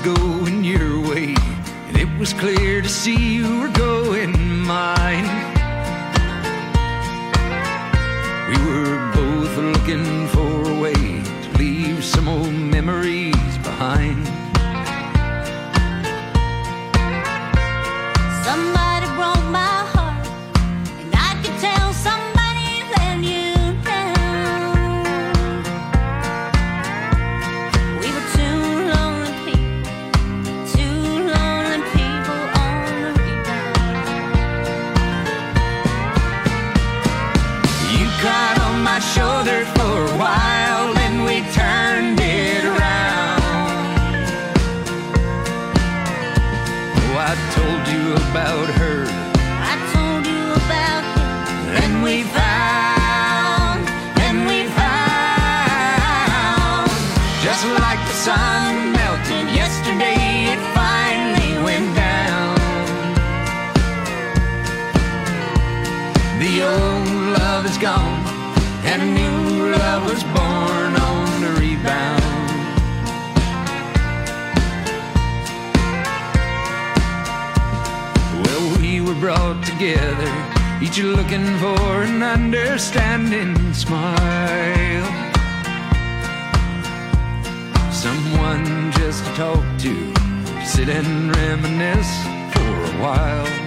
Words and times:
was 0.00 0.18
going 0.18 0.62
your 0.62 1.00
way, 1.00 1.34
and 1.88 1.96
it 1.96 2.08
was 2.18 2.32
clear 2.34 2.82
to 2.82 2.88
see 2.88 3.36
you 3.36 3.60
were 3.60 3.68
going 3.68 3.85
together, 79.78 80.32
each 80.80 80.98
looking 80.98 81.44
for 81.58 82.02
an 82.02 82.22
understanding 82.22 83.74
smile. 83.74 85.04
Someone 87.92 88.90
just 88.92 89.24
to 89.24 89.34
talk 89.34 89.64
to, 89.80 90.12
to 90.14 90.66
sit 90.66 90.88
and 90.88 91.36
reminisce 91.36 92.22
for 92.54 92.74
a 92.84 93.02
while. 93.02 93.65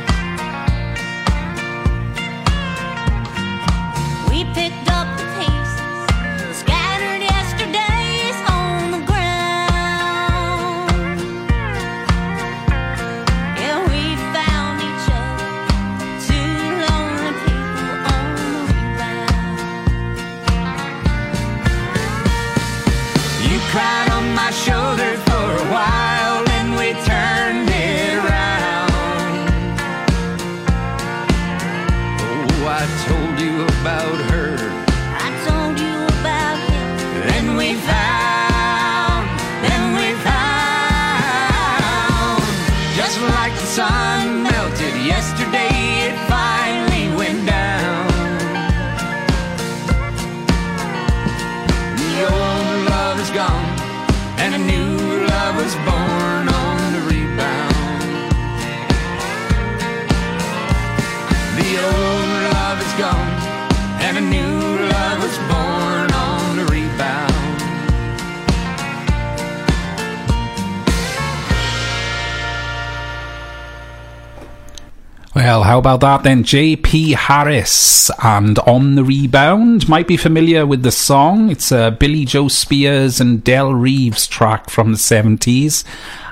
Well, 75.60 75.68
how 75.68 75.80
about 75.80 76.00
that 76.00 76.24
then? 76.24 76.46
J.P. 76.46 77.12
Harris 77.12 78.10
and 78.24 78.58
On 78.60 78.96
the 78.96 79.04
Rebound. 79.04 79.90
Might 79.90 80.08
be 80.08 80.16
familiar 80.16 80.66
with 80.66 80.84
the 80.84 80.92
song. 80.92 81.52
It's 81.52 81.70
a 81.70 81.92
Billie 82.00 82.24
Jo 82.24 82.48
Spears 82.48 83.20
and 83.20 83.44
Del 83.44 83.74
Reeves 83.74 84.26
track 84.26 84.70
from 84.70 84.94
the 84.94 84.98
70s. 84.98 85.84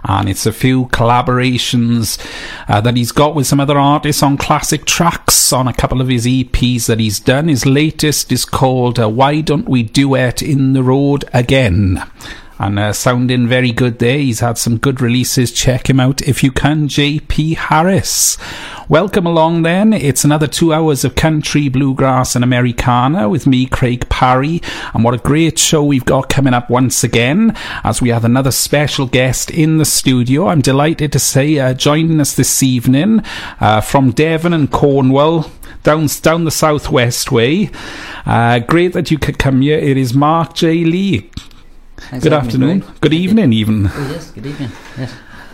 And 0.05 0.29
it's 0.29 0.45
a 0.45 0.53
few 0.53 0.85
collaborations 0.85 2.17
uh, 2.69 2.79
that 2.79 2.95
he's 2.95 3.11
got 3.11 3.35
with 3.35 3.47
some 3.47 3.59
other 3.59 3.77
artists 3.77 4.23
on 4.23 4.37
classic 4.37 4.85
tracks 4.85 5.51
on 5.51 5.67
a 5.67 5.73
couple 5.73 5.99
of 5.99 6.07
his 6.07 6.25
EPs 6.25 6.85
that 6.85 7.01
he's 7.01 7.19
done. 7.19 7.49
His 7.49 7.65
latest 7.65 8.31
is 8.31 8.45
called 8.45 8.97
uh, 8.97 9.09
Why 9.09 9.41
Don't 9.41 9.67
We 9.67 9.83
Duet 9.83 10.41
in 10.41 10.71
the 10.71 10.83
Road 10.83 11.25
Again? 11.33 12.01
And 12.59 12.79
uh, 12.79 12.93
sounding 12.93 13.47
very 13.47 13.71
good 13.71 13.99
there. 13.99 14.17
He's 14.17 14.39
had 14.39 14.57
some 14.57 14.77
good 14.77 15.01
releases. 15.01 15.51
Check 15.51 15.89
him 15.89 15.99
out 15.99 16.21
if 16.21 16.43
you 16.43 16.51
can. 16.51 16.87
JP 16.87 17.55
Harris. 17.55 18.37
Welcome 18.89 19.25
along 19.25 19.63
then. 19.63 19.91
It's 19.91 20.23
another 20.23 20.47
two 20.47 20.73
hours 20.73 21.03
of 21.03 21.15
country, 21.15 21.67
bluegrass, 21.67 22.35
and 22.35 22.43
Americana 22.43 23.27
with 23.27 23.45
me, 23.45 23.65
Craig 23.65 24.07
Parry. 24.09 24.61
And 24.93 25.03
what 25.03 25.13
a 25.13 25.17
great 25.17 25.59
show 25.59 25.83
we've 25.83 26.05
got 26.05 26.29
coming 26.29 26.53
up 26.53 26.69
once 26.69 27.03
again 27.03 27.53
as 27.83 28.01
we 28.01 28.09
have 28.09 28.23
another 28.23 28.51
special 28.51 29.05
guest 29.05 29.51
in 29.51 29.77
the 29.77 29.85
studio. 29.85 30.47
I'm 30.47 30.61
delighted 30.61 31.11
to 31.11 31.19
say 31.19 31.59
uh, 31.59 31.73
joining 31.73 32.21
us 32.21 32.33
this 32.33 32.63
evening 32.63 33.21
uh, 33.59 33.81
from 33.81 34.11
Devon 34.11 34.53
and 34.53 34.71
Cornwall 34.71 35.51
down 35.83 36.07
down 36.21 36.45
the 36.45 36.51
southwest 36.51 37.31
way. 37.31 37.69
Uh, 38.25 38.59
great 38.59 38.93
that 38.93 39.11
you 39.11 39.17
could 39.17 39.37
come 39.37 39.61
here. 39.61 39.77
It 39.77 39.97
is 39.97 40.13
Mark 40.13 40.53
J. 40.53 40.83
Lee. 40.83 41.29
Thanks 41.97 42.23
Good 42.23 42.31
for 42.31 42.39
having 42.39 42.59
me, 42.59 42.71
afternoon. 42.71 42.95
Good 43.01 43.13
evening, 43.13 43.53
even. 43.53 43.87
Oh, 43.87 44.09
yes, 44.11 44.31
good 44.31 44.45
evening. 44.45 44.69
Yes. 44.97 45.13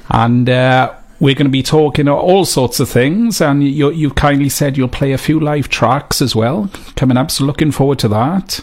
And 0.10 0.50
uh, 0.50 0.94
we're 1.20 1.36
going 1.36 1.48
to 1.48 1.52
be 1.52 1.64
talking 1.64 2.08
all 2.08 2.46
sorts 2.46 2.80
of 2.80 2.90
things. 2.90 3.42
And 3.42 3.64
you, 3.64 3.92
you've 3.92 4.16
kindly 4.16 4.50
said 4.50 4.78
you'll 4.78 4.90
play 4.90 5.14
a 5.14 5.18
few 5.18 5.40
live 5.40 5.70
tracks 5.70 6.22
as 6.22 6.36
well 6.36 6.70
coming 6.96 7.18
up. 7.18 7.32
So 7.32 7.46
looking 7.46 7.72
forward 7.72 8.00
to 8.00 8.08
that. 8.10 8.60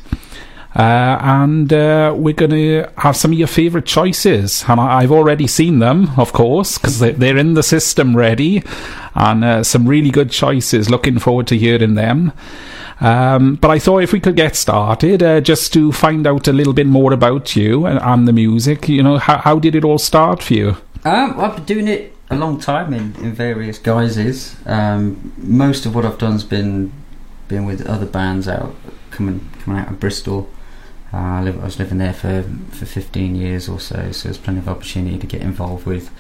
Uh, 0.76 1.18
and 1.20 1.72
uh, 1.72 2.14
we're 2.16 2.34
going 2.34 2.52
to 2.52 2.88
have 2.98 3.16
some 3.16 3.32
of 3.32 3.38
your 3.38 3.48
favourite 3.48 3.86
choices. 3.86 4.64
And 4.68 4.78
I, 4.78 4.98
I've 4.98 5.10
already 5.10 5.48
seen 5.48 5.80
them, 5.80 6.10
of 6.16 6.32
course, 6.32 6.78
because 6.78 7.00
they're, 7.00 7.12
they're 7.12 7.38
in 7.38 7.54
the 7.54 7.62
system 7.62 8.16
ready. 8.16 8.62
And 9.14 9.42
uh, 9.42 9.64
some 9.64 9.88
really 9.88 10.10
good 10.10 10.30
choices. 10.30 10.90
Looking 10.90 11.18
forward 11.18 11.46
to 11.48 11.58
hearing 11.58 11.94
them. 11.94 12.32
Um, 13.00 13.54
but 13.54 13.70
I 13.70 13.78
thought 13.78 14.02
if 14.02 14.12
we 14.12 14.20
could 14.20 14.36
get 14.36 14.56
started, 14.56 15.22
uh, 15.22 15.40
just 15.40 15.72
to 15.72 15.90
find 15.90 16.26
out 16.26 16.48
a 16.48 16.52
little 16.52 16.74
bit 16.74 16.86
more 16.86 17.12
about 17.12 17.56
you 17.56 17.86
and, 17.86 17.98
and 17.98 18.28
the 18.28 18.32
music, 18.32 18.88
you 18.88 19.02
know, 19.02 19.16
how, 19.16 19.38
how 19.38 19.58
did 19.58 19.74
it 19.74 19.84
all 19.84 19.98
start 19.98 20.42
for 20.42 20.54
you? 20.54 20.76
Um, 21.04 21.40
I've 21.40 21.56
been 21.56 21.64
doing 21.64 21.88
it 21.88 22.14
a 22.28 22.36
long 22.36 22.60
time 22.60 22.92
in, 22.92 23.14
in 23.16 23.32
various 23.32 23.78
guises. 23.78 24.56
Um, 24.66 25.32
most 25.38 25.86
of 25.86 25.94
what 25.94 26.04
I've 26.04 26.18
done 26.18 26.32
has 26.32 26.44
been 26.44 26.92
been 27.48 27.64
with 27.64 27.84
other 27.84 28.06
bands 28.06 28.46
out 28.46 28.76
coming 29.10 29.48
coming 29.60 29.80
out 29.80 29.88
of 29.88 29.98
Bristol. 29.98 30.48
Uh, 31.12 31.16
I, 31.16 31.42
live, 31.42 31.60
I 31.60 31.64
was 31.64 31.78
living 31.78 31.98
there 31.98 32.12
for 32.12 32.44
for 32.70 32.86
15 32.86 33.34
years 33.34 33.68
or 33.68 33.80
so, 33.80 34.12
so 34.12 34.28
there's 34.28 34.38
plenty 34.38 34.60
of 34.60 34.68
opportunity 34.68 35.18
to 35.18 35.26
get 35.26 35.40
involved 35.40 35.86
with 35.86 36.10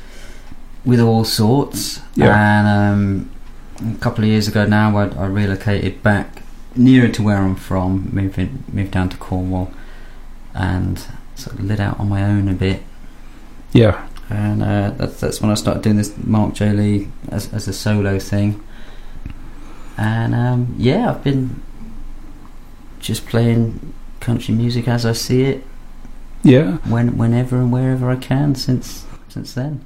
with 0.84 0.98
all 0.98 1.24
sorts. 1.24 2.00
Yeah. 2.16 2.34
And 2.34 2.66
um, 2.66 3.94
a 3.94 3.98
couple 3.98 4.24
of 4.24 4.30
years 4.30 4.48
ago 4.48 4.66
now, 4.66 4.96
I, 4.96 5.08
I 5.08 5.26
relocated 5.26 6.02
back 6.02 6.42
nearer 6.76 7.08
to 7.08 7.22
where 7.22 7.36
I'm 7.38 7.56
from, 7.56 8.08
moved 8.12 8.38
in, 8.38 8.64
moved 8.72 8.92
down 8.92 9.08
to 9.10 9.16
Cornwall, 9.16 9.72
and 10.54 10.98
sort 11.34 11.58
of 11.58 11.64
lit 11.64 11.80
out 11.80 11.98
on 12.00 12.08
my 12.08 12.22
own 12.24 12.48
a 12.48 12.52
bit 12.52 12.82
Yeah. 13.72 14.06
and 14.28 14.62
uh, 14.62 14.90
that's 14.90 15.18
that's 15.20 15.40
when 15.40 15.50
I 15.50 15.54
started 15.54 15.82
doing 15.82 15.96
this 15.96 16.14
Mark 16.22 16.54
J 16.54 16.72
Lee 16.72 17.08
as 17.30 17.52
as 17.52 17.66
a 17.68 17.72
solo 17.72 18.18
thing. 18.18 18.62
And 19.96 20.34
um, 20.34 20.74
yeah, 20.78 21.10
I've 21.10 21.22
been 21.24 21.62
just 23.00 23.26
playing 23.26 23.92
country 24.20 24.54
music 24.54 24.86
as 24.88 25.04
I 25.06 25.12
see 25.12 25.42
it, 25.42 25.64
Yeah. 26.42 26.76
when 26.88 27.16
whenever 27.18 27.56
and 27.56 27.72
wherever 27.72 28.10
I 28.10 28.16
can 28.16 28.54
since 28.54 29.04
since 29.28 29.52
then. 29.54 29.84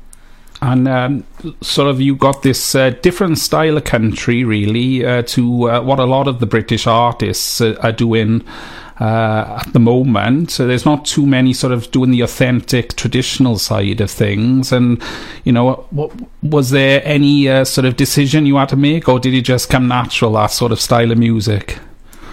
And 0.62 0.88
um, 0.88 1.24
sort 1.60 1.90
of 1.90 2.00
you 2.00 2.16
got 2.16 2.42
this 2.42 2.74
uh, 2.74 2.90
different 3.02 3.38
style 3.38 3.76
of 3.76 3.84
country, 3.84 4.44
really, 4.44 5.04
uh, 5.04 5.22
to 5.22 5.70
uh, 5.70 5.82
what 5.82 5.98
a 5.98 6.04
lot 6.04 6.26
of 6.26 6.38
the 6.40 6.46
British 6.46 6.86
artists 6.86 7.60
uh, 7.60 7.76
are 7.82 7.92
doing 7.92 8.46
uh, 9.00 9.60
at 9.60 9.72
the 9.72 9.80
moment. 9.80 10.50
So 10.50 10.66
there's 10.66 10.86
not 10.86 11.04
too 11.04 11.26
many 11.26 11.52
sort 11.52 11.72
of 11.72 11.90
doing 11.90 12.12
the 12.12 12.22
authentic 12.22 12.94
traditional 12.94 13.58
side 13.58 14.00
of 14.00 14.10
things. 14.10 14.72
And, 14.72 15.02
you 15.42 15.52
know, 15.52 15.86
what, 15.90 16.12
was 16.42 16.70
there 16.70 17.02
any 17.04 17.48
uh, 17.48 17.64
sort 17.64 17.84
of 17.84 17.96
decision 17.96 18.46
you 18.46 18.56
had 18.56 18.70
to 18.70 18.76
make, 18.76 19.08
or 19.08 19.18
did 19.18 19.34
it 19.34 19.42
just 19.42 19.68
come 19.68 19.88
natural, 19.88 20.32
that 20.32 20.52
sort 20.52 20.72
of 20.72 20.80
style 20.80 21.10
of 21.10 21.18
music? 21.18 21.78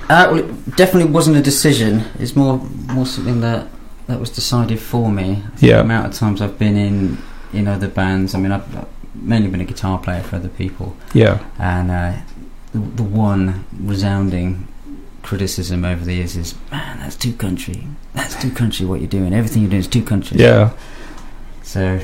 Uh, 0.10 0.28
well, 0.32 0.38
it 0.38 0.76
definitely 0.76 1.12
wasn't 1.12 1.36
a 1.36 1.42
decision. 1.42 2.04
It's 2.20 2.36
more 2.36 2.58
more 2.88 3.06
something 3.06 3.42
that 3.42 3.68
that 4.08 4.20
was 4.20 4.30
decided 4.30 4.80
for 4.80 5.10
me. 5.12 5.42
Yeah. 5.60 5.78
The 5.78 5.82
amount 5.82 6.08
of 6.08 6.14
times 6.14 6.42
I've 6.42 6.60
been 6.60 6.76
in 6.76 7.18
in 7.54 7.68
other 7.68 7.88
bands. 7.88 8.34
I 8.36 8.40
mean, 8.40 8.52
I've, 8.52 8.76
I've 8.78 8.88
mainly 9.16 9.50
been 9.50 9.62
a 9.62 9.66
guitar 9.66 10.00
player 10.00 10.22
for 10.24 10.38
other 10.38 10.50
people, 10.50 10.96
Yeah. 11.14 11.40
and 11.60 11.92
uh, 11.92 12.14
the, 12.74 12.80
the 12.80 13.04
one 13.04 13.66
resounding 13.80 14.68
criticism 15.24 15.86
over 15.86 16.04
the 16.04 16.14
years 16.14 16.36
is, 16.36 16.56
"Man, 16.72 17.00
that's 17.00 17.16
too 17.16 17.34
country. 17.34 17.88
That's 18.14 18.42
too 18.42 18.52
country. 18.52 18.86
What 18.86 19.02
you're 19.02 19.10
doing. 19.10 19.34
Everything 19.34 19.62
you're 19.64 19.72
doing 19.72 19.82
is 19.82 19.88
too 19.88 20.04
country." 20.04 20.38
Yeah. 20.40 20.72
So 21.64 22.00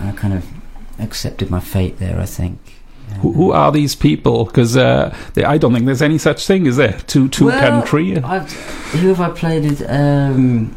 I 0.00 0.12
kind 0.12 0.34
of 0.34 0.44
accepted 0.98 1.50
my 1.50 1.60
fate 1.60 1.98
there. 1.98 2.18
I 2.20 2.26
think. 2.26 2.58
Who, 3.20 3.32
who 3.32 3.52
are 3.52 3.70
these 3.70 3.94
people? 3.94 4.46
Because 4.46 4.74
uh, 4.74 5.14
I 5.36 5.58
don't 5.58 5.74
think 5.74 5.84
there's 5.84 6.00
any 6.00 6.16
such 6.16 6.46
thing, 6.46 6.64
is 6.64 6.76
there? 6.76 6.94
Too, 7.06 7.28
too 7.28 7.46
Well, 7.46 7.60
country? 7.60 8.16
I've, 8.16 8.50
who 8.92 9.08
have 9.08 9.20
I 9.20 9.28
played 9.28 9.64
with? 9.64 9.82
Um, 9.90 10.74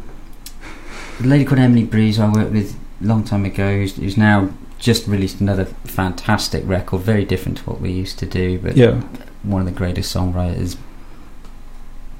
a 1.20 1.22
lady 1.22 1.46
called 1.46 1.60
Emily 1.60 1.84
Breeze, 1.84 2.18
I 2.20 2.28
worked 2.28 2.52
with 2.52 2.76
long 3.00 3.24
time 3.24 3.44
ago, 3.44 3.76
who's, 3.76 3.96
who's 3.96 4.16
now 4.16 4.50
just 4.78 5.06
released 5.06 5.40
another 5.40 5.64
fantastic 5.84 6.62
record, 6.66 7.00
very 7.02 7.24
different 7.24 7.58
to 7.58 7.64
what 7.64 7.80
we 7.80 7.90
used 7.90 8.18
to 8.18 8.26
do, 8.26 8.58
but 8.58 8.76
Yeah. 8.76 9.00
one 9.42 9.60
of 9.60 9.66
the 9.66 9.72
greatest 9.72 10.14
songwriters 10.14 10.76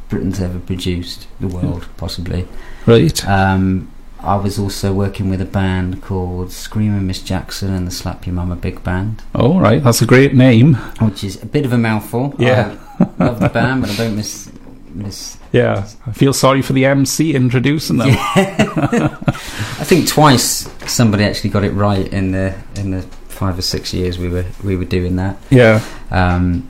Britain's 0.08 0.40
ever 0.40 0.61
produced, 0.61 1.26
the 1.40 1.49
world 1.49 1.87
possibly. 1.96 2.46
Right. 2.87 3.26
Um, 3.28 3.90
I 4.20 4.37
was 4.37 4.58
also 4.58 4.93
working 4.94 5.28
with 5.28 5.40
a 5.40 5.44
band 5.46 6.00
called 6.02 6.52
Screaming 6.52 7.06
Miss 7.06 7.20
Jackson 7.22 7.72
and 7.75 7.87
the 7.87 7.90
Slap 7.90 8.25
Your 8.26 8.34
Mama 8.34 8.55
Big 8.56 8.82
Band, 8.84 9.22
All 9.34 9.61
right. 9.61 9.82
That's 9.82 10.00
a 10.02 10.06
great 10.06 10.32
name. 10.34 10.75
which 11.00 11.25
is 11.25 11.43
a 11.43 11.46
bit 11.46 11.64
of 11.67 11.72
a 11.72 11.79
mouthful. 11.79 12.34
Yeah. 12.38 12.76
I 13.00 13.25
love 13.25 13.40
the 13.40 13.49
band, 13.49 13.82
but 13.82 13.90
I 13.90 13.96
don't 13.96 14.17
miss 14.17 14.50
miss 14.94 15.37
Yeah. 15.56 15.88
I 16.06 16.12
feel 16.12 16.32
sorry 16.32 16.62
for 16.62 16.73
the 16.73 16.85
MC 16.85 17.35
introducing 17.35 17.97
them. 17.99 18.08
I 18.11 19.85
think 19.85 20.08
twice 20.08 20.69
somebody 20.87 21.25
actually 21.25 21.50
got 21.50 21.64
it 21.64 21.70
right 21.73 22.06
in 22.12 22.32
the 22.32 22.55
in 22.76 22.91
the 22.91 23.03
five 23.29 23.58
or 23.58 23.62
six 23.62 23.93
years 23.93 24.19
we 24.19 24.29
were 24.29 24.44
we 24.64 24.76
were 24.76 24.85
doing 24.85 25.17
that. 25.17 25.37
Yeah. 25.50 25.81
Um, 26.11 26.69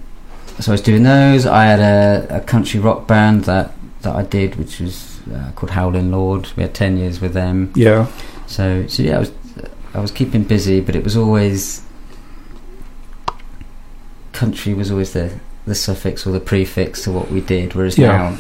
so 0.59 0.73
I 0.73 0.75
was 0.75 0.81
doing 0.83 1.03
those. 1.03 1.47
I 1.47 1.65
had 1.67 1.81
a, 1.81 2.37
a 2.39 2.41
country 2.41 2.81
rock 2.81 3.07
band 3.07 3.45
that 3.45 3.73
that 4.03 4.15
I 4.17 4.23
did, 4.23 4.57
which 4.57 4.81
was 4.81 5.21
uh, 5.35 5.51
called 5.55 5.71
Howling 5.71 6.11
Lord. 6.11 6.49
We 6.57 6.63
had 6.63 6.75
ten 6.75 6.97
years 6.97 7.21
with 7.21 7.35
them. 7.35 7.73
Yeah. 7.75 8.07
So 8.47 8.87
so 8.87 9.03
yeah, 9.03 9.17
I 9.17 9.19
was 9.21 9.33
I 9.95 10.01
was 10.01 10.11
keeping 10.11 10.45
busy, 10.45 10.81
but 10.81 10.95
it 10.97 11.05
was 11.05 11.17
always 11.17 11.83
country 14.33 14.75
was 14.75 14.91
always 14.91 15.13
the 15.13 15.39
the 15.67 15.75
suffix 15.75 16.27
or 16.27 16.31
the 16.33 16.41
prefix 16.41 17.03
to 17.05 17.11
what 17.13 17.31
we 17.31 17.41
did. 17.41 17.75
Whereas 17.75 17.99
Yeah. 17.99 18.13
now. 18.31 18.37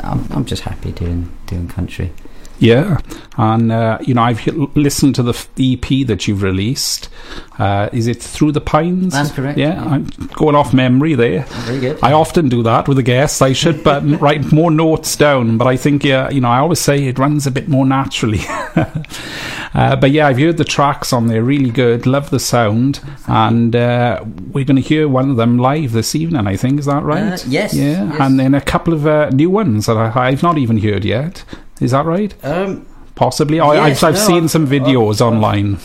I'm, 0.00 0.26
I'm 0.30 0.44
just 0.44 0.62
happy 0.62 0.92
doing 0.92 1.30
doing 1.46 1.68
country. 1.68 2.12
Yeah, 2.58 2.98
and 3.36 3.70
uh, 3.70 3.98
you 4.00 4.14
know 4.14 4.22
I've 4.22 4.46
listened 4.76 5.14
to 5.16 5.22
the 5.22 5.32
EP 5.58 6.06
that 6.06 6.26
you've 6.26 6.42
released. 6.42 7.08
Uh, 7.58 7.88
is 7.92 8.06
it 8.06 8.22
through 8.22 8.52
the 8.52 8.60
pines? 8.60 9.12
That's 9.12 9.30
correct, 9.32 9.58
Yeah, 9.58 9.74
yeah. 9.74 9.84
I'm 9.90 10.04
going 10.34 10.54
off 10.54 10.72
memory 10.72 11.14
there. 11.14 11.42
Very 11.42 11.80
good. 11.80 11.98
I 12.02 12.12
often 12.12 12.48
do 12.48 12.62
that 12.62 12.88
with 12.88 12.96
the 12.96 13.02
guests. 13.02 13.42
I 13.42 13.52
should 13.52 13.84
but 13.84 14.02
write 14.20 14.52
more 14.52 14.70
notes 14.70 15.16
down, 15.16 15.58
but 15.58 15.66
I 15.66 15.76
think 15.76 16.02
yeah, 16.04 16.30
you 16.30 16.40
know 16.40 16.48
I 16.48 16.58
always 16.58 16.80
say 16.80 17.04
it 17.04 17.18
runs 17.18 17.46
a 17.46 17.50
bit 17.50 17.68
more 17.68 17.84
naturally. 17.84 18.40
uh, 19.74 19.96
but 19.96 20.10
yeah, 20.10 20.26
I've 20.28 20.38
heard 20.38 20.56
the 20.56 20.64
tracks 20.64 21.12
on 21.12 21.26
there, 21.26 21.42
really 21.42 21.70
good. 21.70 22.06
Love 22.06 22.30
the 22.30 22.40
sound, 22.40 23.00
and 23.26 23.74
uh, 23.76 24.24
we're 24.52 24.64
going 24.64 24.76
to 24.76 24.82
hear 24.82 25.08
one 25.08 25.30
of 25.30 25.36
them 25.36 25.58
live 25.58 25.92
this 25.92 26.14
evening. 26.14 26.46
I 26.46 26.56
think 26.56 26.78
is 26.80 26.86
that 26.86 27.02
right? 27.02 27.34
Uh, 27.34 27.38
yes, 27.48 27.74
Yeah, 27.74 28.04
yes. 28.04 28.16
and 28.20 28.38
then 28.40 28.54
a 28.54 28.60
couple 28.60 28.94
of 28.94 29.06
uh, 29.06 29.30
new 29.30 29.50
ones 29.50 29.86
that 29.86 29.96
I, 29.96 30.28
I've 30.28 30.42
not 30.42 30.58
even 30.58 30.78
heard 30.78 31.04
yet. 31.04 31.44
Is 31.80 31.90
that 31.90 32.06
right? 32.06 32.34
Um, 32.44 32.86
Possibly. 33.14 33.60
I, 33.60 33.88
Yes, 33.88 34.02
I've, 34.02 34.14
I've 34.14 34.20
no, 34.20 34.26
seen 34.26 34.36
I've- 34.44 34.48
some 34.48 34.66
videos 34.66 35.14
I've- 35.16 35.24
online. 35.36 35.78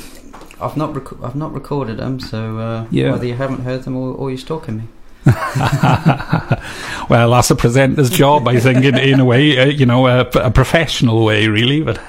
I've 0.61 0.77
not 0.77 0.93
rec- 0.95 1.23
I've 1.23 1.35
not 1.35 1.53
recorded 1.53 1.97
them, 1.97 2.19
so 2.19 2.57
uh, 2.59 2.85
Yeah. 2.91 3.11
whether 3.13 3.25
you 3.25 3.33
haven't 3.33 3.61
heard 3.63 3.83
them 3.83 3.95
or, 3.97 4.13
or 4.13 4.29
you're 4.29 4.37
stalking 4.37 4.77
me. 4.77 4.83
well, 7.09 7.31
that's 7.31 7.51
a 7.51 7.55
presenter's 7.55 8.09
job, 8.09 8.47
I 8.47 8.59
think, 8.59 8.83
in, 8.83 8.97
in 8.97 9.19
a 9.19 9.25
way, 9.25 9.57
uh, 9.59 9.65
you 9.65 9.85
know, 9.85 10.07
a, 10.07 10.21
a 10.35 10.49
professional 10.51 11.23
way, 11.25 11.47
really. 11.47 11.81
But 11.81 11.97
uh, 11.97 12.01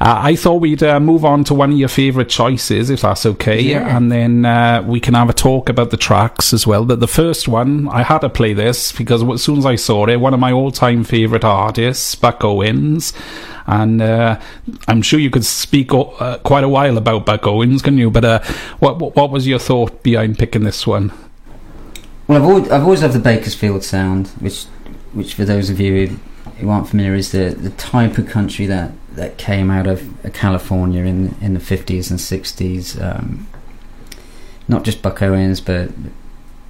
I 0.00 0.36
thought 0.36 0.60
we'd 0.60 0.82
uh, 0.82 1.00
move 1.00 1.24
on 1.24 1.44
to 1.44 1.54
one 1.54 1.72
of 1.72 1.78
your 1.78 1.88
favourite 1.88 2.28
choices, 2.28 2.90
if 2.90 3.00
that's 3.00 3.26
okay. 3.26 3.60
Yeah. 3.60 3.96
And 3.96 4.12
then 4.12 4.44
uh, 4.44 4.82
we 4.86 5.00
can 5.00 5.14
have 5.14 5.28
a 5.28 5.32
talk 5.32 5.68
about 5.68 5.90
the 5.90 5.96
tracks 5.96 6.52
as 6.52 6.66
well. 6.66 6.84
But 6.84 7.00
the 7.00 7.08
first 7.08 7.48
one, 7.48 7.88
I 7.88 8.02
had 8.02 8.18
to 8.20 8.28
play 8.28 8.52
this 8.52 8.92
because 8.92 9.22
as 9.28 9.42
soon 9.42 9.58
as 9.58 9.66
I 9.66 9.74
saw 9.76 10.06
it, 10.06 10.16
one 10.16 10.34
of 10.34 10.40
my 10.40 10.52
all 10.52 10.70
time 10.70 11.04
favourite 11.04 11.44
artists, 11.44 12.14
Buck 12.14 12.44
Owens. 12.44 13.12
And 13.66 14.02
uh, 14.02 14.40
I'm 14.88 15.02
sure 15.02 15.20
you 15.20 15.30
could 15.30 15.44
speak 15.44 15.94
o- 15.94 16.10
uh, 16.18 16.38
quite 16.38 16.64
a 16.64 16.68
while 16.68 16.98
about 16.98 17.26
Buck 17.26 17.46
Owens, 17.46 17.80
can 17.82 17.96
you? 17.96 18.10
But 18.10 18.24
uh, 18.24 18.42
what, 18.80 18.98
what 18.98 19.16
what 19.16 19.30
was 19.30 19.46
your 19.46 19.60
thought 19.60 20.02
behind 20.02 20.38
picking 20.38 20.64
this 20.64 20.86
one? 20.86 21.12
Well, 22.26 22.38
I've 22.38 22.44
always, 22.48 22.70
I've 22.70 22.82
always 22.84 23.02
loved 23.02 23.14
the 23.14 23.18
Bakersfield 23.20 23.82
sound, 23.84 24.28
which 24.40 24.64
which 25.12 25.34
for 25.34 25.44
those 25.44 25.68
of 25.70 25.78
you 25.80 26.06
who, 26.06 26.16
who 26.58 26.70
aren't 26.70 26.88
familiar 26.88 27.14
is 27.14 27.32
the, 27.32 27.50
the 27.50 27.70
type 27.70 28.16
of 28.16 28.26
country 28.28 28.64
that, 28.66 28.92
that 29.12 29.36
came 29.36 29.70
out 29.70 29.86
of 29.86 30.24
uh, 30.24 30.30
California 30.30 31.02
in 31.04 31.34
in 31.40 31.54
the 31.54 31.60
50s 31.60 32.10
and 32.10 32.18
60s. 32.18 33.00
Um, 33.02 33.46
not 34.68 34.84
just 34.84 35.02
Buck 35.02 35.20
Owens, 35.20 35.60
but 35.60 35.90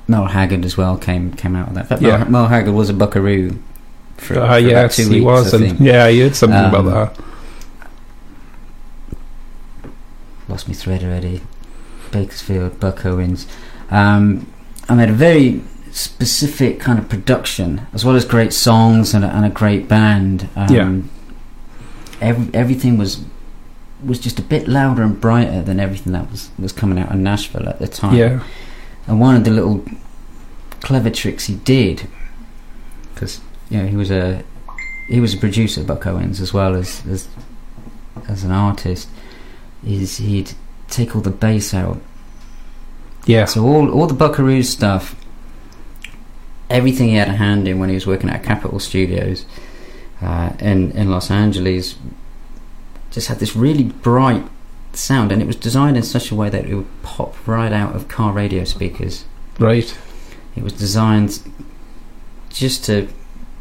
Mel 0.08 0.26
Haggard 0.26 0.64
as 0.64 0.76
well 0.76 0.96
came 0.96 1.32
came 1.34 1.55
out 1.55 1.69
of 1.69 1.75
that. 1.88 2.00
Yeah. 2.02 2.19
Mel, 2.19 2.31
Mel 2.31 2.46
Haggard 2.48 2.72
was 2.72 2.88
a 2.88 2.94
buckaroo 2.94 3.62
for, 4.16 4.38
Uh, 4.40 4.55
for 4.55 4.58
yes, 4.58 4.96
he 4.96 5.08
weeks, 5.08 5.24
was. 5.24 5.53
And, 5.55 5.79
yeah, 5.79 6.05
I 6.06 6.17
heard 6.19 6.34
something 6.34 6.58
Um, 6.58 6.74
about 6.74 7.15
that. 7.17 7.24
lost 10.48 10.69
me 10.69 10.74
thread 10.74 11.03
already. 11.05 11.41
Bakersfield, 12.10 12.79
Buck 12.81 13.06
Owens. 13.06 13.46
Um, 13.91 14.46
I 14.89 14.94
made 14.94 15.08
a 15.10 15.12
very 15.15 15.62
specific 15.93 16.81
kind 16.81 16.98
of 16.98 17.08
production, 17.08 17.86
as 17.93 18.05
well 18.05 18.17
as 18.17 18.24
great 18.24 18.53
songs 18.53 19.15
and 19.15 19.24
a, 19.24 19.29
and 19.29 19.44
a 19.44 19.51
great 19.51 19.89
band. 19.89 20.48
Um, 20.56 20.74
Yeah. 20.74 21.01
Every, 22.20 22.55
everything 22.55 22.98
was 22.98 23.24
was 24.05 24.19
just 24.19 24.39
a 24.39 24.43
bit 24.43 24.67
louder 24.67 25.03
and 25.03 25.20
brighter 25.20 25.62
than 25.62 25.79
everything 25.79 26.12
that 26.12 26.29
was, 26.31 26.51
was 26.58 26.72
coming 26.72 26.98
out 26.98 27.10
of 27.12 27.17
Nashville 27.19 27.69
at 27.69 27.79
the 27.79 27.86
time. 27.86 28.17
Yeah, 28.17 28.43
And 29.06 29.20
one 29.20 29.36
of 29.36 29.44
the 29.44 29.51
little 29.53 29.84
clever 30.81 31.10
tricks 31.10 31.46
he 31.46 31.55
did, 31.55 32.08
because 33.15 33.41
you 33.70 33.79
know 33.79 33.86
he 33.86 33.96
was 33.96 34.10
a 34.10 34.43
he 35.08 35.20
was 35.20 35.34
a 35.34 35.36
producer, 35.39 35.82
Buck 35.84 36.06
Owens, 36.06 36.41
as 36.41 36.53
well 36.53 36.74
as 36.74 37.05
as 37.06 37.29
as 38.29 38.44
an 38.44 38.51
artist, 38.53 39.08
is 39.86 40.19
he'd 40.19 40.53
take 40.89 41.15
all 41.17 41.22
the 41.22 41.31
bass 41.31 41.74
out. 41.74 42.01
Yeah, 43.26 43.44
So 43.46 43.64
all 43.64 43.91
all 43.91 44.06
the 44.06 44.14
Buckaroo 44.14 44.62
stuff, 44.62 45.14
everything 46.70 47.08
he 47.08 47.14
had 47.17 47.29
a 47.29 47.32
hand 47.36 47.69
in 47.69 47.79
when 47.79 47.88
he 47.88 47.94
was 47.94 48.06
working 48.06 48.31
at 48.31 48.43
Capitol 48.43 48.79
Studios 48.81 49.44
uh, 50.20 50.50
in 50.58 50.91
in 50.93 51.10
Los 51.10 51.31
Angeles, 51.31 51.96
just 53.10 53.29
had 53.29 53.38
this 53.38 53.55
really 53.56 53.84
bright 53.84 54.44
sound, 54.93 55.32
and 55.32 55.41
it 55.41 55.46
was 55.46 55.56
designed 55.56 55.96
in 55.96 56.02
such 56.02 56.31
a 56.31 56.34
way 56.34 56.48
that 56.50 56.67
it 56.67 56.74
would 56.74 57.02
pop 57.02 57.34
right 57.46 57.72
out 57.72 57.94
of 57.96 58.08
car 58.08 58.32
radio 58.32 58.64
speakers. 58.64 59.24
right. 59.58 59.96
It 60.55 60.62
was 60.62 60.74
designed 60.74 61.38
just 62.50 62.84
to, 62.84 63.08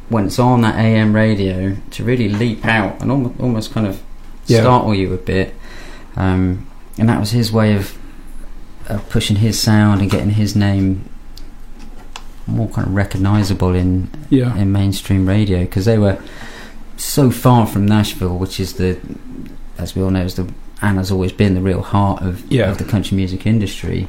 when 0.10 0.26
it's 0.26 0.38
on 0.40 0.60
that 0.62 0.76
AM 0.76 1.16
radio, 1.16 1.78
to 1.92 2.04
really 2.04 2.28
leap 2.28 2.66
out 2.66 3.02
and 3.02 3.10
almost, 3.10 3.40
almost 3.40 3.72
kind 3.72 3.88
of 3.88 4.02
Yeah. 4.48 4.60
startle 4.60 4.94
you 4.94 5.14
a 5.14 5.18
bit. 5.18 5.56
Um, 6.18 6.68
and 6.98 7.08
that 7.08 7.18
was 7.22 7.32
his 7.32 7.50
way 7.50 7.74
of, 7.78 7.98
of 8.88 9.08
pushing 9.10 9.38
his 9.38 9.60
sound 9.60 10.02
and 10.02 10.10
getting 10.10 10.32
his 10.32 10.56
name 10.56 11.08
more 12.48 12.68
kind 12.70 12.88
of 12.88 12.94
recognisable 12.96 13.74
in 13.76 14.10
Yeah, 14.30 14.56
in 14.58 14.72
mainstream 14.72 15.28
radio 15.28 15.62
because 15.62 15.86
they 15.86 15.98
were 15.98 16.18
so 16.98 17.32
far 17.32 17.66
from 17.66 17.86
Nashville, 17.86 18.38
which 18.38 18.60
is 18.60 18.74
the, 18.74 19.00
as 19.78 19.96
we 19.96 20.02
all 20.02 20.10
know, 20.12 20.24
is 20.24 20.36
the 20.36 20.52
and 20.84 20.98
has 20.98 21.12
always 21.12 21.32
been 21.32 21.54
the 21.54 21.62
real 21.62 21.82
heart 21.84 22.24
of, 22.24 22.52
Yeah. 22.52 22.72
of 22.72 22.80
the 22.80 22.84
country 22.84 23.16
music 23.16 23.46
industry. 23.46 24.08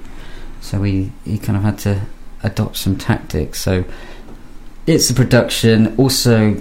So 0.60 0.82
he 0.82 1.12
he 1.24 1.38
kind 1.38 1.56
of 1.56 1.62
had 1.64 1.78
to 1.80 2.02
adopt 2.42 2.76
some 2.78 2.96
tactics. 2.96 3.60
So 3.60 3.84
it's 4.86 5.08
the 5.08 5.14
production, 5.14 5.94
also 5.96 6.56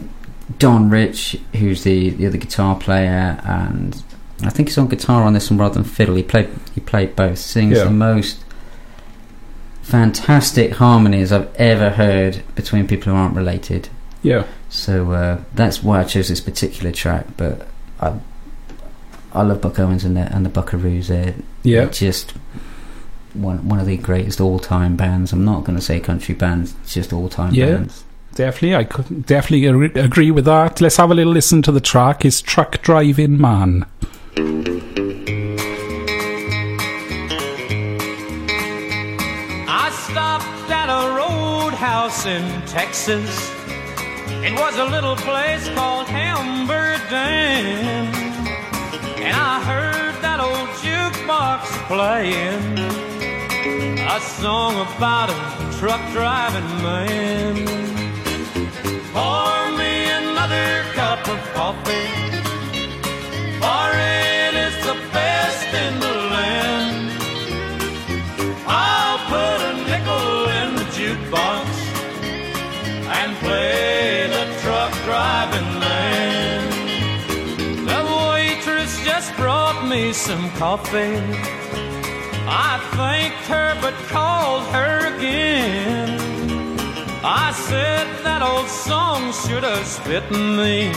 Don 0.59 0.89
Rich, 0.89 1.37
who's 1.55 1.83
the 1.83 2.09
the 2.11 2.27
other 2.27 2.37
guitar 2.37 2.75
player, 2.75 3.39
and 3.45 4.03
I 4.43 4.49
think 4.49 4.69
he's 4.69 4.77
on 4.77 4.87
guitar 4.87 5.23
on 5.23 5.33
this 5.33 5.49
one 5.49 5.59
rather 5.59 5.75
than 5.75 5.83
fiddle. 5.83 6.15
He 6.15 6.23
played 6.23 6.49
he 6.73 6.81
played 6.81 7.15
both. 7.15 7.37
Sings 7.37 7.77
Yeah. 7.77 7.83
the 7.85 7.91
most 7.91 8.43
fantastic 9.81 10.73
harmonies 10.73 11.31
I've 11.31 11.53
ever 11.55 11.89
heard 11.91 12.41
between 12.55 12.87
people 12.87 13.11
who 13.11 13.17
aren't 13.17 13.35
related. 13.35 13.89
Yeah. 14.23 14.45
So 14.69 15.11
uh, 15.11 15.41
that's 15.53 15.83
why 15.83 15.99
I 16.01 16.03
chose 16.03 16.29
this 16.29 16.41
particular 16.41 16.91
track. 16.91 17.25
But 17.37 17.67
I 17.99 18.13
I 19.33 19.41
love 19.43 19.61
Buck 19.61 19.79
Owens 19.79 20.03
and 20.03 20.15
the 20.17 20.21
and 20.33 20.45
the 20.45 20.49
Buckaroos. 20.49 21.07
They're 21.07 21.33
Yeah. 21.63 21.85
just 21.85 22.33
one 23.33 23.67
one 23.67 23.79
of 23.79 23.85
the 23.85 23.97
greatest 23.97 24.39
all 24.41 24.59
time 24.59 24.95
bands. 24.95 25.33
I'm 25.33 25.45
not 25.45 25.63
going 25.63 25.77
to 25.77 25.83
say 25.83 25.99
country 25.99 26.35
bands, 26.35 26.75
just 26.87 27.11
all 27.13 27.29
time 27.29 27.53
Yeah. 27.53 27.71
bands. 27.75 28.03
Definitely, 28.33 28.75
I 28.77 28.83
could 28.85 29.25
definitely 29.25 29.65
agree- 29.67 30.01
agree 30.01 30.31
with 30.31 30.45
that. 30.45 30.79
Let's 30.79 30.95
have 30.95 31.11
a 31.11 31.13
little 31.13 31.33
listen 31.33 31.61
to 31.63 31.71
the 31.71 31.81
track. 31.81 32.23
It's 32.23 32.41
Truck 32.41 32.81
Driving 32.81 33.37
Man. 33.39 33.85
I 34.37 34.39
stopped 40.07 40.71
at 40.71 40.89
a 40.89 41.13
roadhouse 41.15 42.25
in 42.25 42.61
Texas. 42.65 43.51
It 44.43 44.53
was 44.53 44.77
a 44.77 44.85
little 44.85 45.17
place 45.17 45.67
called 45.75 46.07
Hamburg 46.07 47.01
Dam. 47.09 48.13
And 49.17 49.35
I 49.35 49.59
heard 49.65 50.15
that 50.21 50.39
old 50.39 50.69
jukebox 50.79 51.65
playing 51.87 52.79
a 54.07 54.19
song 54.21 54.79
about 54.95 55.29
a 55.29 55.35
truck 55.77 56.01
driving 56.13 56.81
man. 56.81 57.67
Pour 59.11 59.71
me 59.77 60.09
another 60.09 60.85
cup 60.93 61.27
of 61.27 61.39
coffee, 61.53 62.07
for 63.59 64.10
some 80.31 80.49
coffee. 80.51 81.17
I 82.47 82.79
thanked 82.95 83.45
her 83.47 83.77
but 83.81 83.93
called 84.07 84.63
her 84.67 85.13
again. 85.13 86.09
I 87.21 87.51
said 87.51 88.07
that 88.23 88.41
old 88.41 88.69
song 88.69 89.33
should 89.33 89.63
have 89.63 89.85
spitten 89.85 90.55
me. 90.61 90.93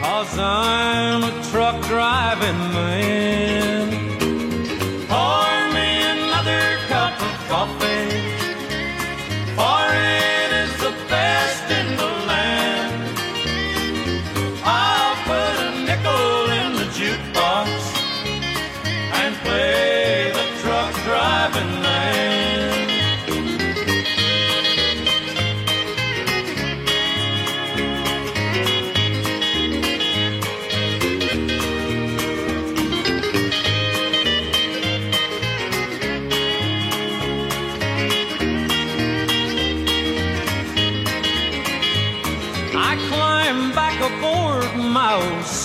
Cause 0.00 0.38
I'm 0.38 1.24
a 1.24 1.32
truck 1.50 1.84
driving 1.88 2.60
man. 2.72 4.11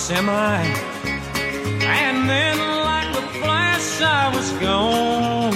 Semi, 0.08 0.64
and 1.84 2.30
then, 2.30 2.56
like 2.58 3.10
a 3.14 3.24
flash, 3.40 4.00
I 4.00 4.34
was 4.34 4.50
gone. 4.52 5.52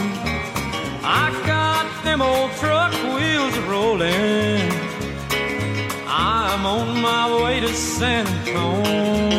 I 1.03 1.31
got 1.47 1.87
them 2.05 2.21
old 2.21 2.51
truck 2.61 2.93
wheels 3.15 3.57
rolling. 3.61 4.71
I'm 6.07 6.67
on 6.67 7.01
my 7.01 7.43
way 7.43 7.61
to 7.61 7.69
San 7.69 8.27
Antone. 8.27 9.32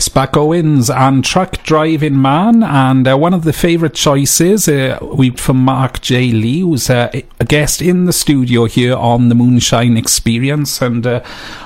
It's 0.00 0.08
Buck 0.08 0.34
Owens 0.34 0.88
and 0.88 1.22
Truck 1.22 1.62
Driving 1.62 2.22
Man, 2.22 2.62
and 2.62 3.06
uh, 3.06 3.18
one 3.18 3.34
of 3.34 3.44
the 3.44 3.52
favourite 3.52 3.92
choices 3.92 4.66
uh, 4.66 4.98
we 5.02 5.28
from 5.28 5.58
Mark 5.58 6.00
J. 6.00 6.30
Lee, 6.30 6.60
who's 6.60 6.88
uh, 6.88 7.10
a 7.38 7.44
guest 7.44 7.82
in 7.82 8.06
the 8.06 8.12
studio 8.14 8.64
here 8.64 8.96
on 8.96 9.28
the 9.28 9.34
Moonshine 9.34 9.98
Experience, 9.98 10.80
and 10.80 11.06
uh, 11.06 11.20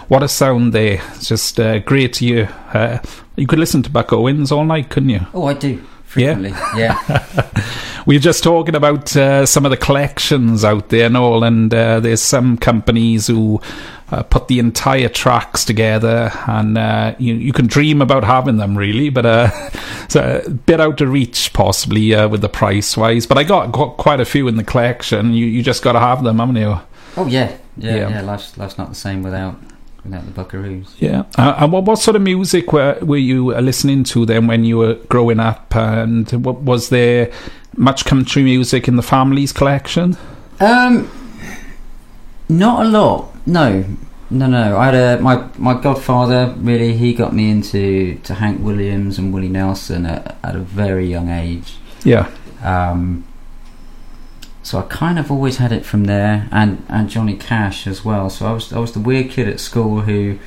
what 0.09 0.25
a 0.25 0.29
sound 0.29 0.73
there! 0.73 1.00
It's 1.14 1.29
just 1.29 1.61
uh, 1.61 1.79
great 1.79 2.14
to 2.14 2.25
hear. 2.25 2.55
Uh, 2.73 2.99
you 3.37 3.47
could 3.47 3.61
listen 3.61 3.85
to 3.85 3.91
Buck 3.91 4.12
Owens 4.12 4.50
all 4.50 4.64
night, 4.64 4.88
couldn't 4.88 5.11
you? 5.11 5.21
Oh, 5.33 5.45
I 5.45 5.55
do 5.55 5.81
frequently. 6.14 6.50
Yeah. 6.76 6.99
We 8.06 8.16
were 8.16 8.21
just 8.21 8.42
talking 8.42 8.75
about 8.75 9.14
uh, 9.16 9.47
some 9.47 9.64
of 9.64 9.71
the 9.71 9.76
collections 9.76 10.64
out 10.64 10.88
there 10.88 11.06
and 11.06 11.16
all, 11.16 11.44
and 11.44 11.73
uh, 11.73 12.00
there's 12.00 12.23
some 12.23 12.56
companies 12.56 13.26
who 13.26 13.61
uh, 14.11 14.23
put 14.23 14.49
the 14.49 14.59
entire 14.59 15.09
tracks 15.09 15.64
together, 15.64 16.30
and 16.47 16.78
uh, 16.78 17.14
you, 17.18 17.35
you 17.35 17.52
can 17.52 17.66
dream 17.66 18.00
about 18.00 18.25
having 18.25 18.56
them, 18.56 18.76
really, 18.76 19.11
but 19.11 19.26
uh, 19.26 19.50
it's 20.04 20.16
a 20.16 20.49
bit 20.66 20.80
out 20.80 21.00
of 21.00 21.11
reach, 21.11 21.52
possibly, 21.52 22.14
uh, 22.14 22.28
with 22.28 22.40
the 22.40 22.49
price 22.49 22.97
wise. 22.97 23.26
But 23.26 23.38
I 23.38 23.44
got, 23.44 23.73
got 23.73 23.97
quite 23.97 24.21
a 24.21 24.25
few 24.25 24.49
in 24.49 24.56
the 24.56 24.64
collection. 24.64 25.35
You, 25.35 25.47
you 25.47 25.62
just 25.62 25.83
got 25.83 25.92
to 25.92 26.00
have 26.00 26.23
them, 26.25 26.38
haven't 26.38 26.56
you? 26.56 26.78
oh 27.16 27.26
yeah. 27.26 27.56
Yeah. 27.76 27.97
Yeah. 27.97 28.09
Yeah. 28.09 28.21
Life's 28.23 28.56
life's 28.56 28.78
not 28.78 28.88
the 28.88 28.94
same 28.94 29.23
without 29.23 29.56
without 30.05 30.25
the 30.27 30.33
Buckaroos. 30.33 30.95
Yeah. 30.99 31.25
Uh, 31.37 31.55
and 31.59 31.73
what, 31.73 31.85
what 31.85 31.99
sort 31.99 32.17
of 32.17 32.23
music 32.23 32.73
were, 32.73 32.99
were 33.01 33.17
you 33.17 33.55
uh, 33.55 33.61
listening 33.61 34.05
to 34.05 34.27
then 34.27 34.47
when 34.47 34.65
you 34.65 34.79
were 34.79 34.95
growing 35.09 35.41
up? 35.41 35.75
And 35.75 36.31
what, 36.45 36.61
was 36.61 36.91
there 36.91 37.33
much 37.77 38.05
country 38.05 38.43
music 38.43 38.87
in 38.87 38.97
the 38.97 39.03
family's 39.03 39.53
collection? 39.53 40.17
Um, 40.61 41.11
not 42.49 42.87
a 42.87 42.89
lot. 42.89 43.35
No, 43.47 43.85
no, 44.31 44.47
no. 44.47 44.79
I 44.79 44.87
had 44.87 44.95
a 44.95 45.23
my 45.23 45.49
my 45.59 45.81
godfather. 45.81 46.55
Really, 46.59 46.97
he 46.97 47.13
got 47.13 47.35
me 47.35 47.51
into 47.51 48.17
to 48.21 48.35
Hank 48.35 48.63
Williams 48.63 49.19
and 49.19 49.35
Willie 49.35 49.49
Nelson 49.49 50.07
at, 50.07 50.37
at 50.43 50.57
a 50.57 50.61
very 50.61 51.07
young 51.07 51.29
age. 51.29 51.77
Yeah. 52.05 52.31
Um, 52.63 53.25
so 54.64 54.78
I 54.78 54.83
kind 54.83 55.18
of 55.18 55.30
always 55.30 55.59
had 55.59 55.71
it 55.71 55.85
from 55.87 56.04
there, 56.04 56.49
and 56.50 56.85
and 56.88 57.09
Johnny 57.09 57.37
Cash 57.37 57.87
as 57.87 58.04
well. 58.04 58.28
So 58.30 58.47
I 58.47 58.52
was 58.52 58.73
I 58.73 58.78
was 58.80 58.92
the 58.92 59.00
weird 59.00 59.30
kid 59.30 59.47
at 59.49 59.61
school 59.61 60.00
who, 60.00 60.38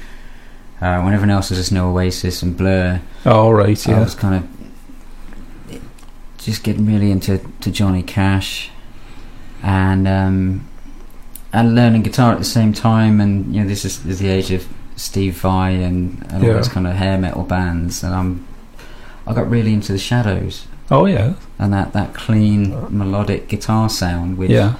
uh, 0.81 0.99
when 1.03 1.13
everyone 1.13 1.29
else 1.29 1.49
was 1.51 1.59
listening 1.59 1.81
to 1.83 1.87
Oasis 1.87 2.41
and 2.43 2.57
Blur, 2.57 2.99
All 3.25 3.53
right. 3.53 3.79
Yeah. 3.87 3.97
I 3.97 3.99
was 4.01 4.15
kind 4.15 4.35
of 4.35 5.79
just 6.37 6.63
getting 6.63 6.85
really 6.85 7.11
into 7.11 7.39
to 7.61 7.71
Johnny 7.71 8.03
Cash, 8.03 8.69
and 9.63 10.07
um, 10.07 10.67
and 11.53 11.75
learning 11.75 12.03
guitar 12.03 12.31
at 12.33 12.39
the 12.39 12.45
same 12.45 12.73
time. 12.73 13.21
And 13.21 13.53
you 13.55 13.61
know, 13.61 13.67
this 13.69 13.85
is, 13.85 14.05
is 14.05 14.19
the 14.19 14.29
age 14.29 14.51
of 14.51 14.67
Steve 14.95 15.37
Vai 15.37 15.71
and, 15.83 16.21
and 16.29 16.41
all 16.43 16.43
Yeah. 16.43 16.53
those 16.53 16.67
kind 16.69 16.87
of 16.87 16.95
hair 16.95 17.17
metal 17.17 17.43
bands. 17.43 18.03
And 18.03 18.13
I'm 18.13 18.47
I 19.25 19.33
got 19.33 19.49
really 19.49 19.73
into 19.73 19.91
the 19.91 19.97
Shadows 19.99 20.65
Oh 20.89 21.05
yeah. 21.05 21.33
and 21.59 21.73
that 21.73 21.93
that 21.93 22.13
clean 22.13 22.71
melodic 22.95 23.47
guitar 23.49 23.89
sound, 23.89 24.37
which 24.37 24.51
Yeah. 24.51 24.75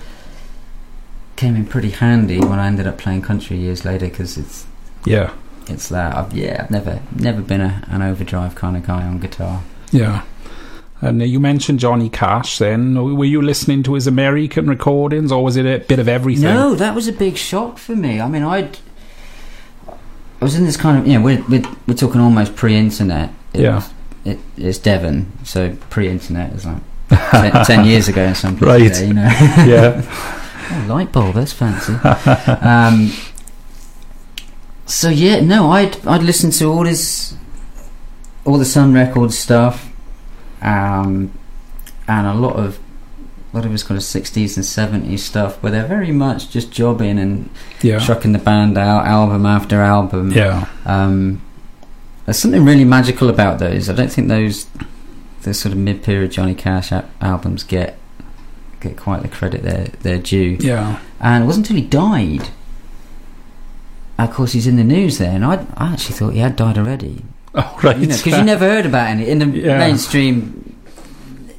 came 1.36 1.56
in 1.56 1.66
pretty 1.66 1.90
handy 1.92 2.40
when 2.40 2.60
I 2.60 2.68
ended 2.68 2.88
up 2.88 2.98
playing 2.98 3.22
country 3.24 3.58
years 3.58 3.84
later 3.86 4.08
because 4.08 4.38
it's 4.38 4.66
Yeah. 5.06 5.32
it's 5.68 5.90
that. 5.90 6.16
I've, 6.16 6.34
yeah, 6.34 6.62
I've 6.64 6.72
never 6.72 7.00
never 7.16 7.42
been 7.42 7.62
a, 7.62 7.84
an 7.88 8.02
overdrive 8.02 8.56
kind 8.56 8.78
of 8.78 8.86
guy 8.86 9.04
on 9.04 9.20
guitar. 9.20 9.62
Yeah. 9.92 10.22
And 11.00 11.22
uh, 11.22 11.26
you 11.26 11.40
mentioned 11.40 11.80
Johnny 11.80 12.10
Cash. 12.10 12.58
Then 12.58 12.96
were 13.18 13.26
you 13.26 13.42
listening 13.42 13.84
to 13.84 13.94
his 13.94 14.08
American 14.08 14.68
recordings, 14.68 15.32
or 15.32 15.44
was 15.44 15.56
it 15.56 15.66
a 15.66 15.78
bit 15.86 16.00
of 16.00 16.08
everything? 16.08 16.46
No, 16.46 16.74
that 16.74 16.96
was 16.96 17.08
a 17.08 17.12
big 17.14 17.38
shock 17.38 17.78
for 17.78 17.96
me. 17.96 18.20
I 18.20 18.28
mean, 18.28 18.42
I'd 18.44 18.80
I 19.88 20.46
was 20.46 20.56
in 20.56 20.66
this 20.66 20.78
kind 20.78 20.98
of 20.98 21.06
you 21.08 21.14
know 21.20 21.24
we're 21.26 21.44
we're, 21.50 21.64
we're 21.88 21.94
talking 21.96 22.22
almost 22.22 22.56
pre-internet, 22.56 23.32
It 23.54 23.62
Yeah. 23.62 23.76
was- 23.76 23.90
it, 24.28 24.40
it's 24.58 24.78
Devon, 24.78 25.32
so 25.44 25.76
pre-internet. 25.90 26.54
It's 26.54 26.66
like 26.66 26.82
ten, 27.32 27.66
10 27.66 27.86
years 27.86 28.08
ago 28.08 28.24
in 28.24 28.36
some 28.36 28.58
places. 28.58 28.90
Right. 28.90 28.94
there, 29.00 29.08
you 29.08 29.14
know. 29.14 29.30
yeah, 29.66 30.44
Oh, 30.70 30.86
light 30.90 31.12
bulb, 31.14 31.36
that's 31.36 31.54
fancy. 31.54 31.94
um, 32.62 33.12
so 34.86 35.10
yeah, 35.10 35.40
no, 35.40 35.72
I'd 35.72 36.06
I'd 36.06 36.24
listen 36.24 36.52
to 36.52 36.66
all 36.66 36.84
this, 36.84 37.36
all 38.46 38.58
the 38.58 38.66
Sun 38.66 38.94
Records 38.94 39.38
stuff, 39.38 39.90
um, 40.62 41.32
and 42.08 42.28
a 42.28 42.34
lot 42.34 42.56
of 42.58 42.80
what 43.52 43.66
it 43.66 43.70
was 43.70 43.84
kind 43.84 43.98
of 43.98 44.04
sixties 44.04 44.58
and 44.58 44.66
seventies 44.66 45.24
stuff, 45.24 45.62
where 45.64 45.72
they're 45.72 45.88
very 45.88 46.12
much 46.12 46.50
just 46.50 46.72
jobbing 46.72 47.18
and 47.18 47.50
yeah, 47.82 48.00
trucking 48.00 48.34
the 48.34 48.40
band 48.40 48.78
out, 48.78 49.06
album 49.06 49.46
after 49.46 49.82
album. 49.82 50.32
yeah, 50.32 50.68
Um, 50.86 51.42
there's 52.28 52.38
something 52.38 52.64
really 52.64 52.84
magical 52.84 53.30
about 53.30 53.58
those. 53.58 53.90
I 53.90 53.94
don't 53.96 54.12
think 54.12 54.28
those 54.28 54.68
those 55.42 55.60
sort 55.60 55.72
of 55.72 55.80
mid-period 55.80 56.30
Johnny 56.32 56.54
Cash 56.54 56.92
albums 57.22 57.64
get 57.64 57.98
get 58.82 58.98
quite 58.98 59.22
the 59.24 59.28
credit 59.30 59.64
they're 59.64 59.88
they're 60.02 60.20
due. 60.20 60.58
yeah. 60.60 61.00
And 61.20 61.44
it 61.44 61.48
wasn't 61.48 61.68
until 61.70 61.82
he 61.82 61.88
died. 61.90 62.50
Of 64.20 64.34
course, 64.34 64.52
he's 64.54 64.68
in 64.68 64.76
the 64.76 64.84
news 64.84 65.20
there, 65.20 65.32
and 65.32 65.46
I, 65.46 65.66
I 65.78 65.94
actually 65.94 66.16
thought 66.16 66.34
he 66.34 66.40
had 66.40 66.56
died 66.56 66.78
already. 66.78 67.24
Oh, 67.56 67.80
right. 67.84 68.00
Because 68.00 68.26
you, 68.26 68.44
never 68.44 68.66
heard 68.68 68.86
about 68.86 69.08
any 69.10 69.28
in 69.30 69.40
the 69.40 69.46
Yeah. 69.48 69.78
mainstream, 69.78 70.76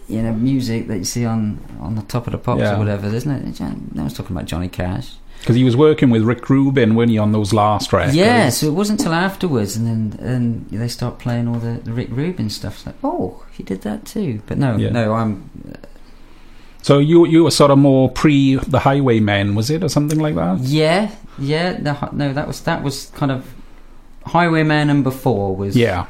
you 0.09 0.23
know, 0.23 0.33
music 0.33 0.87
that 0.89 0.99
you 0.99 1.05
see 1.05 1.25
on 1.25 1.59
on 1.81 1.95
the 1.95 2.03
top 2.03 2.27
of 2.27 2.33
the 2.33 2.39
pops 2.39 2.61
Yeah. 2.61 2.75
or 2.75 2.79
whatever. 2.79 3.09
There's 3.09 3.27
no, 3.27 3.37
no 3.39 4.03
one's 4.03 4.15
talking 4.15 4.37
about 4.37 4.47
Johnny 4.47 4.69
Cash. 4.69 5.15
Because 5.40 5.57
he 5.57 5.64
was 5.64 5.76
working 5.76 6.11
with 6.11 6.23
Rick 6.25 6.50
Rubin, 6.50 6.95
weren't 6.95 7.11
he, 7.11 7.18
on 7.18 7.33
those 7.33 7.52
last 7.52 7.92
records? 7.92 8.16
Yeah, 8.16 8.49
so 8.50 8.66
it 8.66 8.73
wasn't 8.75 9.00
until 9.00 9.14
afterwards, 9.14 9.76
and 9.76 9.87
then 9.87 10.18
and 10.21 10.68
they 10.71 10.88
start 10.88 11.18
playing 11.18 11.49
all 11.49 11.59
the, 11.61 11.80
the 11.85 11.92
Rick 11.92 12.09
Rubin 12.11 12.50
stuff. 12.50 12.75
It's 12.76 12.87
like, 12.87 12.97
oh, 13.04 13.45
he 13.52 13.62
did 13.62 13.83
that 13.83 14.04
too. 14.04 14.42
But 14.47 14.59
no, 14.59 14.76
Yeah. 14.76 14.90
no, 14.90 15.14
I'm 15.14 15.49
So 16.83 16.99
you 16.99 17.26
you 17.26 17.45
were 17.45 17.50
sort 17.50 17.71
of 17.71 17.78
more 17.78 18.11
pre 18.11 18.57
the 18.57 18.80
Highwaymen, 18.80 19.54
was 19.54 19.71
it, 19.71 19.83
or 19.85 19.88
something 19.88 20.18
like 20.18 20.35
that? 20.35 20.59
yeah, 20.61 21.11
yeah. 21.38 21.73
The, 21.80 22.09
no, 22.12 22.33
that 22.33 22.47
was 22.47 22.61
that 22.62 22.83
was 22.83 23.07
kind 23.14 23.33
of 23.33 23.45
Highwayman 24.26 24.90
and 24.90 25.02
before 25.04 25.54
was 25.57 25.76
Yeah. 25.76 26.07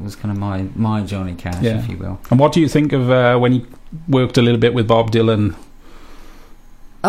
was 0.00 0.16
kind 0.16 0.32
of 0.32 0.38
my 0.38 0.66
my 0.74 1.00
Johnny 1.02 1.34
Cash, 1.34 1.62
Yeah. 1.62 1.78
if 1.78 1.88
you 1.88 1.96
will. 1.96 2.18
And 2.30 2.38
what 2.40 2.52
do 2.52 2.60
you 2.60 2.68
think 2.68 2.92
of 2.92 3.10
uh, 3.10 3.38
when 3.38 3.52
he 3.52 3.64
worked 4.08 4.36
a 4.38 4.42
little 4.42 4.60
bit 4.60 4.74
with 4.74 4.86
Bob 4.86 5.10
Dylan? 5.10 5.54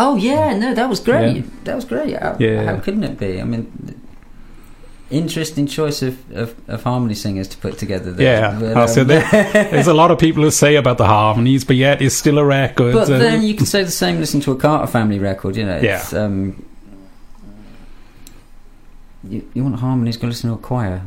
Oh 0.00 0.14
yeah, 0.16 0.56
no, 0.56 0.74
that 0.74 0.88
was 0.88 1.00
great. 1.00 1.36
Yeah. 1.36 1.42
That 1.64 1.74
was 1.76 1.84
great. 1.84 2.14
How, 2.16 2.36
Yeah. 2.38 2.64
how 2.64 2.76
couldn't 2.80 3.02
it 3.04 3.18
be? 3.18 3.40
I 3.40 3.44
mean, 3.44 3.66
interesting 5.10 5.66
choice 5.66 6.02
of, 6.02 6.14
of, 6.36 6.54
of 6.68 6.84
harmony 6.84 7.14
singers 7.14 7.48
to 7.48 7.56
put 7.56 7.78
together. 7.78 8.12
There. 8.12 8.40
Yeah, 8.40 8.58
But, 8.74 8.98
um, 8.98 9.06
there- 9.08 9.28
There's 9.72 9.88
a 9.88 9.94
lot 9.94 10.10
of 10.12 10.18
people 10.18 10.42
who 10.44 10.50
say 10.50 10.76
about 10.76 10.98
the 10.98 11.06
harmonies, 11.06 11.64
but 11.64 11.76
yet 11.76 12.00
it's 12.00 12.14
still 12.14 12.38
a 12.38 12.44
record. 12.44 12.92
But 12.94 13.10
uh, 13.10 13.18
then 13.18 13.42
you 13.42 13.54
can 13.54 13.66
say 13.66 13.82
the 13.82 13.90
same. 13.90 14.20
Listen 14.20 14.40
to 14.42 14.52
a 14.52 14.56
Carter 14.56 14.86
Family 14.86 15.18
record. 15.18 15.56
You 15.56 15.64
know, 15.66 15.78
it's, 15.78 16.12
um, 16.12 16.64
you, 19.24 19.48
you 19.54 19.62
want 19.64 19.76
harmonies? 19.80 20.16
Go 20.16 20.28
listen 20.28 20.50
to 20.50 20.54
a 20.56 20.58
choir. 20.58 21.02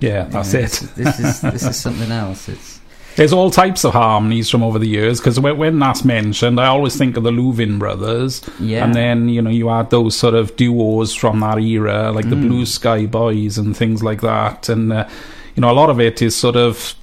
yeah, 0.00 0.26
You 0.26 0.32
that's 0.32 0.52
know, 0.52 0.58
it. 0.60 0.62
This, 0.62 0.80
this 0.96 1.18
is 1.20 1.40
this 1.40 1.62
is 1.64 1.76
something 1.80 2.10
else. 2.10 2.48
It's 2.48 2.80
There's 3.16 3.32
all 3.32 3.50
types 3.50 3.84
of 3.84 3.92
harmonies 3.92 4.48
from 4.48 4.62
over 4.62 4.78
the 4.78 4.88
years 4.88 5.20
because 5.20 5.38
when, 5.38 5.58
when 5.58 5.78
that's 5.78 6.04
mentioned, 6.04 6.58
I 6.58 6.66
always 6.66 6.96
think 6.96 7.16
of 7.16 7.24
the 7.24 7.30
Louvin 7.30 7.78
brothers, 7.78 8.42
yeah, 8.58 8.84
and 8.84 8.94
then 8.94 9.28
you 9.28 9.42
know 9.42 9.50
you 9.50 9.68
had 9.68 9.90
those 9.90 10.16
sort 10.16 10.34
of 10.34 10.56
duos 10.56 11.14
from 11.14 11.40
that 11.40 11.58
era, 11.58 12.10
like 12.10 12.28
the 12.30 12.36
Mm. 12.36 12.48
Blue 12.48 12.66
Sky 12.66 13.06
Boys 13.06 13.58
and 13.58 13.76
things 13.76 14.02
like 14.02 14.22
that, 14.22 14.68
and 14.70 14.92
uh, 14.92 15.08
you 15.54 15.60
know 15.60 15.70
a 15.70 15.74
lot 15.74 15.90
of 15.90 16.00
it 16.00 16.22
is 16.22 16.34
sort 16.36 16.56
of. 16.56 16.94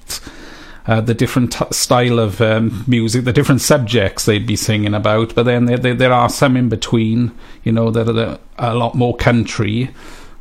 Uh, 0.86 1.00
the 1.00 1.14
different 1.14 1.52
t- 1.52 1.64
style 1.70 2.18
of 2.18 2.40
um, 2.40 2.82
music, 2.88 3.24
the 3.24 3.34
different 3.34 3.60
subjects 3.60 4.24
they'd 4.24 4.46
be 4.46 4.56
singing 4.56 4.94
about, 4.94 5.32
but 5.36 5.44
then 5.44 5.66
there, 5.66 5.76
there, 5.76 5.94
there 5.94 6.12
are 6.12 6.28
some 6.28 6.56
in 6.56 6.68
between, 6.70 7.30
you 7.62 7.70
know, 7.70 7.90
that 7.90 8.08
are 8.08 8.12
the, 8.14 8.40
a 8.58 8.74
lot 8.74 8.94
more 8.94 9.14
country, 9.14 9.90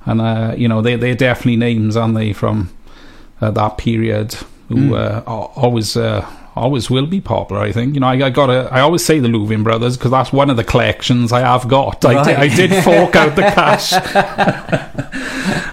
and 0.05 0.21
uh, 0.21 0.55
you 0.58 0.67
know 0.67 0.82
they 0.82 0.95
they're 0.95 1.13
definitely 1.13 1.58
names, 1.58 1.95
aren't 1.97 2.15
they, 2.15 2.32
from 2.34 2.73
uh, 3.41 3.51
that 3.51 3.77
period 3.77 4.34
who 4.69 4.75
Mm. 4.75 4.93
uh, 4.95 5.21
always 5.29 5.97
uh, 5.97 6.25
always 6.55 6.89
will 6.89 7.05
be 7.08 7.19
popular. 7.21 7.62
I 7.62 7.71
think 7.71 7.93
you 7.95 7.99
know 7.99 8.08
I, 8.08 8.27
I 8.27 8.29
got 8.29 8.47
to 8.47 8.69
I 8.71 8.79
always 8.82 9.03
say 9.03 9.19
the 9.19 9.27
Louvin 9.27 9.63
brothers 9.63 9.97
because 9.97 10.12
that's 10.12 10.32
one 10.32 10.49
of 10.49 10.58
the 10.58 10.63
collections 10.63 11.32
I 11.32 11.41
have 11.41 11.67
got. 11.67 12.05
I, 12.05 12.23
did, 12.23 12.36
I 12.36 12.47
did 12.55 12.84
fork 12.84 13.15
out 13.15 13.36
the 13.36 13.41
cash. 13.60 13.93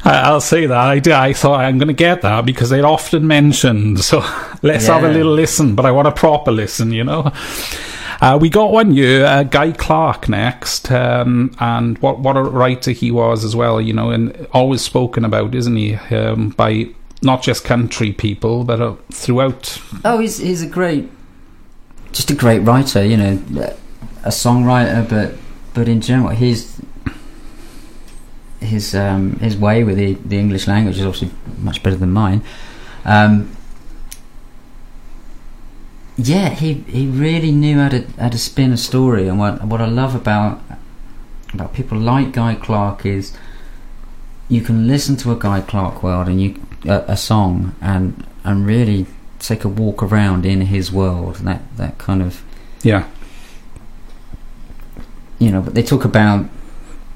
I, 0.05 0.23
I'll 0.25 0.41
say 0.41 0.67
that 0.67 0.77
I 0.79 0.99
did. 0.99 1.13
I 1.13 1.33
thought 1.33 1.61
I'm 1.61 1.79
going 1.79 1.89
to 1.89 1.95
get 1.95 2.23
that 2.23 2.47
because 2.47 2.71
they're 2.71 2.87
often 2.87 3.27
mentioned. 3.27 4.01
So 4.01 4.21
let's 4.63 4.87
have 4.87 5.05
a 5.05 5.09
little 5.09 5.33
listen, 5.33 5.75
but 5.75 5.85
I 5.87 5.91
want 5.93 6.09
a 6.09 6.13
proper 6.13 6.53
listen. 6.53 6.93
You 6.93 7.05
know. 7.05 7.33
Uh, 8.19 8.39
we 8.41 8.49
got 8.49 8.73
one 8.73 8.95
year, 8.95 9.27
uh, 9.27 9.43
Guy 9.43 9.73
Clark 9.73 10.27
next, 10.31 10.91
um, 10.91 11.55
and 11.61 11.99
what 11.99 12.19
what 12.21 12.35
a 12.35 12.43
writer 12.43 12.93
he 12.93 13.11
was 13.11 13.45
as 13.45 13.55
well, 13.55 13.79
you 13.79 13.93
know, 13.93 14.09
and 14.11 14.47
always 14.55 14.81
spoken 14.81 15.23
about, 15.23 15.55
isn't 15.55 15.77
he, 15.77 15.97
um, 16.15 16.49
by 16.51 16.89
not 17.23 17.43
just 17.43 17.65
country 17.65 18.13
people, 18.13 18.65
but 18.65 18.81
uh, 18.81 18.95
throughout. 19.13 19.81
Oh, 20.05 20.19
he's 20.19 20.39
he's 20.39 20.63
a 20.63 20.67
great, 20.67 21.09
just 22.13 22.31
a 22.31 22.35
great 22.35 22.61
writer. 22.61 23.05
You 23.05 23.17
know, 23.17 23.77
a 24.25 24.29
songwriter, 24.31 25.09
but 25.09 25.35
but 25.75 25.89
in 25.89 26.01
general, 26.01 26.31
his 26.31 26.81
his 28.61 28.95
um, 28.95 29.39
his 29.39 29.57
way 29.57 29.85
with 29.85 29.97
the, 29.97 30.15
the 30.15 30.39
English 30.39 30.67
language 30.67 30.99
is 30.99 31.05
obviously 31.05 31.31
much 31.59 31.83
better 31.83 31.97
than 31.97 32.13
mine. 32.13 32.43
Um, 33.05 33.57
yeah, 36.17 36.51
he 36.51 36.75
he 36.89 37.07
really 37.07 37.53
knew 37.53 37.79
how 37.79 37.91
to 37.91 38.07
how 38.19 38.29
to 38.29 38.39
spin 38.39 38.73
a 38.73 38.77
story, 38.77 39.29
and 39.29 39.39
what 39.39 39.65
what 39.65 39.81
I 39.81 39.87
love 39.87 40.15
about 40.15 40.61
about 41.53 41.73
people 41.73 41.99
like 41.99 42.33
Guy 42.33 42.55
Clark 42.55 43.07
is 43.07 43.37
you 44.49 44.61
can 44.61 44.87
listen 44.87 45.17
to 45.17 45.33
a 45.33 45.37
Guy 45.37 45.61
Clark 45.61 46.03
world 46.03 46.29
and 46.29 46.41
you 46.41 46.55
a, 46.88 47.05
a 47.09 47.16
song 47.16 47.75
and 47.81 48.25
and 48.44 48.66
really 48.66 49.07
take 49.38 49.64
a 49.64 49.68
walk 49.68 50.03
around 50.03 50.46
in 50.46 50.61
his 50.62 50.90
world. 50.92 51.37
That 51.37 51.61
that 51.77 51.99
kind 51.99 52.22
of 52.22 52.42
Yeah, 52.83 53.05
you 55.38 55.51
know. 55.51 55.62
But 55.62 55.75
they 55.75 55.83
talk 55.83 56.05
about 56.05 56.46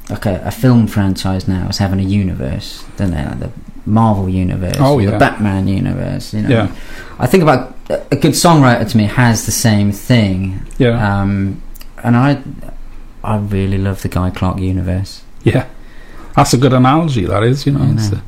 like 0.09 0.27
a, 0.27 0.43
a 0.45 0.51
film 0.51 0.87
franchise 0.87 1.47
now 1.49 1.67
as 1.69 1.79
having 1.79 2.01
a 2.01 2.03
universe, 2.05 2.85
don't 2.97 3.13
they? 3.13 3.25
Like 3.25 3.41
the 3.41 3.51
Marvel 3.87 4.29
universe, 4.29 4.77
Oh, 4.79 4.99
yeah. 4.99 5.11
the 5.13 5.19
Batman 5.19 5.67
universe. 5.69 6.35
You 6.35 6.43
know, 6.43 6.49
Yeah. 6.49 6.75
I 7.19 7.27
think 7.27 7.43
about 7.43 7.75
a 7.89 8.17
good 8.17 8.33
songwriter 8.33 8.89
to 8.91 8.97
me 8.97 9.05
has 9.05 9.47
the 9.47 9.53
same 9.53 9.91
thing. 9.93 10.61
yeah, 10.79 11.21
Um, 11.21 11.63
and 12.05 12.17
I 12.17 12.43
I 13.25 13.37
really 13.39 13.79
love 13.79 14.03
the 14.03 14.09
Guy 14.09 14.31
Clark 14.31 14.59
universe. 14.59 15.23
yeah. 15.45 15.67
That's 16.37 16.55
a 16.55 16.57
good 16.59 16.73
analogy. 16.73 17.27
That 17.27 17.43
is, 17.43 17.67
you 17.67 17.73
know. 17.73 17.85
Know. 17.85 18.21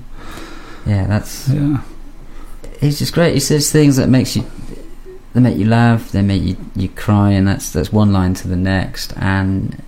Yeah, 0.87 1.07
that's 1.07 1.49
yeah, 1.49 1.83
he's 2.81 2.99
just 2.99 3.13
great. 3.15 3.35
He 3.35 3.41
says 3.41 3.71
things 3.71 3.97
that 3.97 4.09
makes 4.09 4.37
you 4.37 4.45
they 5.33 5.41
make 5.41 5.57
you 5.57 5.67
laugh, 5.67 6.11
they 6.13 6.23
make 6.23 6.43
you, 6.43 6.57
you 6.77 6.89
cry, 6.89 7.31
and 7.31 7.47
that's 7.47 7.71
that's 7.71 7.93
one 7.93 8.13
line 8.13 8.35
to 8.35 8.49
the 8.49 8.57
next, 8.57 9.13
and 9.17 9.83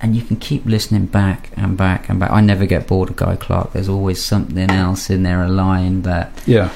and 0.00 0.14
you 0.14 0.22
can 0.22 0.36
keep 0.36 0.64
listening 0.64 1.06
back 1.06 1.50
and 1.56 1.76
back 1.76 2.08
and 2.08 2.20
back. 2.20 2.30
I 2.30 2.40
never 2.40 2.64
get 2.66 2.86
bored 2.86 3.10
of 3.10 3.16
Guy 3.16 3.34
Clark. 3.36 3.72
There's 3.72 3.88
always 3.88 4.22
something 4.24 4.70
else 4.70 5.10
in 5.10 5.24
there, 5.24 5.42
a 5.42 5.48
line 5.48 6.02
that 6.02 6.30
yeah, 6.46 6.70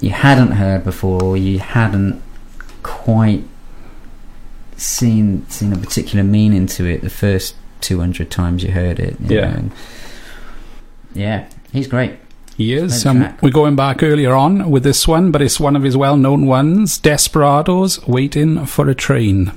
you 0.00 0.10
hadn't 0.10 0.52
heard 0.52 0.82
before, 0.84 1.22
or 1.22 1.36
you 1.36 1.60
hadn't 1.60 2.20
quite 2.82 3.44
seen 4.76 5.46
seen 5.48 5.72
a 5.72 5.76
particular 5.76 6.24
meaning 6.24 6.66
to 6.66 6.86
it 6.86 7.02
the 7.02 7.10
first 7.10 7.54
two 7.80 8.00
hundred 8.00 8.30
times 8.30 8.62
you 8.64 8.72
heard 8.72 8.98
it. 8.98 9.16
you 9.20 9.36
Yeah. 9.36 9.50
know, 9.52 9.70
yeah, 11.14 11.48
he's 11.72 11.86
great. 11.86 12.14
He 12.60 12.74
is. 12.74 13.06
Um, 13.06 13.34
we're 13.40 13.48
going 13.48 13.74
back 13.74 14.02
earlier 14.02 14.34
on 14.34 14.70
with 14.70 14.82
this 14.82 15.08
one, 15.08 15.30
but 15.30 15.40
it's 15.40 15.58
one 15.58 15.76
of 15.76 15.82
his 15.82 15.96
well-known 15.96 16.44
ones: 16.44 16.98
"Desperados 16.98 18.06
Waiting 18.06 18.66
for 18.66 18.86
a 18.90 18.94
Train." 18.94 19.52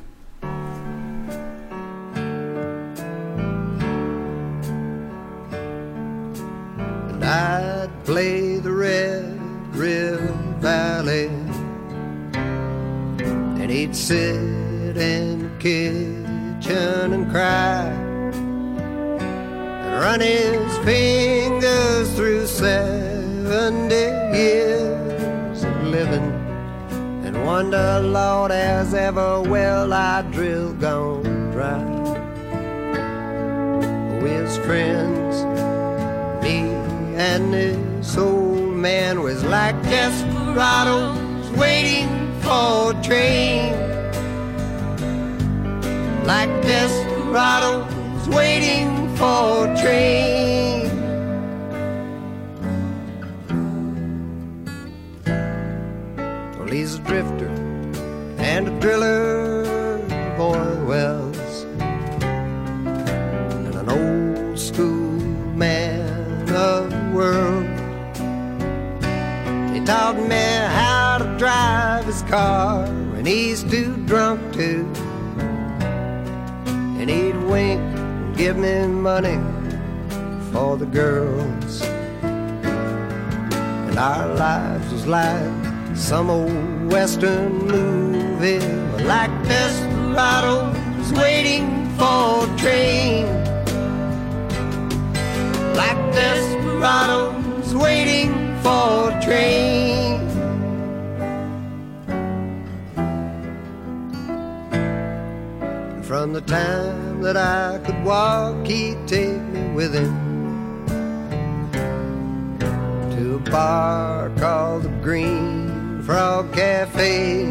and 7.12 7.26
I'd 7.26 7.92
play 8.06 8.60
the 8.60 8.72
Red 8.72 9.38
River 9.76 10.32
Valley, 10.60 11.28
and 13.60 13.70
he'd 13.70 13.94
sit 13.94 14.96
in 14.96 15.44
the 15.44 15.50
kitchen 15.60 17.14
and 17.14 17.30
cry, 17.30 17.84
and 17.88 18.03
run 20.00 20.20
his 20.20 20.78
fingers 20.80 22.14
through 22.16 22.46
seventy 22.48 24.08
years 24.38 25.64
of 25.64 25.84
living, 25.84 26.32
and 27.26 27.46
wonder, 27.46 28.00
Lord, 28.02 28.52
as 28.52 28.94
ever 28.94 29.42
will 29.42 29.94
I 29.94 30.22
drill 30.32 30.74
gone 30.74 31.52
dry. 31.52 31.92
His 34.24 34.58
friends 34.66 35.44
me 36.44 36.60
and 37.16 37.54
this 37.54 38.18
old 38.18 38.74
man 38.76 39.22
was 39.22 39.44
like 39.44 39.76
desperados 39.84 41.50
waiting 41.58 42.10
for 42.42 42.92
a 42.92 43.02
train. 43.04 43.74
Like 46.26 46.50
desperados 46.62 48.28
waiting 48.30 49.03
for 49.24 49.72
a 49.72 49.76
train. 49.78 50.84
Well, 56.58 56.68
he's 56.68 56.96
a 56.96 57.00
drifter 57.00 57.48
and 58.38 58.68
a 58.68 58.80
driller 58.82 59.62
of 59.62 60.40
oil 60.42 60.86
wells 60.86 61.64
and 61.80 63.74
an 63.82 63.90
old 63.90 64.60
school 64.60 65.22
man 65.56 66.42
of 66.50 66.90
the 66.92 67.12
world. 67.16 67.70
He 69.74 69.80
taught 69.86 70.18
me 70.18 70.46
how 70.80 71.20
to 71.20 71.38
drive 71.38 72.04
his 72.12 72.24
car 72.24 72.86
when 73.14 73.26
he's 73.26 73.64
too 73.64 73.96
drunk 74.06 74.42
to. 74.56 74.86
And 77.00 77.10
he'd 77.10 77.38
wink 77.38 77.93
give 78.36 78.58
me 78.58 78.88
money 78.88 79.40
for 80.52 80.78
the 80.78 80.86
girls. 80.86 81.82
And 83.88 83.98
our 83.98 84.28
lives 84.36 84.92
was 84.92 85.08
like 85.08 85.52
some 85.96 86.30
old 86.30 86.92
western 86.92 87.68
movie, 87.68 88.60
like 89.04 89.32
desperados 89.44 91.14
waiting 91.14 91.90
for 91.98 92.46
a 92.46 92.58
train 92.58 93.44
like 95.76 95.98
desperados 96.14 97.74
waiting 97.74 98.32
for 98.62 99.10
a 99.12 99.22
train. 99.24 100.33
From 106.14 106.32
the 106.32 106.42
time 106.42 107.24
that 107.24 107.36
I 107.36 107.80
could 107.84 108.04
walk, 108.06 108.68
he'd 108.68 109.08
take 109.08 109.42
me 109.54 109.74
with 109.74 109.96
him 109.96 110.86
to 113.16 113.38
a 113.38 113.40
bar 113.50 114.30
called 114.38 114.84
the 114.84 114.90
Green 115.02 116.04
Frog 116.04 116.54
Cafe. 116.54 117.46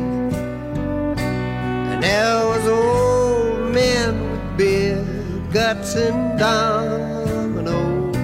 And 1.91 2.05
there 2.05 2.47
was 2.47 2.69
old 2.69 3.75
men 3.75 4.31
with 4.31 4.57
beer 4.57 5.05
guts 5.53 5.97
and 5.97 6.39
dominoes 6.39 8.17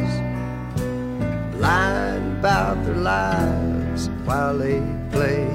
lying 1.60 2.38
about 2.38 2.76
their 2.84 2.94
lives 2.94 4.08
while 4.24 4.56
they 4.56 4.80
played. 5.10 5.48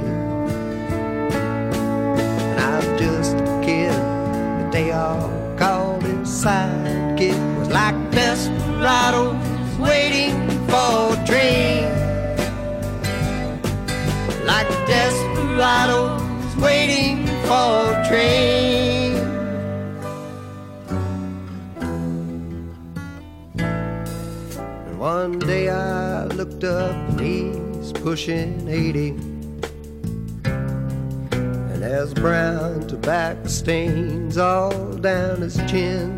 And 2.50 2.60
I 2.60 2.98
just 2.98 3.43
they 4.74 4.92
all 4.92 5.30
called 5.56 6.02
him 6.02 6.24
sidekick. 6.24 7.38
Was 7.60 7.70
like 7.70 7.96
desperados 8.10 9.38
waiting 9.78 10.34
for 10.68 11.14
a 11.14 11.26
train. 11.28 11.86
Like 14.46 14.68
desperados 14.88 16.56
waiting 16.58 17.28
for 17.46 17.94
a 17.94 18.06
train. 18.10 19.14
And 24.88 25.00
one 25.00 25.38
day 25.38 25.70
I 25.70 26.26
looked 26.26 26.64
up 26.64 26.96
and 27.10 27.20
he's 27.20 27.94
pushing 27.94 28.68
80. 28.68 29.33
There's 31.94 32.16
brown 32.16 32.88
tobacco 32.88 33.46
stains 33.46 34.36
all 34.36 34.94
down 34.96 35.42
his 35.42 35.58
chin. 35.70 36.18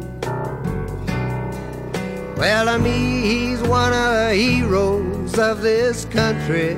Well, 2.38 2.69
I 2.69 2.77
mean, 2.77 3.23
he's 3.23 3.61
one 3.61 3.91
of 3.91 4.13
the 4.13 4.33
heroes 4.35 5.38
of 5.38 5.61
this 5.61 6.05
country. 6.05 6.75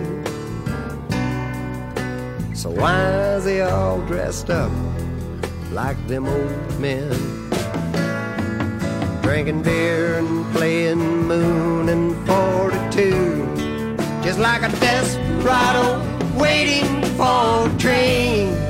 So 2.55 2.71
why 2.71 3.35
is 3.35 3.45
he 3.45 3.61
all 3.61 4.01
dressed 4.07 4.49
up 4.49 4.71
like 5.71 5.99
them 6.07 6.25
old 6.25 6.79
men? 6.79 7.11
drinking 9.21 9.61
beer 9.61 10.17
and 10.17 10.43
playing 10.55 11.27
moon 11.27 11.89
and 11.89 12.15
42 12.25 13.95
just 14.23 14.39
like 14.39 14.63
a 14.63 14.69
desperado 14.79 16.01
waiting 16.39 17.03
for 17.15 17.69
a 17.69 17.77
train 17.77 18.66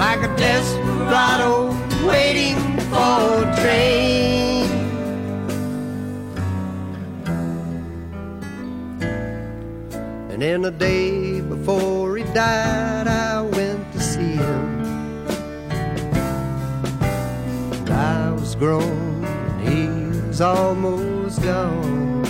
like 0.00 0.22
a 0.22 0.34
desperado 0.34 1.66
waiting 2.06 2.56
for 2.88 3.44
a 3.44 3.56
train. 3.60 4.64
And 10.30 10.42
in 10.42 10.62
the 10.62 10.70
day 10.70 11.42
before 11.42 12.16
he 12.16 12.24
died 12.32 13.08
I 13.08 13.42
went 13.42 13.92
to 13.92 14.00
see 14.00 14.36
him. 14.46 14.68
I 17.90 18.30
was 18.32 18.54
grown 18.54 19.22
and 19.22 19.60
he 19.68 20.28
was 20.28 20.40
almost 20.40 21.42
gone. 21.42 22.24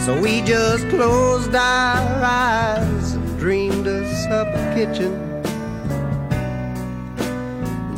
So 0.00 0.20
we 0.20 0.40
just 0.40 0.88
closed 0.88 1.54
our 1.54 2.24
eyes 2.24 3.12
and 3.12 3.38
dreamed 3.38 3.86
us 3.86 4.26
up 4.26 4.48
a 4.48 4.74
kitchen. 4.74 5.12
and 5.14 5.25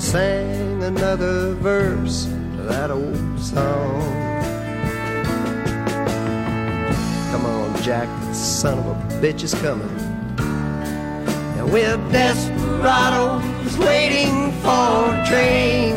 sang 0.08 0.82
another 0.84 1.52
verse 1.56 2.24
to 2.24 2.62
that 2.62 2.90
old 2.90 3.38
song. 3.38 4.00
Come 7.30 7.44
on, 7.44 7.82
Jack, 7.82 8.08
the 8.24 8.32
son 8.32 8.78
of 8.78 8.86
a 8.86 8.94
bitch 9.20 9.42
is 9.42 9.52
coming. 9.52 9.86
And 11.58 11.70
we're 11.70 11.98
desperados 12.10 13.76
waiting 13.76 14.50
for 14.62 15.12
a 15.12 15.24
train. 15.28 15.92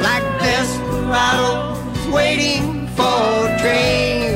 Like 0.00 0.24
desperados 0.40 2.06
waiting 2.08 2.88
for 2.96 3.44
a 3.44 3.58
train. 3.60 4.32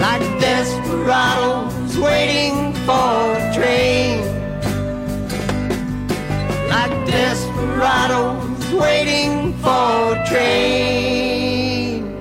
Like 0.00 0.24
desperados 0.40 1.98
waiting 1.98 2.72
for 2.86 3.36
a 3.36 3.52
train. 3.54 4.25
Like 7.06 7.14
desperados 7.14 8.72
waiting 8.72 9.54
for 9.54 10.16
a 10.16 10.24
train. 10.26 12.12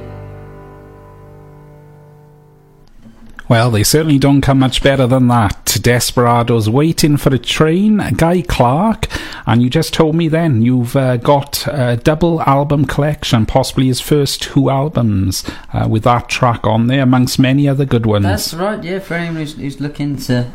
Well, 3.48 3.70
they 3.72 3.84
certainly 3.84 4.18
don't 4.18 4.42
come 4.42 4.60
much 4.60 4.82
better 4.82 5.06
than 5.08 5.28
that. 5.28 5.78
Desperados 5.82 6.70
waiting 6.70 7.18
for 7.18 7.34
a 7.34 7.38
train, 7.38 7.98
Guy 8.16 8.42
Clark, 8.42 9.08
and 9.46 9.62
you 9.62 9.70
just 9.70 9.94
told 9.94 10.16
me 10.16 10.28
then 10.28 10.62
you've 10.64 10.96
uh, 10.96 11.18
got 11.18 11.68
a 11.68 11.98
double 11.98 12.42
album 12.42 12.86
collection, 12.86 13.46
possibly 13.46 13.88
his 13.88 14.02
first 14.02 14.42
two 14.42 14.70
albums, 14.70 15.44
uh, 15.74 15.88
with 15.88 16.04
that 16.04 16.28
track 16.28 16.66
on 16.66 16.88
there, 16.88 17.04
amongst 17.04 17.38
many 17.38 17.68
other 17.68 17.86
good 17.86 18.06
ones. 18.08 18.24
That's 18.24 18.54
right, 18.54 18.84
yeah, 18.84 19.00
for 19.00 19.14
anyone 19.14 19.36
who's, 19.38 19.54
who's 19.54 19.80
looking 19.80 20.16
to 20.18 20.52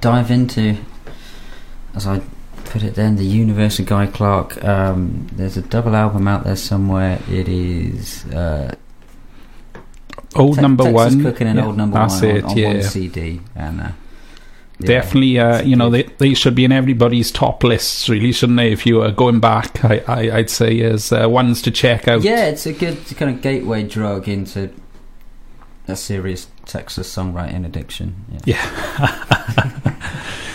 dive 0.00 0.30
into, 0.30 0.76
as 1.94 2.06
I 2.06 2.20
put 2.64 2.82
it 2.82 2.94
then, 2.94 3.16
the 3.16 3.24
universe 3.24 3.78
of 3.78 3.86
Guy 3.86 4.06
Clark, 4.06 4.62
um, 4.64 5.26
there's 5.32 5.56
a 5.56 5.62
double 5.62 5.94
album 5.96 6.28
out 6.28 6.44
there 6.44 6.56
somewhere. 6.56 7.18
It 7.30 7.48
is. 7.48 8.24
Uh, 8.26 8.74
old 10.36 10.56
Te- 10.56 10.62
number 10.62 10.84
Texas 10.84 11.14
one. 11.14 11.22
Cooking 11.22 11.46
and 11.48 11.58
Yeah, 11.58 11.66
Old 11.66 11.76
Number 11.76 11.98
that's 11.98 12.20
One 12.22 12.36
it, 12.36 12.44
on, 12.44 12.50
on 12.50 12.56
yeah. 12.56 12.66
one 12.68 12.82
CD. 12.82 13.40
And, 13.54 13.80
uh, 13.80 13.90
yeah, 14.80 14.86
Definitely, 14.86 15.38
uh, 15.40 15.62
you 15.62 15.74
know, 15.74 15.90
they, 15.90 16.04
they 16.04 16.34
should 16.34 16.54
be 16.54 16.64
in 16.64 16.70
everybody's 16.70 17.32
top 17.32 17.64
lists, 17.64 18.08
really, 18.08 18.30
shouldn't 18.30 18.58
they? 18.58 18.70
If 18.70 18.86
you 18.86 19.02
are 19.02 19.10
going 19.10 19.40
back, 19.40 19.84
I, 19.84 20.04
I, 20.06 20.36
I'd 20.38 20.50
say 20.50 20.80
as 20.82 21.12
uh, 21.12 21.28
ones 21.28 21.62
to 21.62 21.70
check 21.72 22.06
out. 22.06 22.22
Yeah, 22.22 22.46
it's 22.46 22.64
a 22.66 22.72
good 22.72 22.98
kind 23.16 23.34
of 23.34 23.42
gateway 23.42 23.82
drug 23.82 24.28
into 24.28 24.70
a 25.88 25.96
serious 25.96 26.46
Texas 26.66 27.12
songwriting 27.12 27.66
addiction. 27.66 28.24
Yeah. 28.44 28.62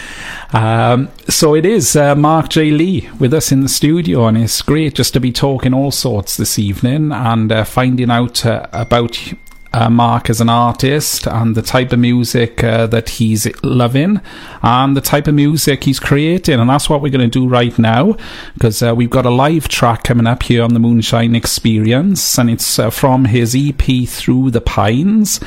Um, 0.54 1.10
so 1.28 1.56
it 1.56 1.66
is 1.66 1.96
uh, 1.96 2.16
Mark 2.16 2.50
J. 2.50 2.70
Lee 2.70 3.10
with 3.20 3.34
us 3.34 3.52
in 3.52 3.62
the 3.62 3.70
studio, 3.70 4.28
and 4.28 4.38
it's 4.38 4.62
great 4.62 4.94
just 4.94 5.14
to 5.14 5.20
be 5.20 5.32
talking 5.32 5.74
all 5.74 5.92
sorts 5.92 6.38
this 6.38 6.60
evening 6.60 7.12
and 7.12 7.52
uh, 7.52 7.64
finding 7.64 8.12
out 8.12 8.46
uh, 8.46 8.68
about 8.72 9.34
uh, 9.74 9.90
Mark 9.90 10.30
as 10.30 10.40
an 10.40 10.50
artist 10.50 11.26
and 11.26 11.56
the 11.56 11.62
type 11.64 11.92
of 11.92 12.00
music 12.00 12.64
uh, 12.64 12.86
that 12.88 13.10
he's 13.10 13.48
loving 13.64 14.22
and 14.62 14.96
the 14.96 15.02
type 15.02 15.28
of 15.28 15.34
music 15.34 15.84
he's 15.84 16.00
creating. 16.00 16.60
And 16.60 16.70
that's 16.70 16.90
what 16.90 17.02
we're 17.02 17.10
going 17.10 17.30
to 17.30 17.40
do 17.40 17.48
right 17.48 17.78
now 17.80 18.16
because 18.54 18.84
uh, 18.84 18.94
we've 18.96 19.10
got 19.10 19.26
a 19.26 19.32
live 19.32 19.68
track 19.68 20.04
coming 20.04 20.28
up 20.28 20.44
here 20.44 20.62
on 20.62 20.76
the 20.76 20.80
Moonshine 20.80 21.36
Experience 21.36 22.38
and 22.38 22.52
it's 22.52 22.78
uh, 22.78 22.92
from 22.92 23.26
his 23.26 23.56
EP 23.58 24.08
Through 24.08 24.52
the 24.52 24.62
Pines. 24.62 25.40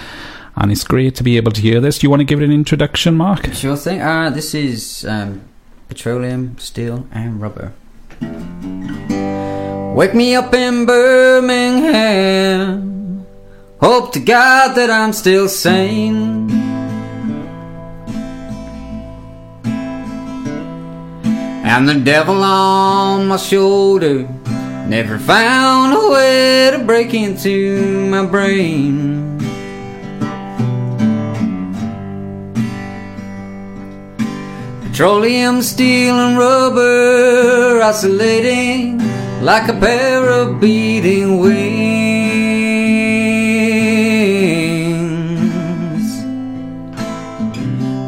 And 0.57 0.73
it's 0.73 0.85
great 0.85 1.15
to 1.17 1.23
be 1.23 1.37
able 1.37 1.53
to 1.53 1.61
hear 1.61 1.81
this. 1.81 1.99
Do 1.99 2.07
you 2.07 2.11
want 2.11 2.21
to 2.21 2.25
give 2.25 2.41
it 2.41 2.45
an 2.47 2.53
introduction, 2.53 3.15
Mark? 3.15 3.53
Sure 3.53 3.77
thing. 3.77 4.01
Uh, 4.01 4.31
this 4.31 4.55
is 4.55 5.05
um, 5.05 5.43
petroleum, 5.89 6.57
steel, 6.59 7.07
and 7.13 7.41
rubber. 7.43 7.75
Wake 9.95 10.15
me 10.15 10.35
up 10.35 10.55
in 10.55 10.87
Birmingham. 10.87 12.07
Hope 13.81 14.15
to 14.15 14.21
God 14.21 14.75
that 14.75 14.91
I'm 14.91 15.13
still 15.13 15.49
sane. 15.49 16.51
And 21.69 21.87
the 21.89 22.01
devil 22.03 22.43
on 22.43 23.27
my 23.29 23.37
shoulder 23.37 24.27
never 24.89 25.19
found 25.19 25.93
a 25.93 26.09
way 26.11 26.71
to 26.73 26.79
break 26.85 27.13
into 27.13 28.09
my 28.09 28.25
brain. 28.25 29.36
Petroleum, 34.97 35.61
steel, 35.61 36.15
and 36.15 36.39
rubber 36.39 37.83
oscillating 37.83 38.97
like 39.43 39.69
a 39.69 39.75
pair 39.75 40.27
of 40.31 40.59
beating 40.59 41.39
wings. 41.39 41.53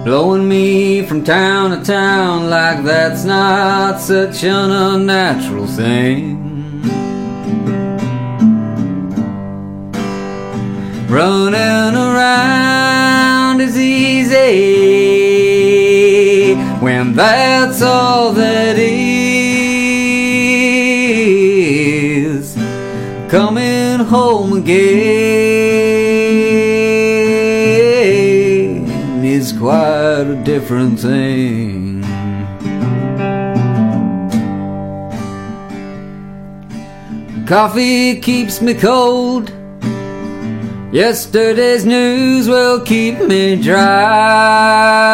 Blowing 0.02 0.48
me 0.48 1.02
from 1.02 1.24
town 1.24 1.78
to 1.78 1.84
town 1.84 2.48
like 2.48 2.82
that's 2.84 3.22
not 3.26 4.00
such 4.00 4.42
an 4.44 4.70
unnatural 4.70 5.66
thing. 5.66 6.38
Running 11.06 11.94
around 11.94 13.60
is 13.60 13.76
easy 13.76 15.17
when 16.80 17.12
that's 17.14 17.82
all 17.82 18.32
that 18.32 18.78
is. 18.78 18.98
Coming 23.28 23.98
home 24.06 24.52
again 24.54 24.78
is 29.24 29.52
quite 29.52 30.26
a 30.28 30.40
different 30.44 31.00
thing. 31.00 32.02
Coffee 37.46 38.20
keeps 38.20 38.60
me 38.62 38.74
cold. 38.74 39.52
Yesterday's 40.92 41.84
news 41.84 42.48
will 42.48 42.80
keep 42.80 43.18
me 43.20 43.56
dry. 43.60 45.08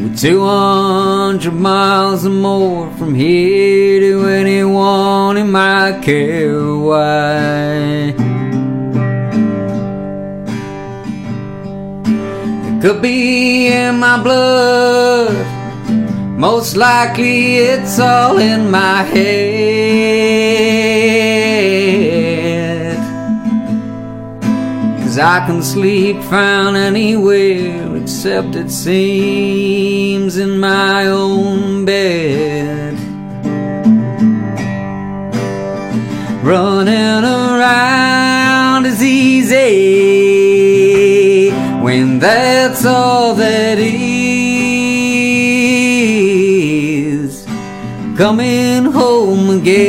With 0.00 0.18
200 0.18 1.52
miles 1.52 2.26
or 2.26 2.30
more 2.30 2.90
from 2.98 3.14
here 3.14 4.00
to 4.00 4.28
anyone 4.28 5.36
in 5.36 5.50
my 5.50 5.98
care 6.02 6.76
why. 6.76 8.14
It 12.68 12.82
could 12.82 13.00
be 13.00 13.68
in 13.68 13.98
my 13.98 14.22
blood. 14.22 15.34
Most 16.38 16.76
likely 16.76 17.56
it's 17.56 17.98
all 17.98 18.38
in 18.38 18.70
my 18.70 19.02
head. 19.02 20.43
I 25.18 25.46
can 25.46 25.62
sleep 25.62 26.20
found 26.24 26.76
anywhere 26.76 27.96
except 27.96 28.56
it 28.56 28.70
seems 28.70 30.36
in 30.36 30.58
my 30.58 31.06
own 31.06 31.84
bed. 31.84 32.94
Running 36.42 37.24
around 37.24 38.86
is 38.86 39.02
easy 39.02 39.54
when 41.82 42.18
that's 42.18 42.84
all 42.84 43.34
that 43.34 43.78
is. 43.78 43.94
Coming 48.16 48.84
home 48.86 49.50
again 49.50 49.84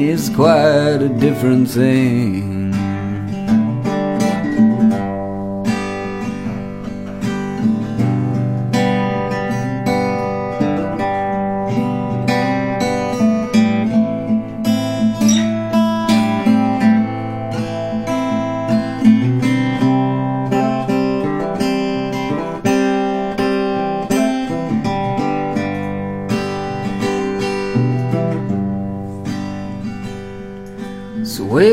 is 0.00 0.28
quite 0.30 0.71
a 1.02 1.08
different 1.08 1.68
thing. 1.68 2.41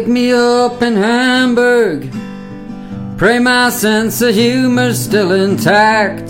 Me 0.09 0.33
up 0.33 0.81
in 0.81 0.95
Hamburg. 0.95 2.11
Pray 3.17 3.39
my 3.39 3.69
sense 3.69 4.21
of 4.21 4.33
humor's 4.33 4.99
still 4.99 5.31
intact. 5.31 6.27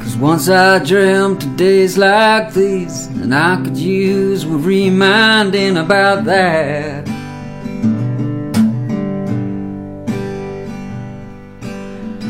Cause 0.00 0.16
once 0.16 0.48
I 0.48 0.78
dreamt 0.82 1.44
of 1.44 1.56
days 1.56 1.98
like 1.98 2.54
these, 2.54 3.06
and 3.06 3.34
I 3.34 3.62
could 3.62 3.76
use 3.76 4.46
with 4.46 4.64
reminding 4.64 5.76
about 5.76 6.24
that. 6.24 7.04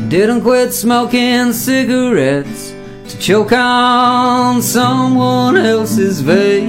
Didn't 0.09 0.41
quit 0.41 0.73
smoking 0.73 1.53
cigarettes 1.53 2.74
to 3.09 3.17
choke 3.19 3.51
on 3.51 4.61
someone 4.61 5.55
else's 5.57 6.23
vape 6.23 6.65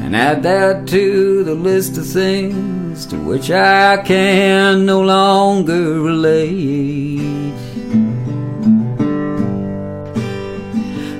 and 0.00 0.14
add 0.14 0.42
that 0.44 0.86
to 0.86 1.42
the 1.42 1.54
list 1.54 1.98
of 1.98 2.06
things 2.06 3.04
to 3.06 3.16
which 3.16 3.50
I 3.50 3.96
can 4.04 4.86
no 4.86 5.00
longer 5.02 6.00
relate. 6.00 7.52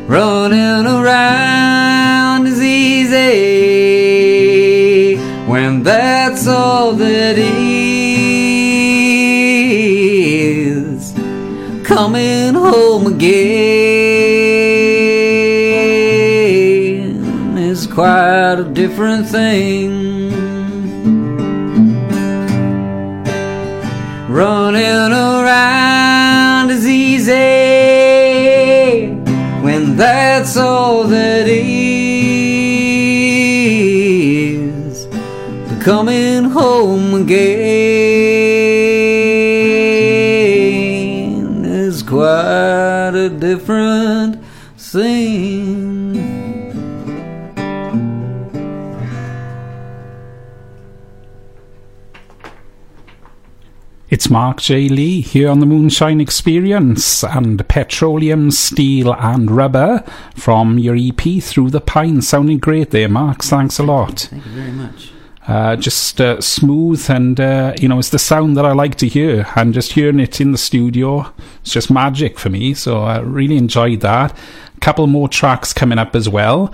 Running 0.07 0.87
around 0.87 2.47
is 2.47 2.63
easy 2.63 3.17
when 5.47 5.83
that's 5.83 6.47
all 6.47 6.93
that 6.93 7.37
is. 7.39 7.68
Coming 11.89 12.53
home 12.53 13.07
again 13.07 13.39
is 17.57 17.87
quite 17.87 18.57
a 18.59 18.65
different 18.75 19.27
thing. 19.27 20.29
Running 24.29 25.13
around 25.13 26.69
is 26.69 26.87
easy 26.87 27.33
when 29.63 29.97
that's 29.97 30.59
all 30.59 31.05
that 31.05 31.49
is. 31.49 31.67
But 35.07 35.81
coming 35.81 36.45
home 36.45 37.15
again 37.15 38.38
a 43.29 43.31
different 43.31 44.43
thing. 44.77 46.39
It's 54.11 54.31
Mark 54.31 54.63
J. 54.63 54.89
Lee 54.89 55.21
here 55.21 55.51
on 55.51 55.61
the 55.61 55.67
Moonshine 55.67 56.23
Experience 56.23 57.23
and 57.23 57.69
Petroleum, 57.69 58.51
Steel 58.51 59.13
and 59.13 59.51
Rubber 59.51 60.03
from 60.35 60.79
your 60.79 60.97
EP 60.97 61.43
Through 61.43 61.71
the 61.71 61.83
Pine. 61.83 62.23
Sounding 62.23 62.59
great 62.59 62.91
there, 62.91 63.11
Mark. 63.11 63.43
Thanks 63.43 63.79
a 63.79 63.83
lot. 63.83 64.21
Thank 64.31 64.47
you 64.47 64.53
very 64.53 64.73
much. 64.73 65.13
Uh, 65.49 65.75
just 65.77 66.21
uh, 66.21 66.39
smooth 66.43 67.09
and, 67.09 67.41
uh, 67.41 67.73
you 67.81 67.89
know, 67.89 67.99
it's 67.99 68.11
the 68.11 68.19
sound 68.19 68.55
that 68.55 68.67
I 68.67 68.73
like 68.73 68.97
to 68.97 69.09
hear. 69.09 69.47
And 69.57 69.73
just 69.73 69.93
hearing 69.93 70.21
it 70.21 70.43
in 70.43 70.53
the 70.53 70.59
studio, 70.59 71.33
it's 71.63 71.73
just 71.73 71.91
magic 71.91 72.39
for 72.39 72.51
me. 72.51 72.75
So 72.75 72.99
I 72.99 73.21
really 73.21 73.57
enjoyed 73.57 74.01
that. 74.01 74.37
A 74.77 74.81
couple 74.81 75.07
more 75.07 75.27
tracks 75.27 75.73
coming 75.73 75.99
up 75.99 76.15
as 76.15 76.29
well. 76.29 76.71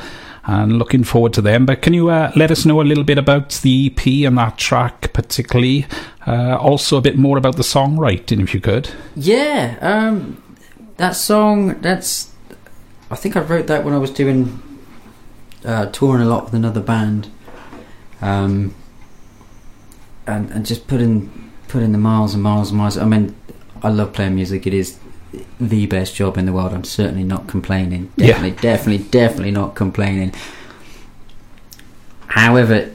And 0.47 0.77
looking 0.77 1.05
forward 1.05 1.33
to 1.35 1.41
them. 1.41 1.67
But 1.67 1.83
can 1.83 1.95
you 1.95 2.11
uh, 2.11 2.33
let 2.35 2.51
us 2.51 2.67
know 2.67 2.81
a 2.81 2.83
little 2.83 3.05
bit 3.05 3.17
about 3.17 3.51
the 3.63 3.87
EP 3.87 4.27
and 4.27 4.37
that 4.39 4.59
track, 4.59 5.13
particularly? 5.13 5.87
Uh, 6.27 6.57
also, 6.57 6.99
a 6.99 7.01
bit 7.01 7.17
more 7.17 7.39
about 7.39 7.57
the 7.57 7.63
songwriting, 7.63 8.43
if 8.43 8.53
you 8.53 8.61
could. 8.61 8.91
Yeah, 9.17 9.79
um, 9.81 10.43
that 10.99 11.13
song. 11.13 11.81
That's. 11.81 12.31
I 13.11 13.17
think 13.17 13.37
I 13.37 13.41
wrote 13.41 13.69
that 13.69 13.85
when 13.85 13.95
I 13.95 13.99
was 13.99 14.11
doing 14.11 14.61
uh, 15.65 15.87
touring 15.87 16.21
a 16.21 16.27
lot 16.27 16.45
with 16.45 16.55
another 16.55 16.81
band, 16.81 17.31
um, 18.25 18.75
and 20.27 20.51
and 20.51 20.65
just 20.67 20.87
putting 20.89 21.51
putting 21.69 21.93
the 21.93 21.99
miles 21.99 22.35
and 22.35 22.43
miles 22.43 22.71
and 22.71 22.79
miles. 22.79 22.97
I 22.97 23.05
mean, 23.05 23.35
I 23.83 23.89
love 23.89 24.13
playing 24.13 24.35
music. 24.35 24.67
It 24.67 24.75
is 24.75 24.99
the 25.61 25.87
best 25.87 26.15
job 26.15 26.39
in 26.39 26.47
the 26.47 26.53
world. 26.53 26.73
I'm 26.73 26.85
certainly 26.85 27.25
not 27.25 27.47
complaining. 27.49 28.11
Yeah. 28.17 28.27
Definitely, 28.29 28.51
definitely, 28.63 29.05
definitely 29.11 29.51
not 29.51 29.75
complaining. 29.75 30.33
However, 32.29 32.91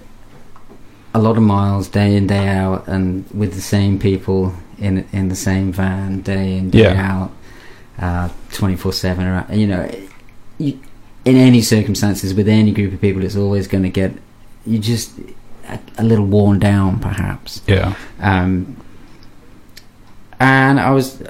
a 1.13 1.19
lot 1.19 1.37
of 1.37 1.43
miles 1.43 1.87
day 1.87 2.15
in 2.15 2.27
day 2.27 2.47
out, 2.47 2.87
and 2.87 3.25
with 3.31 3.53
the 3.53 3.61
same 3.61 3.99
people 3.99 4.53
in 4.77 5.05
in 5.11 5.29
the 5.29 5.35
same 5.35 5.71
van 5.71 6.21
day 6.21 6.57
in 6.57 6.69
day 6.69 6.83
Yeah. 6.93 7.29
out, 8.01 8.31
twenty 8.51 8.75
four 8.75 8.93
seven. 8.93 9.43
You 9.51 9.67
know, 9.67 9.89
you, 10.57 10.79
in 11.25 11.35
any 11.35 11.61
circumstances 11.61 12.33
with 12.33 12.47
any 12.47 12.71
group 12.71 12.93
of 12.93 13.01
people, 13.01 13.23
it's 13.23 13.35
always 13.35 13.67
going 13.67 13.83
to 13.83 13.89
get 13.89 14.13
you 14.65 14.79
just 14.79 15.11
a, 15.67 15.79
a 15.97 16.03
little 16.03 16.25
worn 16.25 16.59
down, 16.59 16.99
perhaps. 16.99 17.61
Yeah. 17.67 17.95
Um, 18.19 18.77
and 20.39 20.79
I 20.79 20.91
was 20.91 21.21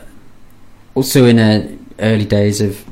also 0.96 1.26
in 1.26 1.40
a 1.40 1.78
early 2.00 2.26
days 2.26 2.62
of 2.62 2.86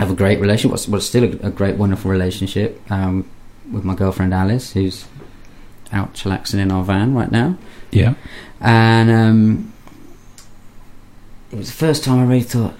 of 0.00 0.10
a 0.10 0.14
great 0.14 0.40
relationship. 0.40 0.70
What's 0.70 0.88
what's 0.88 1.06
still 1.06 1.24
a, 1.24 1.46
a 1.46 1.50
great, 1.50 1.76
wonderful 1.76 2.10
relationship 2.10 2.80
um, 2.90 3.28
with 3.70 3.84
my 3.84 3.94
girlfriend 3.94 4.34
Alice, 4.34 4.72
who's 4.72 5.06
out 5.92 6.14
chillaxing 6.14 6.58
in 6.58 6.72
our 6.72 6.82
van 6.84 7.14
right 7.14 7.30
now. 7.30 7.56
Yeah. 7.90 8.14
And 8.60 9.10
um, 9.10 9.72
it 11.52 11.56
was 11.56 11.68
the 11.68 11.76
first 11.76 12.04
time 12.04 12.18
I 12.18 12.24
really 12.24 12.42
thought 12.42 12.74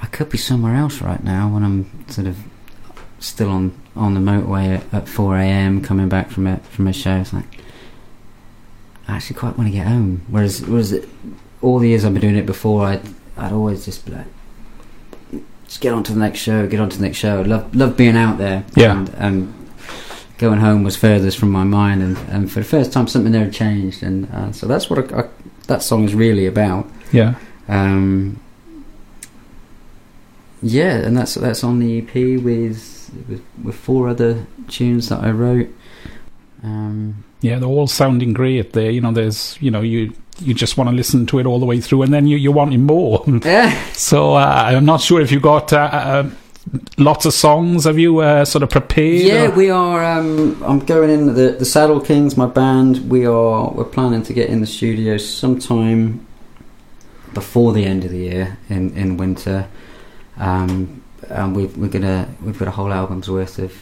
I 0.00 0.06
could 0.06 0.30
be 0.30 0.38
somewhere 0.38 0.76
else 0.76 1.02
right 1.02 1.22
now 1.22 1.48
when 1.52 1.64
I'm 1.64 2.08
sort 2.08 2.26
of 2.26 2.38
still 3.18 3.50
on 3.50 3.79
on 3.96 4.14
the 4.14 4.20
motorway 4.20 4.78
at, 4.78 4.94
at 4.94 5.08
4 5.08 5.36
a.m. 5.38 5.82
coming 5.82 6.08
back 6.08 6.30
from 6.30 6.46
a 6.46 6.58
from 6.58 6.86
a 6.86 6.92
show. 6.92 7.16
It's 7.16 7.32
like 7.32 7.58
I 9.08 9.16
actually 9.16 9.36
quite 9.36 9.56
want 9.56 9.68
to 9.68 9.76
get 9.76 9.86
home. 9.86 10.22
Whereas 10.28 10.62
whereas 10.62 10.92
it, 10.92 11.08
all 11.62 11.78
the 11.78 11.88
years 11.88 12.04
I've 12.04 12.12
been 12.12 12.22
doing 12.22 12.36
it 12.36 12.46
before, 12.46 12.86
I'd 12.86 13.02
I'd 13.36 13.52
always 13.52 13.84
just 13.84 14.06
be 14.06 14.12
like. 14.12 14.26
Just 15.66 15.82
get 15.82 15.92
on 15.92 16.02
to 16.02 16.12
the 16.12 16.18
next 16.18 16.40
show. 16.40 16.66
Get 16.66 16.80
on 16.80 16.90
to 16.90 16.96
the 16.96 17.04
next 17.04 17.18
show. 17.18 17.42
Love, 17.42 17.72
love 17.76 17.96
being 17.96 18.16
out 18.16 18.38
there. 18.38 18.64
Yeah. 18.74 18.98
And, 18.98 19.08
and 19.10 19.60
going 20.36 20.58
home 20.58 20.82
was 20.82 20.96
furthest 20.96 21.38
from 21.38 21.50
my 21.50 21.62
mind, 21.62 22.02
and, 22.02 22.16
and 22.28 22.50
for 22.50 22.58
the 22.58 22.64
first 22.64 22.92
time, 22.92 23.06
something 23.06 23.30
there 23.30 23.44
had 23.44 23.52
changed, 23.52 24.02
and 24.02 24.28
uh, 24.32 24.50
so 24.50 24.66
that's 24.66 24.90
what 24.90 25.12
I, 25.12 25.20
I, 25.20 25.28
that 25.68 25.82
song 25.82 26.04
is 26.04 26.14
really 26.14 26.46
about. 26.46 26.88
Yeah. 27.12 27.36
Um, 27.68 28.40
yeah, 30.62 30.96
and 30.96 31.16
that's 31.16 31.34
that's 31.34 31.62
on 31.62 31.78
the 31.78 31.98
EP 31.98 32.42
with 32.42 32.99
with, 33.28 33.42
with 33.62 33.74
four 33.74 34.08
other 34.08 34.46
tunes 34.68 35.08
that 35.08 35.20
I 35.20 35.30
wrote. 35.30 35.68
Um, 36.62 37.24
Yeah, 37.40 37.58
they're 37.58 37.68
all 37.68 37.86
sounding 37.86 38.32
great 38.34 38.72
there. 38.72 38.90
You 38.90 39.00
know, 39.00 39.12
there's, 39.12 39.56
you 39.60 39.70
know, 39.70 39.80
you 39.80 40.12
you 40.42 40.54
just 40.54 40.78
want 40.78 40.88
to 40.88 40.96
listen 40.96 41.26
to 41.26 41.38
it 41.38 41.44
all 41.46 41.58
the 41.60 41.66
way 41.66 41.80
through 41.80 42.00
and 42.02 42.14
then 42.14 42.26
you, 42.26 42.36
you're 42.38 42.54
wanting 42.54 42.86
more. 42.86 43.22
yeah, 43.44 43.78
so 43.92 44.34
uh, 44.34 44.70
I'm 44.74 44.86
not 44.86 45.02
sure 45.02 45.20
if 45.20 45.30
you 45.30 45.38
got 45.40 45.70
uh, 45.72 45.76
uh, 45.92 46.30
lots 46.96 47.26
of 47.26 47.34
songs. 47.34 47.84
Have 47.84 47.98
you 47.98 48.20
uh, 48.20 48.44
sort 48.46 48.62
of 48.62 48.70
prepared? 48.70 49.22
yeah, 49.26 49.48
or- 49.48 49.50
we 49.50 49.68
are. 49.70 50.02
Um, 50.04 50.62
I'm 50.62 50.78
going 50.80 51.10
in 51.10 51.34
the 51.34 51.52
the 51.58 51.64
Saddle 51.66 52.00
Kings, 52.00 52.36
my 52.36 52.46
band. 52.46 53.10
We 53.10 53.26
are 53.26 53.70
we're 53.70 53.84
planning 53.84 54.22
to 54.24 54.32
get 54.32 54.48
in 54.48 54.60
the 54.60 54.66
studio 54.66 55.18
sometime 55.18 56.26
before 57.34 57.72
the 57.72 57.84
end 57.84 58.04
of 58.04 58.10
the 58.10 58.18
year 58.18 58.58
in 58.68 58.96
in 58.96 59.16
winter. 59.18 59.68
Um, 60.38 60.99
and 61.30 61.56
we've, 61.56 61.76
we're 61.76 61.88
gonna 61.88 62.28
we've 62.42 62.58
got 62.58 62.68
a 62.68 62.72
whole 62.72 62.92
album's 62.92 63.30
worth 63.30 63.58
of 63.58 63.72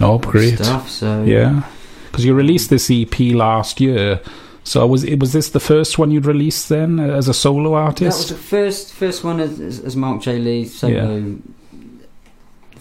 oh, 0.00 0.18
great. 0.18 0.58
stuff. 0.58 0.88
So 0.88 1.24
Yeah. 1.24 1.62
Because 2.10 2.24
you 2.24 2.34
released 2.34 2.70
this 2.70 2.90
EP 2.90 3.18
last 3.34 3.80
year. 3.80 4.20
So 4.64 4.86
was 4.86 5.04
it 5.04 5.18
was 5.18 5.32
this 5.32 5.50
the 5.50 5.60
first 5.60 5.98
one 5.98 6.10
you'd 6.10 6.26
released 6.26 6.68
then 6.68 7.00
as 7.00 7.28
a 7.28 7.34
solo 7.34 7.70
That 7.70 7.70
was 7.70 7.86
artist? 7.86 8.28
the 8.28 8.34
first 8.34 8.92
first 8.92 9.24
one 9.24 9.40
as, 9.40 9.60
as, 9.60 9.96
Mark 9.96 10.20
J 10.22 10.38
Lee 10.38 10.64
solo 10.66 11.36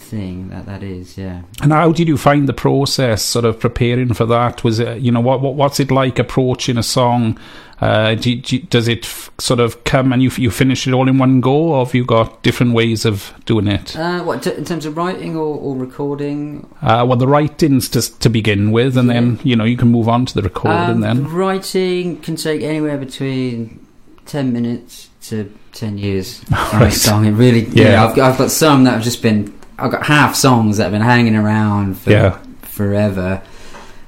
thing. 0.07 0.49
That 0.49 0.65
that 0.65 0.83
is, 0.83 1.17
yeah. 1.17 1.41
And 1.61 1.71
how 1.71 1.91
did 1.91 2.07
you 2.07 2.17
find 2.17 2.47
the 2.47 2.53
process, 2.53 3.21
sort 3.23 3.45
of 3.45 3.59
preparing 3.59 4.13
for 4.13 4.25
that? 4.25 4.63
Was 4.63 4.79
it, 4.79 5.01
you 5.01 5.11
know, 5.11 5.21
what, 5.21 5.41
what 5.41 5.55
what's 5.55 5.79
it 5.79 5.91
like 5.91 6.19
approaching 6.19 6.77
a 6.77 6.83
song? 6.83 7.37
Uh, 7.79 8.15
do, 8.15 8.35
do, 8.37 8.57
does 8.57 8.87
it 8.87 9.05
f- 9.05 9.29
sort 9.37 9.59
of 9.59 9.83
come 9.83 10.11
and 10.11 10.23
you 10.23 10.31
you 10.37 10.49
finish 10.49 10.87
it 10.87 10.93
all 10.93 11.07
in 11.07 11.19
one 11.19 11.41
go, 11.41 11.51
or 11.73 11.85
have 11.85 11.93
you 11.93 12.03
got 12.03 12.41
different 12.41 12.73
ways 12.73 13.05
of 13.05 13.31
doing 13.45 13.67
it? 13.67 13.95
Uh, 13.95 14.23
what 14.23 14.41
t- 14.41 14.51
in 14.53 14.65
terms 14.65 14.85
of 14.87 14.97
writing 14.97 15.35
or, 15.35 15.55
or 15.57 15.75
recording? 15.75 16.65
Uh, 16.81 17.05
well, 17.07 17.17
the 17.17 17.27
writings 17.27 17.87
to 17.89 18.01
to 18.19 18.29
begin 18.29 18.71
with, 18.71 18.97
and 18.97 19.09
then 19.11 19.39
you 19.43 19.55
know 19.55 19.63
you 19.63 19.77
can 19.77 19.89
move 19.89 20.09
on 20.09 20.25
to 20.25 20.33
the 20.33 20.41
recording. 20.41 20.79
Um, 20.95 21.01
then 21.01 21.31
writing 21.31 22.17
can 22.21 22.35
take 22.35 22.63
anywhere 22.63 22.97
between 22.97 23.85
ten 24.25 24.51
minutes 24.51 25.09
to 25.29 25.53
ten 25.71 25.99
years. 25.99 26.39
to 26.39 26.55
Right. 26.73 26.91
song. 26.91 27.25
It 27.25 27.31
really, 27.33 27.65
Yeah. 27.65 27.91
yeah. 27.91 28.05
I've 28.07 28.15
got, 28.15 28.31
I've 28.31 28.37
got 28.39 28.49
some 28.49 28.85
that 28.85 28.93
have 28.95 29.03
just 29.03 29.21
been. 29.21 29.53
I've 29.79 29.91
got 29.91 30.05
half 30.07 30.35
songs 30.35 30.77
that 30.77 30.83
have 30.83 30.91
been 30.91 31.01
hanging 31.01 31.35
around 31.35 31.99
for 31.99 32.11
yeah, 32.11 32.39
forever. 32.61 33.41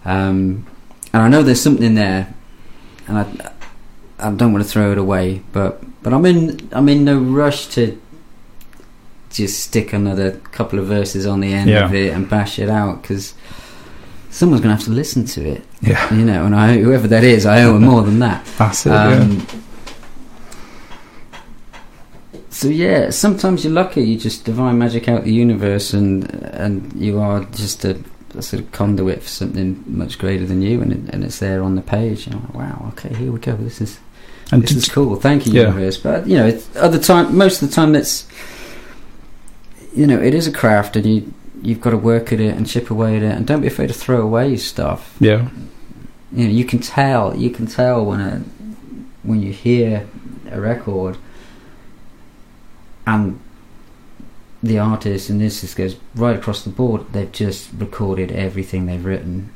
Um, 0.06 0.66
and 1.14 1.24
I 1.24 1.28
know 1.28 1.44
there's 1.44 1.62
something 1.62 1.96
there, 1.96 2.34
and 3.08 3.20
I, 3.20 3.52
I 4.20 4.32
don't 4.32 4.52
want 4.54 4.64
to 4.66 4.70
throw 4.70 4.92
it 4.92 4.98
away. 4.98 5.42
But 5.52 5.82
but 6.04 6.14
I'm 6.14 6.26
in 6.26 6.70
I'm 6.72 6.90
in 6.90 7.04
no 7.04 7.20
rush 7.20 7.68
to 7.76 8.00
just 9.32 9.60
stick 9.60 9.94
another 9.94 10.32
couple 10.52 10.80
of 10.80 10.88
verses 10.88 11.28
on 11.28 11.40
the 11.40 11.54
end 11.54 11.70
Yeah. 11.70 11.86
of 11.86 11.94
it 11.94 12.14
and 12.14 12.28
bash 12.28 12.58
it 12.58 12.68
out 12.70 13.02
because 13.04 13.36
someone's 14.32 14.62
gonna 14.62 14.74
have 14.76 14.84
to 14.86 14.92
listen 14.92 15.26
to 15.26 15.46
it, 15.48 15.64
yeah, 15.82 16.12
you 16.14 16.26
know. 16.26 16.46
And 16.46 16.56
I 16.56 16.78
whoever 16.80 17.08
that 17.10 17.24
is, 17.24 17.46
I 17.46 17.62
owe 17.64 17.74
them 17.74 17.84
more 17.84 18.02
than 18.02 18.20
that. 18.20 18.44
that's 18.58 18.86
it. 18.88 18.90
yeah. 18.90 19.38
So 22.60 22.68
yeah, 22.68 23.10
sometimes 23.10 23.64
you're 23.64 23.72
lucky. 23.72 24.04
You 24.04 24.18
just 24.18 24.44
divine 24.44 24.78
magic 24.78 25.08
out 25.08 25.24
the 25.24 25.32
universe, 25.32 25.94
and 25.94 26.30
and 26.44 26.92
you 26.94 27.18
are 27.22 27.46
just 27.56 27.86
a, 27.86 27.98
a 28.36 28.42
sort 28.42 28.62
of 28.64 28.70
conduit 28.74 29.24
for 29.24 29.30
something 29.30 29.82
much 29.88 30.20
greater 30.20 30.46
than 30.46 30.62
you, 30.62 30.82
and 30.82 30.92
it, 30.92 31.14
and 31.14 31.24
it's 31.24 31.40
there 31.40 31.64
on 31.64 31.76
the 31.76 31.82
page. 31.82 32.28
I'm 32.28 32.42
like, 32.42 32.54
wow, 32.54 32.86
okay, 32.90 33.16
here 33.16 33.32
we 33.32 33.40
go. 33.40 33.56
This 33.56 33.80
is 33.80 33.98
And 34.52 34.62
this 34.62 34.74
is 34.74 34.90
cool. 34.90 35.16
Thank 35.16 35.46
you, 35.46 35.54
Yeah. 35.54 35.68
universe. 35.70 35.96
But 35.96 36.28
you 36.28 36.36
know, 36.36 36.48
it's, 36.48 36.68
other 36.76 37.00
time, 37.00 37.38
most 37.38 37.62
of 37.62 37.70
the 37.70 37.74
time, 37.74 37.94
that's 37.94 38.28
you 39.96 40.06
know, 40.06 40.22
it 40.22 40.34
is 40.34 40.46
a 40.46 40.52
craft, 40.52 40.98
and 40.98 41.06
you 41.06 41.34
you've 41.62 41.80
got 41.80 41.92
to 41.92 41.98
work 41.98 42.34
at 42.34 42.42
it 42.42 42.58
and 42.58 42.68
chip 42.68 42.92
away 42.92 43.16
at 43.16 43.24
it, 43.24 43.32
and 43.38 43.48
don't 43.48 43.62
be 43.62 43.68
afraid 43.68 43.88
to 43.88 43.94
throw 43.94 44.22
away 44.22 44.58
stuff 44.58 45.16
yeah, 45.22 45.48
you 46.34 46.44
know 46.46 46.52
you 46.52 46.66
can 46.66 46.80
tell 46.80 47.36
you 47.38 47.50
can 47.50 47.68
tell 47.68 48.06
when 48.06 48.20
a 48.20 48.40
when 49.24 49.42
you 49.42 49.54
hear 49.54 50.06
a 50.52 50.60
record 50.60 51.18
and 53.14 53.40
the 54.62 54.78
artist 54.78 55.30
and 55.30 55.40
this 55.42 55.62
just 55.62 55.76
goes 55.78 55.96
right 56.16 56.36
across 56.38 56.64
the 56.64 56.70
board 56.70 57.02
they've 57.14 57.32
just 57.32 57.70
recorded 57.78 58.32
everything 58.32 58.86
they've 58.86 59.06
written 59.06 59.50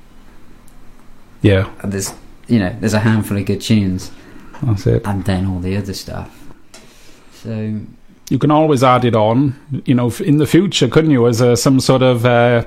yeah, 1.42 1.70
and 1.82 1.92
there's 1.92 2.14
you 2.48 2.60
know 2.60 2.74
there's 2.80 2.94
a 2.94 3.00
handful 3.00 3.38
of 3.38 3.46
good 3.46 3.60
tunes 3.62 4.12
that's 4.62 4.88
it. 4.88 5.02
and 5.06 5.26
then 5.26 5.46
all 5.46 5.60
the 5.60 5.76
other 5.76 5.94
stuff 5.94 6.30
so 7.34 7.52
You 8.30 8.40
can 8.40 8.52
always 8.52 8.82
add 8.84 9.04
it 9.04 9.16
on, 9.16 9.54
you 9.86 9.94
know, 9.94 10.10
in 10.24 10.38
the 10.38 10.46
future, 10.48 10.88
couldn't 10.88 11.12
you, 11.12 11.28
as 11.28 11.42
a, 11.42 11.58
some 11.58 11.82
sort 11.82 12.02
of 12.02 12.26
uh, 12.26 12.64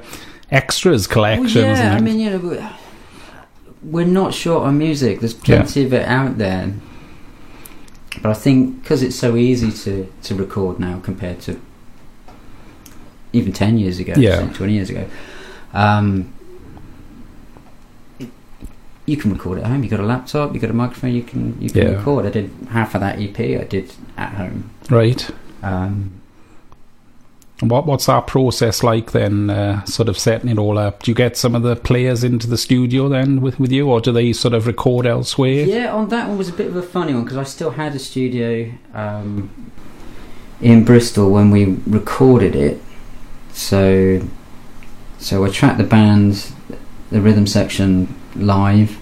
extras 0.51 1.07
collection? 1.07 1.63
Well, 1.63 1.77
yeah, 1.77 1.95
I 1.95 2.01
mean, 2.01 2.21
you 2.21 2.31
know, 2.31 2.39
we- 2.39 2.67
we're 3.83 4.05
not 4.21 4.35
short 4.35 4.65
on 4.67 4.77
music. 4.77 5.21
There's 5.21 5.33
plenty 5.33 5.85
of 5.87 5.95
it 5.95 6.07
out 6.07 6.37
there. 6.37 6.75
But 8.23 8.31
I 8.31 8.35
think 8.35 8.83
because 8.83 9.03
it's 9.03 9.17
so 9.17 9.37
easy 9.37 9.71
to, 9.71 10.11
to 10.25 10.35
record 10.35 10.79
now 10.81 11.01
compared 11.01 11.41
to 11.43 11.61
even 13.33 13.53
10 13.53 13.79
years 13.79 13.99
ago, 13.99 14.15
Yeah. 14.17 14.47
20 14.53 14.73
years 14.73 14.91
ago, 14.91 15.07
um, 15.75 16.33
it- 18.19 18.31
you 19.05 19.17
can 19.17 19.33
record 19.33 19.59
at 19.59 19.67
home. 19.67 19.83
You've 19.83 19.91
got 19.91 20.01
a 20.01 20.05
laptop, 20.07 20.53
you've 20.55 20.63
got 20.63 20.71
a 20.71 20.75
microphone, 20.75 21.13
you 21.13 21.23
can 21.23 21.57
you 21.61 21.69
can 21.71 21.83
Yeah. 21.83 21.97
record. 21.99 22.27
I 22.27 22.31
did 22.31 22.51
half 22.71 22.95
of 22.95 23.01
that 23.03 23.19
EP. 23.21 23.39
I 23.61 23.65
did 23.65 23.93
at 24.17 24.35
home. 24.35 24.71
Right. 24.91 25.29
Um, 25.63 26.13
what 27.61 27.87
what's 27.87 28.07
that 28.07 28.27
process 28.27 28.83
like 28.83 29.13
then? 29.13 29.49
Uh, 29.49 29.83
sort 29.85 30.09
of 30.09 30.19
setting 30.19 30.51
it 30.51 30.59
all 30.59 30.77
up. 30.77 31.03
Do 31.03 31.11
you 31.11 31.15
get 31.15 31.39
some 31.39 31.55
of 31.55 31.63
the 31.63 31.75
players 31.75 32.23
into 32.23 32.47
the 32.47 32.59
studio 32.59 33.09
then 33.09 33.41
with 33.41 33.59
with 33.59 33.73
you, 33.73 33.89
or 33.89 34.01
do 34.01 34.13
they 34.13 34.33
sort 34.35 34.53
of 34.53 34.67
record 34.67 35.07
elsewhere? 35.07 35.65
Yeah, 35.65 35.93
on 35.95 36.09
that 36.11 36.29
one 36.29 36.37
was 36.37 36.51
a 36.51 36.53
bit 36.53 36.67
of 36.67 36.77
a 36.77 36.83
funny 36.83 37.15
one 37.15 37.25
because 37.25 37.39
I 37.39 37.45
still 37.45 37.71
had 37.71 37.95
a 37.95 37.99
studio 37.99 38.71
um, 38.93 39.73
in 40.61 40.85
Bristol 40.85 41.31
when 41.31 41.51
we 41.51 41.79
recorded 41.87 42.55
it. 42.55 42.83
So, 43.55 44.21
so 45.19 45.43
I 45.43 45.49
tracked 45.49 45.79
the 45.79 45.85
band, 45.85 46.53
the 47.11 47.23
rhythm 47.23 47.47
section 47.47 48.15
live, 48.35 48.99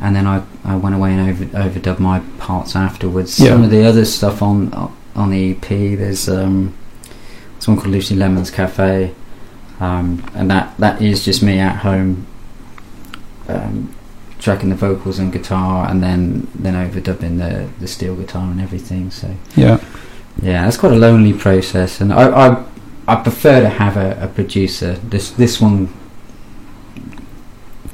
and 0.00 0.16
then 0.16 0.26
I, 0.26 0.42
I 0.64 0.76
went 0.76 0.94
away 0.94 1.12
and 1.12 1.28
over, 1.28 1.44
overdubbed 1.44 1.98
my 1.98 2.20
parts 2.38 2.74
afterwards. 2.74 3.38
Yeah. 3.38 3.50
Some 3.50 3.64
of 3.64 3.70
the 3.70 3.84
other 3.84 4.06
stuff 4.06 4.40
on 4.40 4.72
on 5.14 5.30
the 5.30 5.50
EP, 5.50 5.68
there's 5.68 6.30
um, 6.30 6.77
someone 7.58 7.82
called 7.82 7.94
Lucy 7.94 8.14
Lemon's 8.14 8.50
Cafe, 8.50 9.14
um, 9.80 10.22
and 10.34 10.50
that 10.50 10.76
that 10.78 11.00
is 11.02 11.24
just 11.24 11.42
me 11.42 11.58
at 11.58 11.76
home. 11.78 12.26
Um, 13.48 13.94
tracking 14.38 14.68
the 14.68 14.76
vocals 14.76 15.18
and 15.18 15.32
guitar 15.32 15.88
and 15.90 16.00
then 16.00 16.46
then 16.54 16.74
overdubbing 16.74 17.38
the 17.38 17.68
the 17.80 17.88
steel 17.88 18.14
guitar 18.14 18.48
and 18.52 18.60
everything 18.60 19.10
so 19.10 19.34
Yeah. 19.56 19.80
yeah 20.40 20.62
that's 20.64 20.76
quite 20.76 20.92
a 20.92 20.96
lonely 20.96 21.32
process 21.32 22.00
and 22.00 22.12
i 22.12 22.28
i, 22.30 22.64
I 23.08 23.16
prefer 23.16 23.60
to 23.62 23.68
have 23.68 23.96
a, 23.96 24.16
a 24.22 24.28
producer 24.28 24.92
this 25.02 25.30
this 25.32 25.60
one 25.60 25.88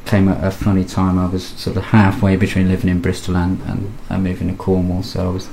came 0.04 0.28
at 0.28 0.44
a 0.44 0.50
funny 0.50 0.84
time 0.84 1.18
i 1.18 1.24
was 1.26 1.46
sort 1.46 1.78
of 1.78 1.84
halfway 1.84 2.36
between 2.36 2.68
living 2.68 2.90
in 2.90 3.00
bristol 3.00 3.36
and 3.38 3.58
and, 3.62 3.94
and 4.10 4.22
moving 4.24 4.48
to 4.48 4.54
cornwall 4.54 5.02
so 5.02 5.26
i 5.26 5.32
was 5.32 5.48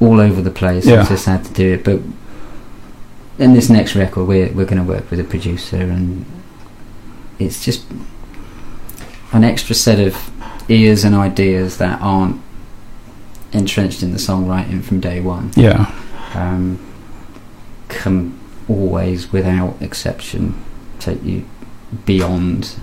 all 0.00 0.18
over 0.20 0.42
the 0.42 0.50
place 0.50 0.86
Yeah. 0.86 1.02
i 1.02 1.04
just 1.04 1.26
had 1.26 1.44
to 1.44 1.52
do 1.52 1.74
it 1.74 1.84
but 1.84 2.00
in 3.40 3.54
this 3.54 3.68
next 3.70 3.96
record 3.96 4.26
we're 4.28 4.52
we're 4.52 4.66
going 4.66 4.76
to 4.76 4.88
work 4.88 5.10
with 5.10 5.18
a 5.18 5.24
producer 5.24 5.76
and 5.76 6.24
it's 7.38 7.64
just 7.64 7.84
an 9.32 9.42
extra 9.44 9.74
set 9.74 9.98
of 9.98 10.30
ears 10.70 11.04
and 11.04 11.14
ideas 11.14 11.78
that 11.78 12.00
aren't 12.00 12.40
entrenched 13.52 14.02
in 14.02 14.12
the 14.12 14.18
songwriting 14.18 14.82
from 14.82 15.00
day 15.00 15.20
one. 15.20 15.50
Yeah. 15.56 15.90
Um, 16.34 16.78
can 17.88 18.38
always, 18.68 19.32
without 19.32 19.80
exception, 19.80 20.54
take 21.00 21.22
you 21.24 21.44
beyond 22.04 22.76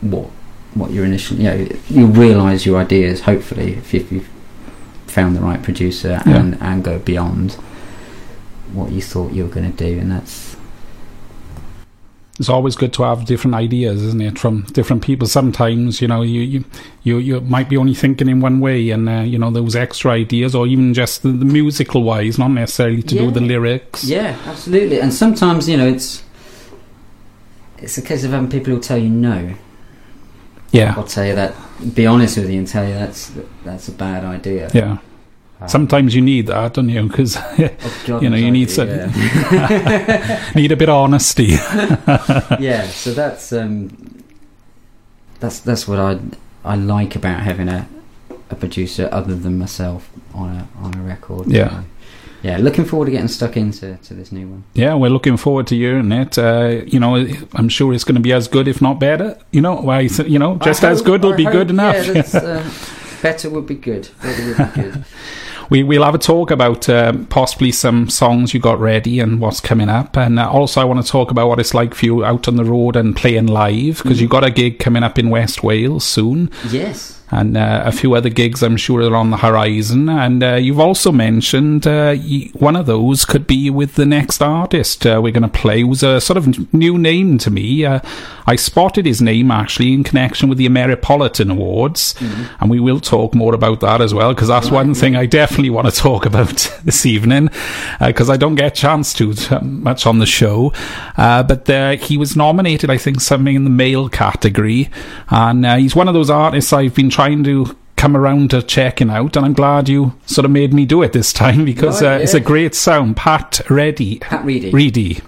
what 0.00 0.30
what 0.74 0.90
your 0.90 1.04
initial. 1.04 1.36
You 1.36 1.42
know, 1.44 1.68
you'll 1.88 2.08
realise 2.08 2.66
your 2.66 2.78
ideas. 2.80 3.20
Hopefully, 3.22 3.74
if, 3.74 3.94
if 3.94 4.10
you've 4.10 4.28
found 5.06 5.36
the 5.36 5.40
right 5.40 5.62
producer 5.62 6.20
Yeah. 6.26 6.36
and 6.40 6.60
and 6.60 6.82
go 6.82 6.98
beyond 6.98 7.56
what 8.74 8.90
you 8.92 9.00
thought 9.02 9.32
you 9.32 9.44
were 9.44 9.50
going 9.54 9.70
to 9.70 9.76
do, 9.76 9.98
and 9.98 10.10
that's 10.10 10.56
It's 12.38 12.48
always 12.48 12.74
good 12.74 12.92
to 12.94 13.04
have 13.04 13.26
different 13.26 13.54
ideas, 13.54 14.02
isn't 14.02 14.20
it, 14.20 14.38
from 14.38 14.62
different 14.72 15.02
people. 15.04 15.28
Sometimes, 15.28 16.00
you 16.02 16.08
know, 16.08 16.22
you 16.22 16.40
you 16.40 16.64
you, 17.04 17.18
you 17.18 17.40
might 17.42 17.68
be 17.68 17.76
only 17.76 17.94
thinking 17.94 18.28
in 18.28 18.40
one 18.40 18.58
way, 18.60 18.90
and 18.90 19.08
uh, 19.08 19.20
you 19.20 19.38
know 19.38 19.50
those 19.50 19.76
extra 19.76 20.10
ideas, 20.12 20.54
or 20.54 20.66
even 20.66 20.94
just 20.94 21.22
the, 21.22 21.28
the 21.30 21.44
musical 21.44 22.02
wise, 22.02 22.36
not 22.38 22.48
necessarily 22.50 23.02
to 23.02 23.14
do 23.14 23.26
with 23.26 23.34
the 23.34 23.40
lyrics. 23.40 24.04
Yeah, 24.04 24.36
absolutely. 24.46 25.00
And 25.00 25.14
sometimes, 25.14 25.68
you 25.68 25.76
know, 25.76 25.86
it's 25.86 26.24
it's 27.78 27.98
a 27.98 28.02
case 28.02 28.24
of 28.24 28.32
having 28.32 28.50
people 28.50 28.72
who'll 28.72 28.82
tell 28.82 28.98
you 28.98 29.10
no. 29.10 29.54
Yeah, 30.72 30.94
I'll 30.96 31.04
tell 31.04 31.24
you 31.24 31.36
that. 31.36 31.54
Be 31.94 32.06
honest 32.06 32.36
with 32.36 32.50
you 32.50 32.58
and 32.58 32.66
tell 32.66 32.84
you 32.86 32.94
that's 32.94 33.32
that's 33.64 33.86
a 33.88 33.92
bad 33.92 34.24
idea. 34.24 34.70
yeah. 34.74 34.98
Um, 35.64 35.68
Sometimes 35.68 36.14
you 36.14 36.22
need 36.22 36.46
that, 36.46 36.74
don't 36.74 36.88
you? 36.88 37.02
Because 37.08 37.36
oh, 37.36 38.20
you 38.20 38.28
know, 38.30 38.36
you 38.36 38.50
need 38.50 38.70
some- 38.70 38.88
Yeah. 38.88 40.52
need 40.54 40.72
a 40.72 40.76
bit 40.76 40.88
of 40.88 40.96
honesty. 40.96 41.44
yeah. 42.60 42.86
So 42.88 43.12
that's 43.12 43.52
um, 43.52 44.22
that's 45.40 45.60
that's 45.60 45.86
what 45.88 45.98
I 45.98 46.18
I 46.64 46.76
like 46.76 47.16
about 47.16 47.40
having 47.42 47.68
a 47.68 47.86
a 48.50 48.54
producer 48.54 49.08
other 49.12 49.34
than 49.34 49.58
myself 49.58 50.10
on 50.34 50.50
a 50.50 50.68
on 50.84 50.94
a 50.94 51.02
record. 51.02 51.50
Yeah. 51.50 51.68
So, 51.70 51.84
yeah. 52.42 52.58
Looking 52.58 52.84
forward 52.84 53.06
to 53.06 53.10
getting 53.12 53.28
stuck 53.28 53.56
into 53.56 53.96
to 53.96 54.14
this 54.14 54.30
new 54.30 54.46
one. 54.48 54.64
Yeah, 54.74 54.94
we're 54.94 55.10
looking 55.10 55.38
forward 55.38 55.66
to 55.68 55.74
hearing 55.76 56.12
it. 56.12 56.36
Uh, 56.38 56.82
you 56.86 57.00
know, 57.00 57.14
I'm 57.54 57.70
sure 57.70 57.94
it's 57.94 58.04
going 58.04 58.16
to 58.16 58.20
be 58.20 58.34
as 58.34 58.48
good, 58.48 58.68
if 58.68 58.82
not 58.82 58.98
better. 59.00 59.38
You 59.50 59.62
know, 59.62 59.76
why? 59.76 60.00
You 60.00 60.38
know, 60.38 60.56
just 60.58 60.84
I 60.84 60.90
as 60.90 61.00
good 61.02 61.22
will 61.22 61.34
be 61.34 61.44
hope- 61.44 61.52
good 61.54 61.70
enough. 61.70 62.06
Yeah, 62.06 62.38
uh, 62.40 62.70
better 63.22 63.48
would 63.48 63.66
be 63.66 63.76
good. 63.76 64.08
Better 64.22 64.44
would 64.46 64.74
be 64.74 64.82
good. 64.82 65.04
We 65.70 65.82
we'll 65.82 66.04
have 66.04 66.14
a 66.14 66.18
talk 66.18 66.50
about 66.50 66.88
um, 66.88 67.26
possibly 67.26 67.72
some 67.72 68.08
songs 68.08 68.54
you 68.54 68.60
got 68.60 68.78
ready 68.78 69.20
and 69.20 69.40
what's 69.40 69.60
coming 69.60 69.88
up, 69.88 70.16
and 70.16 70.38
uh, 70.38 70.50
also 70.50 70.80
I 70.80 70.84
want 70.84 71.04
to 71.04 71.10
talk 71.10 71.30
about 71.30 71.48
what 71.48 71.60
it's 71.60 71.74
like 71.74 71.94
for 71.94 72.06
you 72.06 72.24
out 72.24 72.48
on 72.48 72.56
the 72.56 72.64
road 72.64 72.96
and 72.96 73.16
playing 73.16 73.46
live 73.46 74.02
because 74.02 74.20
you've 74.20 74.30
got 74.30 74.44
a 74.44 74.50
gig 74.50 74.78
coming 74.78 75.02
up 75.02 75.18
in 75.18 75.30
West 75.30 75.62
Wales 75.62 76.04
soon, 76.04 76.50
yes. 76.68 77.13
And 77.34 77.56
uh, 77.56 77.82
a 77.84 77.92
few 77.92 78.14
other 78.14 78.28
gigs 78.28 78.62
I'm 78.62 78.76
sure 78.76 79.02
are 79.02 79.16
on 79.16 79.30
the 79.30 79.36
horizon. 79.36 80.08
And 80.08 80.42
uh, 80.42 80.54
you've 80.54 80.80
also 80.80 81.10
mentioned 81.10 81.86
uh, 81.86 82.14
one 82.54 82.76
of 82.76 82.86
those 82.86 83.24
could 83.24 83.46
be 83.46 83.70
with 83.70 83.94
the 83.94 84.06
next 84.06 84.40
artist 84.40 85.06
uh, 85.06 85.20
we're 85.22 85.32
going 85.32 85.42
to 85.42 85.48
play, 85.48 85.80
who's 85.80 86.02
a 86.02 86.20
sort 86.20 86.36
of 86.36 86.72
new 86.72 86.96
name 86.96 87.38
to 87.38 87.50
me. 87.50 87.84
Uh, 87.84 88.00
I 88.46 88.56
spotted 88.56 89.06
his 89.06 89.20
name 89.20 89.50
actually 89.50 89.92
in 89.92 90.04
connection 90.04 90.48
with 90.48 90.58
the 90.58 90.68
Ameripolitan 90.68 91.50
Awards, 91.50 92.14
and 92.60 92.70
we 92.70 92.78
will 92.78 93.00
talk 93.00 93.34
more 93.34 93.54
about 93.54 93.80
that 93.80 94.00
as 94.00 94.12
well 94.12 94.34
because 94.34 94.48
that's 94.48 94.70
one 94.70 94.94
thing 94.94 95.16
I 95.16 95.26
definitely 95.26 95.70
want 95.70 95.92
to 95.92 95.94
talk 95.94 96.26
about 96.32 96.70
this 96.84 97.06
evening 97.06 97.48
because 98.00 98.28
I 98.28 98.36
don't 98.36 98.54
get 98.54 98.66
a 98.66 98.74
chance 98.74 99.14
to 99.14 99.34
uh, 99.50 99.60
much 99.60 100.06
on 100.06 100.18
the 100.18 100.26
show. 100.26 100.72
Uh, 101.16 101.42
but 101.42 101.68
uh, 101.70 101.92
he 101.96 102.18
was 102.18 102.36
nominated, 102.36 102.90
I 102.90 102.98
think, 102.98 103.20
something 103.20 103.54
in 103.54 103.64
the 103.64 103.70
male 103.70 104.08
category, 104.08 104.90
and 105.30 105.64
uh, 105.64 105.76
he's 105.76 105.96
one 105.96 106.08
of 106.08 106.14
those 106.14 106.30
artists 106.30 106.72
I've 106.72 106.94
been 106.94 107.10
trying 107.10 107.23
to 107.44 107.76
come 107.96 108.16
around 108.16 108.50
to 108.50 108.62
checking 108.62 109.10
out, 109.10 109.36
and 109.36 109.46
I'm 109.46 109.54
glad 109.54 109.88
you 109.88 110.12
sort 110.26 110.44
of 110.44 110.50
made 110.50 110.74
me 110.74 110.84
do 110.84 111.02
it 111.02 111.12
this 111.12 111.32
time 111.32 111.64
because 111.72 112.02
Right, 112.02 112.20
uh, 112.20 112.22
it's 112.22 112.34
a 112.34 112.40
great 112.40 112.74
sound. 112.74 113.16
Pat 113.16 113.60
Reddy, 113.70 114.18
Pat 114.18 114.44
Reedy. 114.44 114.70
Reedy. 114.70 115.20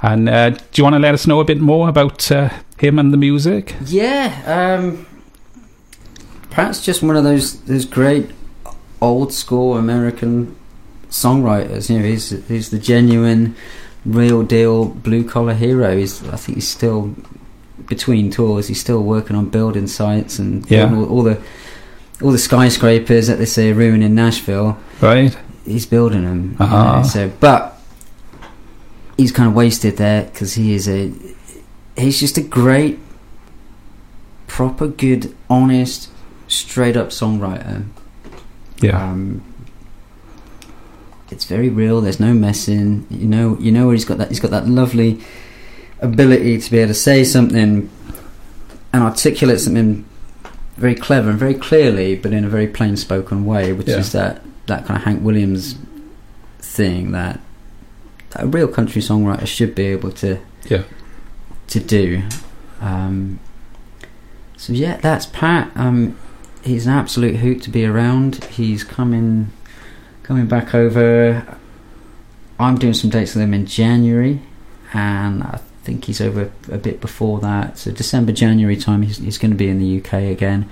And 0.00 0.28
uh, 0.28 0.50
do 0.50 0.58
you 0.74 0.84
want 0.84 0.94
to 0.94 0.98
let 1.00 1.14
us 1.14 1.26
know 1.26 1.40
a 1.40 1.44
bit 1.44 1.60
more 1.60 1.88
about 1.88 2.30
uh, 2.30 2.50
him 2.78 2.98
and 2.98 3.12
the 3.12 3.16
music? 3.16 3.74
Yeah, 3.84 4.76
um, 4.78 5.06
perhaps 6.50 6.84
just 6.84 7.02
one 7.02 7.16
of 7.16 7.24
those 7.24 7.60
those 7.62 7.84
great 7.84 8.30
old 9.00 9.32
school 9.32 9.76
American 9.76 10.56
songwriters. 11.08 11.88
You 11.90 11.98
know, 11.98 12.04
he's 12.04 12.30
he's 12.48 12.70
the 12.70 12.78
genuine, 12.78 13.54
real 14.04 14.42
deal 14.42 14.86
blue 14.86 15.28
collar 15.28 15.54
hero. 15.54 15.96
He's 15.96 16.22
I 16.28 16.36
think 16.36 16.58
he's 16.58 16.68
still 16.68 17.14
between 17.86 18.30
tours. 18.30 18.68
He's 18.68 18.80
still 18.80 19.02
working 19.02 19.36
on 19.36 19.48
building 19.48 19.86
sites 19.86 20.38
and 20.38 20.68
Yeah. 20.70 20.92
all, 20.94 21.04
all 21.08 21.22
the 21.22 21.38
all 22.22 22.30
the 22.30 22.38
skyscrapers 22.38 23.26
that 23.26 23.38
they 23.38 23.44
say 23.46 23.70
are 23.70 23.74
ruined 23.74 24.04
in 24.04 24.14
Nashville. 24.14 24.78
Right? 25.00 25.36
He's 25.64 25.86
building 25.86 26.24
them. 26.24 26.56
Uh-huh. 26.60 26.96
know, 26.98 27.02
so, 27.02 27.30
but 27.40 27.78
he's 29.16 29.32
kind 29.32 29.48
of 29.48 29.54
wasted 29.54 29.96
there 29.96 30.24
because 30.24 30.54
he 30.54 30.74
is 30.74 30.88
a 30.88 31.12
he's 31.96 32.20
just 32.20 32.36
a 32.38 32.42
great, 32.42 32.98
proper, 34.46 34.86
good, 34.88 35.34
honest, 35.50 36.10
straight 36.48 36.96
up 36.96 37.08
songwriter. 37.08 37.84
Yeah. 38.80 39.10
Um, 39.10 39.42
it's 41.30 41.44
very 41.44 41.68
real. 41.70 42.00
There's 42.00 42.20
no 42.20 42.34
messing. 42.34 43.06
You 43.10 43.26
know. 43.26 43.56
You 43.58 43.72
know 43.72 43.86
where 43.86 43.94
he's 43.94 44.04
got 44.04 44.18
that. 44.18 44.28
He's 44.28 44.40
got 44.40 44.50
that 44.50 44.68
lovely 44.68 45.20
ability 46.02 46.58
to 46.58 46.70
be 46.70 46.78
able 46.78 46.88
to 46.88 46.94
say 46.94 47.24
something 47.24 47.88
and 48.92 49.02
articulate 49.02 49.60
something 49.60 50.04
very 50.76 50.94
clever 50.94 51.30
and 51.30 51.38
very 51.38 51.54
clearly, 51.54 52.16
but 52.16 52.32
in 52.32 52.44
a 52.44 52.48
very 52.48 52.66
plain 52.66 52.96
spoken 52.96 53.44
way, 53.46 53.72
which 53.72 53.88
Yeah. 53.88 53.98
is 53.98 54.12
that 54.12 54.42
that 54.66 54.84
kind 54.86 54.96
of 54.98 55.04
Hank 55.04 55.22
Williams 55.24 55.76
thing 56.60 57.12
that, 57.12 57.40
that 58.30 58.44
a 58.44 58.46
real 58.46 58.68
country 58.68 59.00
songwriter 59.02 59.46
should 59.46 59.74
be 59.74 59.84
able 59.86 60.10
to 60.12 60.38
Yeah. 60.68 60.82
to 61.68 61.80
do. 61.80 62.22
Um, 62.80 63.38
so 64.56 64.72
yeah, 64.72 64.98
that's 64.98 65.26
Pat. 65.26 65.70
Um, 65.74 66.16
he's 66.62 66.86
an 66.86 66.92
absolute 66.92 67.36
hoot 67.36 67.62
to 67.62 67.70
be 67.70 67.84
around. 67.84 68.44
He's 68.44 68.84
coming 68.84 69.48
coming 70.22 70.46
back 70.46 70.74
over. 70.74 71.44
I'm 72.60 72.76
doing 72.76 72.94
some 72.94 73.10
dates 73.10 73.34
with 73.34 73.42
him 73.42 73.54
in 73.54 73.66
January, 73.66 74.40
and 74.94 75.42
I 75.42 75.58
think 75.84 76.04
he's 76.04 76.20
over 76.20 76.50
a 76.70 76.78
bit 76.78 77.00
before 77.00 77.40
that. 77.40 77.78
So 77.78 77.90
December, 77.90 78.32
January 78.32 78.76
time, 78.76 79.02
he's, 79.02 79.18
he's 79.18 79.38
going 79.38 79.50
to 79.50 79.56
be 79.56 79.68
in 79.68 79.78
the 79.78 79.98
UK 80.00 80.12
again. 80.30 80.68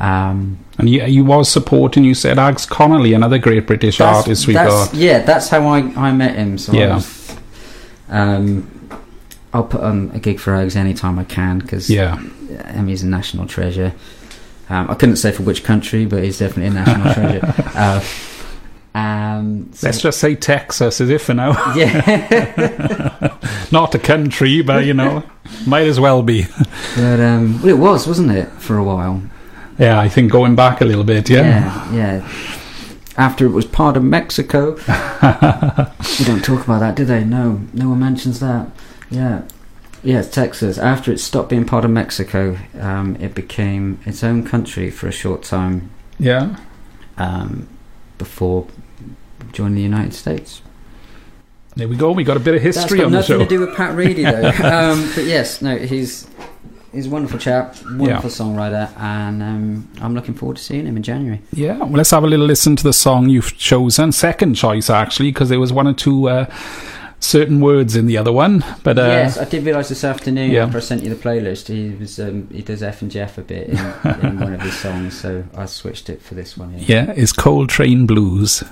Um, 0.00 0.58
And 0.78 0.88
you, 0.88 1.04
you 1.04 1.24
was 1.24 1.50
supporting, 1.50 2.04
you 2.04 2.14
said, 2.14 2.38
Ags 2.38 2.66
Connolly, 2.68 3.12
another 3.12 3.38
great 3.38 3.66
British 3.66 4.00
artist 4.00 4.46
we 4.46 4.54
got. 4.54 4.94
Yeah, 4.94 5.18
that's 5.20 5.48
how 5.50 5.66
I, 5.66 5.78
I 5.96 6.12
met 6.12 6.34
him. 6.36 6.56
So 6.58 6.72
I 6.72 6.76
Yeah. 6.76 6.94
was, 6.94 7.36
um, 8.08 8.68
I'll 9.52 9.64
put 9.64 9.82
on 9.82 10.10
a 10.14 10.18
gig 10.18 10.40
for 10.40 10.52
Ags 10.52 10.76
anytime 10.76 11.18
I 11.18 11.24
can 11.24 11.58
because 11.58 11.90
Yeah. 11.90 12.18
Emmy's 12.64 13.02
a 13.02 13.06
national 13.06 13.46
treasure. 13.46 13.92
Um, 14.70 14.88
I 14.90 14.94
couldn't 14.94 15.16
say 15.16 15.30
for 15.32 15.42
which 15.42 15.62
country, 15.64 16.06
but 16.06 16.24
he's 16.24 16.38
definitely 16.38 16.74
a 16.78 16.82
national 16.84 17.12
treasure. 17.14 17.54
Uh, 17.74 18.02
um, 18.94 19.70
so- 19.72 19.86
Let's 19.88 20.00
just 20.00 20.18
say 20.20 20.34
Texas 20.34 21.00
is 21.00 21.08
if 21.10 21.22
for 21.24 21.34
now. 21.34 21.50
yeah, 21.76 23.36
Not 23.72 23.94
a 23.94 23.98
country, 23.98 24.60
but 24.62 24.84
you 24.84 24.94
know, 24.94 25.22
might 25.66 25.86
as 25.86 25.98
well 25.98 26.22
be. 26.22 26.46
but 26.96 27.20
um, 27.20 27.60
well, 27.62 27.68
it 27.70 27.78
was, 27.78 28.06
wasn't 28.06 28.30
it, 28.32 28.48
for 28.52 28.76
a 28.76 28.84
while? 28.84 29.22
Yeah, 29.78 29.98
I 29.98 30.08
think 30.08 30.30
going 30.30 30.54
back 30.54 30.80
a 30.80 30.84
little 30.84 31.04
bit, 31.04 31.30
yeah. 31.30 31.90
yeah. 31.90 31.94
yeah. 31.94 32.32
After 33.16 33.44
it 33.46 33.50
was 33.50 33.64
part 33.64 33.96
of 33.96 34.02
Mexico, 34.04 34.72
we 34.74 36.24
don't 36.24 36.42
talk 36.44 36.64
about 36.64 36.80
that, 36.80 36.94
do 36.96 37.04
they? 37.04 37.24
No, 37.24 37.60
no 37.72 37.90
one 37.90 38.00
mentions 38.00 38.40
that. 38.40 38.68
Yeah, 39.10 39.42
yeah, 40.02 40.20
it's 40.20 40.28
Texas. 40.28 40.78
After 40.78 41.12
it 41.12 41.18
stopped 41.18 41.48
being 41.50 41.64
part 41.66 41.84
of 41.84 41.90
Mexico, 41.90 42.58
um, 42.80 43.16
it 43.16 43.34
became 43.34 44.00
its 44.06 44.22
own 44.24 44.44
country 44.44 44.90
for 44.90 45.08
a 45.08 45.12
short 45.12 45.42
time 45.42 45.90
Yeah. 46.18 46.56
um, 47.18 47.68
before 48.18 48.66
joining 49.52 49.74
the 49.74 49.82
United 49.82 50.14
States. 50.14 50.62
There 51.74 51.88
we 51.88 51.96
go. 51.96 52.12
We 52.12 52.24
got 52.24 52.36
a 52.36 52.40
bit 52.40 52.54
of 52.54 52.62
history 52.62 52.98
That's 52.98 53.00
got 53.00 53.06
on 53.06 53.12
the 53.12 53.18
nothing 53.18 53.36
show. 53.36 53.38
to 53.38 53.48
do 53.48 53.60
with 53.60 53.74
Pat 53.74 53.94
Reedy, 53.94 54.24
though. 54.24 54.48
um, 54.62 55.10
but 55.14 55.24
yes, 55.24 55.62
no, 55.62 55.78
he's 55.78 56.28
he's 56.92 57.06
a 57.06 57.10
wonderful 57.10 57.38
chap, 57.38 57.76
wonderful 57.84 58.30
songwriter, 58.30 58.94
and 58.98 59.42
um, 59.42 59.88
I'm 60.00 60.14
looking 60.14 60.34
forward 60.34 60.58
to 60.58 60.62
seeing 60.62 60.86
him 60.86 60.96
in 60.96 61.02
January. 61.02 61.40
Yeah, 61.52 61.78
well, 61.78 61.92
let's 61.92 62.10
have 62.10 62.24
a 62.24 62.26
little 62.26 62.46
listen 62.46 62.76
to 62.76 62.82
the 62.82 62.92
song 62.92 63.28
you've 63.28 63.56
chosen. 63.56 64.12
Second 64.12 64.54
choice, 64.54 64.90
actually, 64.90 65.32
because 65.32 65.48
there 65.48 65.60
was 65.60 65.72
one 65.72 65.88
or 65.88 65.94
two 65.94 66.28
uh, 66.28 66.54
certain 67.20 67.60
words 67.60 67.96
in 67.96 68.06
the 68.06 68.18
other 68.18 68.32
one. 68.32 68.64
But 68.82 68.98
uh, 68.98 69.02
yes, 69.02 69.38
I 69.38 69.44
did 69.44 69.64
realise 69.64 69.88
this 69.88 70.04
afternoon 70.04 70.50
yeah. 70.50 70.64
after 70.64 70.76
I 70.76 70.80
sent 70.80 71.02
you 71.02 71.08
the 71.08 71.20
playlist. 71.20 71.68
He 71.68 71.94
was 71.96 72.20
um, 72.20 72.48
he 72.52 72.62
does 72.62 72.82
F 72.82 73.00
and 73.00 73.10
Jeff 73.10 73.38
a 73.38 73.42
bit 73.42 73.68
in, 73.68 73.78
in 73.78 74.40
one 74.40 74.52
of 74.54 74.60
his 74.60 74.76
songs, 74.78 75.18
so 75.18 75.44
I 75.54 75.66
switched 75.66 76.10
it 76.10 76.20
for 76.20 76.34
this 76.34 76.56
one. 76.56 76.78
Yeah. 76.78 76.84
yeah, 76.86 77.12
it's 77.16 77.32
Coltrane 77.32 78.06
Blues. 78.06 78.62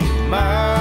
Chicago 0.00 0.77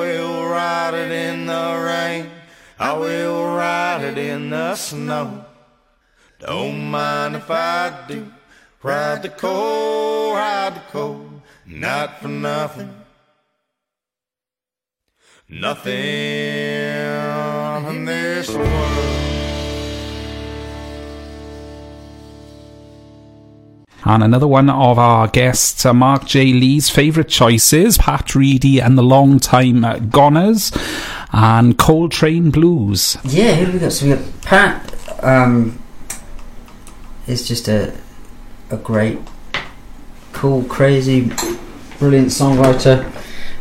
will 0.00 0.44
ride 0.48 0.94
it 0.94 1.12
in 1.12 1.46
the 1.46 1.66
rain. 1.90 2.30
I 2.78 2.92
will 2.94 3.44
ride 3.44 4.02
it 4.10 4.18
in 4.18 4.50
the 4.50 4.74
snow. 4.74 5.44
Don't 6.38 6.90
mind 6.90 7.36
if 7.36 7.50
I 7.50 8.06
do 8.08 8.32
ride 8.82 9.22
the 9.22 9.28
cold, 9.28 10.36
ride 10.36 10.74
the 10.76 10.82
cold. 10.90 11.42
Not 11.66 12.20
for 12.20 12.28
nothing. 12.28 12.94
Nothing 15.48 15.92
in 17.92 18.04
this 18.04 18.48
world. 18.54 19.29
And 24.04 24.22
another 24.22 24.46
one 24.46 24.70
of 24.70 24.98
our 24.98 25.28
guests, 25.28 25.84
uh, 25.84 25.92
Mark 25.92 26.24
J. 26.24 26.52
Lee's 26.52 26.88
favourite 26.88 27.28
choices, 27.28 27.98
Pat 27.98 28.34
Reedy 28.34 28.80
and 28.80 28.96
the 28.96 29.02
Long-Time 29.02 29.82
Goners, 30.10 30.72
and 31.32 31.78
Coltrane 31.78 32.50
Blues. 32.50 33.16
Yeah, 33.24 33.54
here 33.54 33.72
we 33.72 33.78
got? 33.78 33.92
So 33.92 34.06
we 34.06 34.14
got 34.14 34.42
Pat. 34.42 34.94
Um, 35.22 35.78
is 37.26 37.46
just 37.46 37.68
a 37.68 37.94
a 38.70 38.76
great, 38.76 39.18
cool, 40.32 40.62
crazy, 40.64 41.30
brilliant 41.98 42.28
songwriter. 42.28 43.10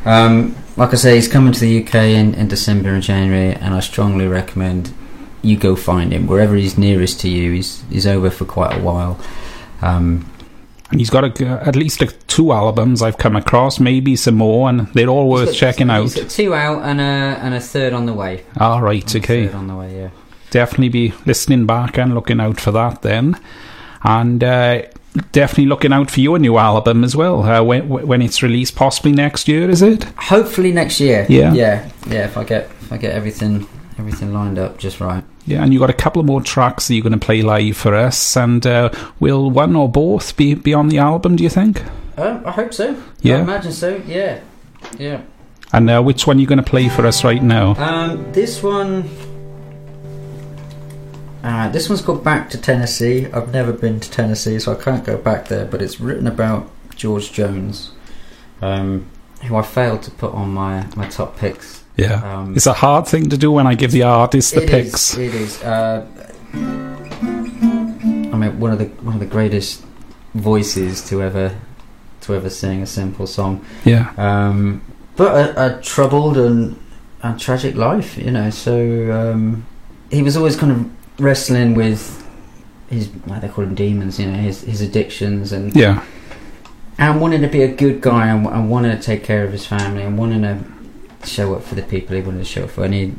Um, 0.06 0.56
like 0.78 0.94
I 0.94 0.96
say, 0.96 1.16
he's 1.16 1.28
coming 1.28 1.52
to 1.52 1.60
the 1.60 1.84
UK 1.84 1.96
in, 1.96 2.36
in 2.36 2.48
December 2.48 2.90
and 2.90 3.04
January, 3.04 3.54
and 3.56 3.74
I 3.74 3.80
strongly 3.80 4.28
recommend 4.28 4.94
you 5.42 5.58
go 5.58 5.76
find 5.76 6.14
him 6.14 6.28
wherever 6.28 6.56
he's 6.56 6.78
nearest 6.78 7.20
to 7.22 7.30
you. 7.30 7.52
He's 7.52 7.84
he's 7.90 8.08
over 8.08 8.30
for 8.30 8.46
quite 8.46 8.78
a 8.78 8.82
while. 8.82 9.20
Um, 9.82 10.26
And 10.92 11.00
he's 11.00 11.12
got 11.12 11.24
a, 11.40 11.46
at 11.68 11.76
least 11.76 12.02
a, 12.02 12.08
two 12.28 12.52
albums 12.52 13.04
I've 13.04 13.18
come 13.20 13.36
across, 13.36 13.80
maybe 13.80 14.16
some 14.16 14.36
more, 14.38 14.68
and 14.70 14.88
they're 14.94 15.08
all 15.08 15.30
worth 15.30 15.50
got- 15.50 15.56
checking 15.56 15.90
out. 15.92 16.10
Two 16.30 16.56
out 16.56 16.82
and 16.84 17.00
a 17.00 17.38
and 17.44 17.54
a 17.54 17.60
third 17.60 17.94
on 17.94 18.08
the 18.08 18.14
way. 18.14 18.44
All 18.60 18.82
right, 18.82 19.14
And 19.16 19.24
okay. 19.24 19.50
On 19.54 19.68
the 19.68 19.76
way, 19.76 19.96
yeah. 20.02 20.10
Definitely 20.50 20.90
be 20.90 21.14
listening 21.28 21.68
back 21.68 22.00
and 22.00 22.16
looking 22.16 22.40
out 22.42 22.60
for 22.60 22.72
that 22.72 23.04
then. 23.04 23.38
And 24.04 24.44
uh, 24.44 24.82
definitely 25.32 25.68
looking 25.68 25.94
out 25.94 26.10
for 26.10 26.22
your 26.22 26.40
new 26.40 26.58
album 26.58 27.04
as 27.04 27.16
well, 27.16 27.44
uh, 27.44 27.62
when, 27.62 27.88
when 27.88 28.22
it's 28.24 28.42
released, 28.42 28.76
possibly 28.76 29.12
next 29.12 29.48
year, 29.48 29.70
is 29.70 29.84
it? 29.84 30.06
Hopefully 30.18 30.72
next 30.72 31.00
year. 31.00 31.28
Yeah. 31.30 31.54
yeah, 31.54 31.88
yeah. 32.08 32.26
If 32.26 32.36
I 32.36 32.44
get 32.46 32.64
if 32.82 32.92
I 32.92 32.98
get 32.98 33.12
everything 33.14 33.68
everything 34.00 34.34
lined 34.34 34.58
up 34.58 34.78
just 34.78 35.00
right. 35.00 35.24
Yeah, 35.46 35.62
and 35.62 35.74
you 35.74 35.80
got 35.80 35.90
a 35.90 35.94
couple 35.94 36.20
of 36.20 36.26
more 36.26 36.42
tracks 36.42 36.88
that 36.88 36.96
you're 36.96 37.04
going 37.04 37.20
to 37.20 37.26
play 37.26 37.42
live 37.42 37.76
for 37.76 37.94
us, 37.94 38.38
and 38.38 38.66
uh, 38.66 38.92
will 39.20 39.52
one 39.52 39.76
or 39.76 39.90
both 39.90 40.36
be, 40.38 40.54
be 40.54 40.74
on 40.74 40.88
the 40.88 40.98
album, 40.98 41.36
do 41.36 41.44
you 41.44 41.50
think? 41.50 41.84
Um, 42.18 42.44
I 42.46 42.52
hope 42.52 42.74
so. 42.74 43.02
Yeah. 43.22 43.38
I 43.38 43.42
imagine 43.42 43.72
so. 43.72 44.02
Yeah, 44.08 44.42
yeah. 44.98 45.22
And 45.72 45.90
uh, 45.90 46.02
which 46.02 46.26
one 46.26 46.38
are 46.38 46.40
you 46.40 46.48
going 46.48 46.58
to 46.58 46.64
play 46.64 46.90
for 46.90 47.06
us 47.06 47.24
right 47.24 47.44
now? 47.44 47.76
Um, 47.76 48.32
this 48.32 48.64
one. 48.64 49.08
Uh, 51.44 51.70
this 51.70 51.88
one's 51.88 52.02
called 52.02 52.24
Back 52.24 52.50
to 52.50 52.58
Tennessee. 52.58 53.28
I've 53.28 53.54
never 53.54 53.72
been 53.72 54.00
to 54.00 54.12
Tennessee, 54.12 54.60
so 54.60 54.74
I 54.74 54.82
can't 54.82 55.06
go 55.06 55.18
back 55.18 55.48
there. 55.48 55.66
But 55.66 55.82
it's 55.82 56.00
written 56.00 56.28
about 56.28 56.70
George 56.96 57.32
Jones, 57.32 57.92
um, 58.62 59.10
who 59.44 59.56
I 59.56 59.62
failed 59.62 60.04
to 60.04 60.12
put 60.12 60.34
on 60.34 60.50
my, 60.50 60.86
my 60.96 61.08
top 61.08 61.38
picks. 61.38 61.79
Yeah. 62.00 62.40
Um, 62.40 62.56
It's 62.56 62.68
a 62.68 62.74
hard 62.74 63.08
thing 63.08 63.30
to 63.30 63.38
do 63.38 63.52
when 63.52 63.68
I 63.68 63.76
give 63.76 63.92
the 63.92 64.04
artist 64.04 64.54
the 64.56 64.64
It 64.64 64.70
is, 64.70 64.72
picks. 64.72 65.18
It 65.18 65.34
is. 65.36 65.62
Uh, 65.64 66.06
I 68.32 68.36
mean, 68.38 68.60
one 68.60 68.72
of 68.72 68.80
the 68.80 68.86
one 69.04 69.14
of 69.16 69.20
the 69.20 69.26
greatest 69.26 69.84
voices 70.36 71.08
to 71.10 71.22
ever 71.22 71.52
to 72.22 72.36
ever 72.36 72.50
sing 72.50 72.82
a 72.82 72.86
simple 72.86 73.28
song. 73.28 73.66
Yeah. 73.86 74.12
Um, 74.18 74.82
but 75.16 75.32
a, 75.36 75.78
a 75.78 75.82
troubled 75.82 76.38
and, 76.38 76.78
and 77.24 77.40
tragic 77.40 77.76
life, 77.76 78.18
you 78.18 78.32
know. 78.32 78.50
So 78.50 78.74
um, 79.12 79.66
he 80.12 80.22
was 80.24 80.38
always 80.38 80.56
kind 80.56 80.72
of 80.72 80.90
wrestling 81.20 81.76
with 81.76 82.26
his, 82.90 83.10
like 83.28 83.42
they 83.42 83.48
call 83.50 83.66
them 83.66 83.76
demons, 83.76 84.20
you 84.20 84.28
know, 84.32 84.38
his 84.38 84.62
his 84.62 84.82
addictions 84.82 85.52
and 85.52 85.76
Yeah. 85.76 86.04
and 86.98 87.20
wanting 87.22 87.42
to 87.42 87.48
be 87.48 87.64
a 87.64 87.68
good 87.68 88.02
guy 88.02 88.28
and, 88.28 88.46
and 88.48 88.70
wanting 88.70 88.96
to 88.96 89.02
take 89.02 89.24
care 89.24 89.44
of 89.46 89.52
his 89.52 89.66
family 89.66 90.04
and 90.04 90.18
wanting 90.18 90.42
to 90.44 90.58
show 91.24 91.56
up 91.56 91.64
for 91.64 91.76
the 91.76 91.84
people 91.84 92.16
he 92.16 92.22
wanted 92.22 92.40
to 92.40 92.46
show 92.46 92.64
up 92.64 92.72
for. 92.72 92.84
And 92.86 92.94
he 92.94 93.14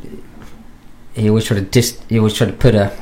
he 1.15 1.29
always 1.29 1.45
tried 1.45 1.59
to 1.59 1.67
dis- 1.67 2.01
he 2.09 2.19
always 2.19 2.35
tried 2.35 2.47
to 2.47 2.53
put 2.53 2.75
a 2.75 2.97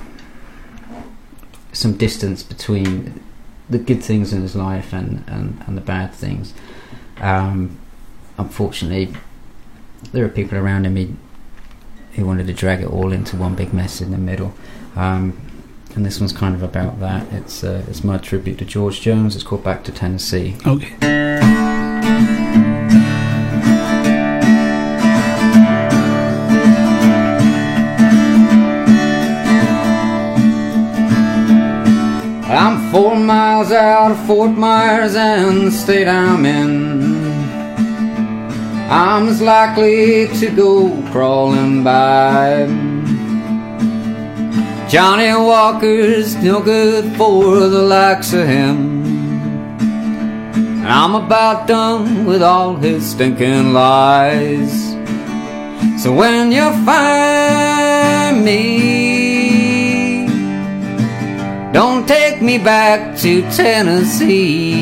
some 1.73 1.97
distance 1.97 2.43
between 2.43 3.23
the 3.69 3.79
good 3.79 4.03
things 4.03 4.33
in 4.33 4.43
his 4.43 4.57
life 4.57 4.93
and, 4.93 5.23
and, 5.27 5.63
and 5.67 5.77
the 5.77 5.81
bad 5.81 6.13
things. 6.13 6.55
Um, 7.19 7.79
unfortunately, 8.39 9.15
there 10.13 10.25
are 10.25 10.29
people 10.29 10.59
around 10.59 10.87
him 10.87 10.97
he, 10.97 11.15
who 12.15 12.25
wanted 12.27 12.47
to 12.47 12.55
drag 12.55 12.81
it 12.81 12.87
all 12.87 13.13
into 13.13 13.37
one 13.37 13.55
big 13.55 13.75
mess 13.75 14.01
in 14.01 14.11
the 14.11 14.19
middle. 14.19 14.55
Um, 14.97 15.39
and 15.95 16.05
this 16.05 16.21
one's 16.21 16.33
kind 16.33 16.55
of 16.55 16.63
about 16.63 17.01
that. 17.01 17.33
It's 17.33 17.65
uh, 17.65 17.85
it's 17.89 18.05
my 18.05 18.19
tribute 18.19 18.59
to 18.59 18.65
George 18.65 19.01
Jones. 19.01 19.35
It's 19.35 19.45
called 19.45 19.65
Back 19.65 19.85
to 19.85 19.93
Tennessee. 19.93 20.57
Okay. 20.67 20.97
Miles 33.59 33.73
out 33.73 34.13
of 34.13 34.27
Fort 34.29 34.53
Myers 34.53 35.17
and 35.17 35.67
the 35.67 35.71
state 35.73 36.07
I'm 36.07 36.47
in. 36.47 37.03
I'm 38.89 39.27
as 39.27 39.43
likely 39.43 40.29
to 40.39 40.51
go 40.55 41.03
crawling 41.11 41.83
by. 41.83 42.67
Johnnie 44.89 45.35
Walker's 45.35 46.37
no 46.37 46.63
good 46.63 47.17
for 47.17 47.59
the 47.59 47.83
likes 47.83 48.33
of 48.33 48.47
him. 48.47 49.03
And 50.53 50.87
I'm 50.87 51.17
about 51.17 51.67
done 51.67 52.27
with 52.27 52.43
all 52.43 52.77
his 52.77 53.11
stinking 53.11 53.73
lies. 53.73 54.93
So 56.01 56.15
when 56.15 56.53
you 56.53 56.71
find 56.87 58.45
me, 58.45 59.08
don't 61.73 62.07
take 62.09 62.41
me 62.41 62.59
back 62.59 63.17
to 63.19 63.43
Tennessee. 63.51 64.79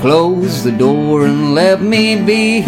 Close 0.00 0.62
the 0.62 0.72
door 0.72 1.24
and 1.26 1.54
let 1.54 1.82
me 1.82 2.16
be. 2.22 2.62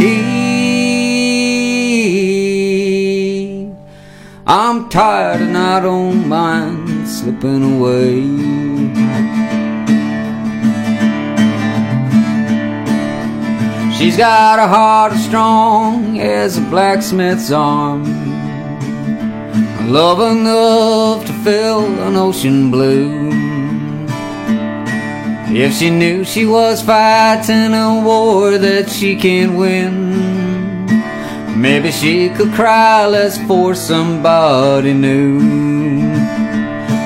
I'm 4.47 4.89
tired 4.89 5.43
and 5.43 5.57
I 5.57 5.79
don't 5.81 6.27
mind 6.29 7.09
slipping 7.09 7.77
away. 7.77 8.23
She's 13.97 14.17
got 14.17 14.59
a 14.59 14.67
heart 14.67 15.13
as 15.13 15.25
strong 15.27 16.19
as 16.19 16.59
a 16.59 16.63
blacksmith's 16.63 17.53
arm. 17.53 18.30
Love 19.91 20.21
enough 20.21 21.27
to 21.27 21.33
fill 21.43 21.85
an 22.07 22.15
ocean 22.15 22.71
blue. 22.71 23.29
If 25.53 25.75
she 25.75 25.91
knew 25.91 26.23
she 26.25 26.47
was 26.47 26.81
fighting 26.81 27.75
a 27.75 28.01
war 28.05 28.57
that 28.57 28.89
she 28.89 29.17
can't 29.17 29.59
win, 29.59 30.87
maybe 31.61 31.91
she 31.91 32.29
could 32.29 32.53
cry 32.53 33.05
less 33.05 33.37
for 33.49 33.75
somebody 33.75 34.95
new. 34.95 35.41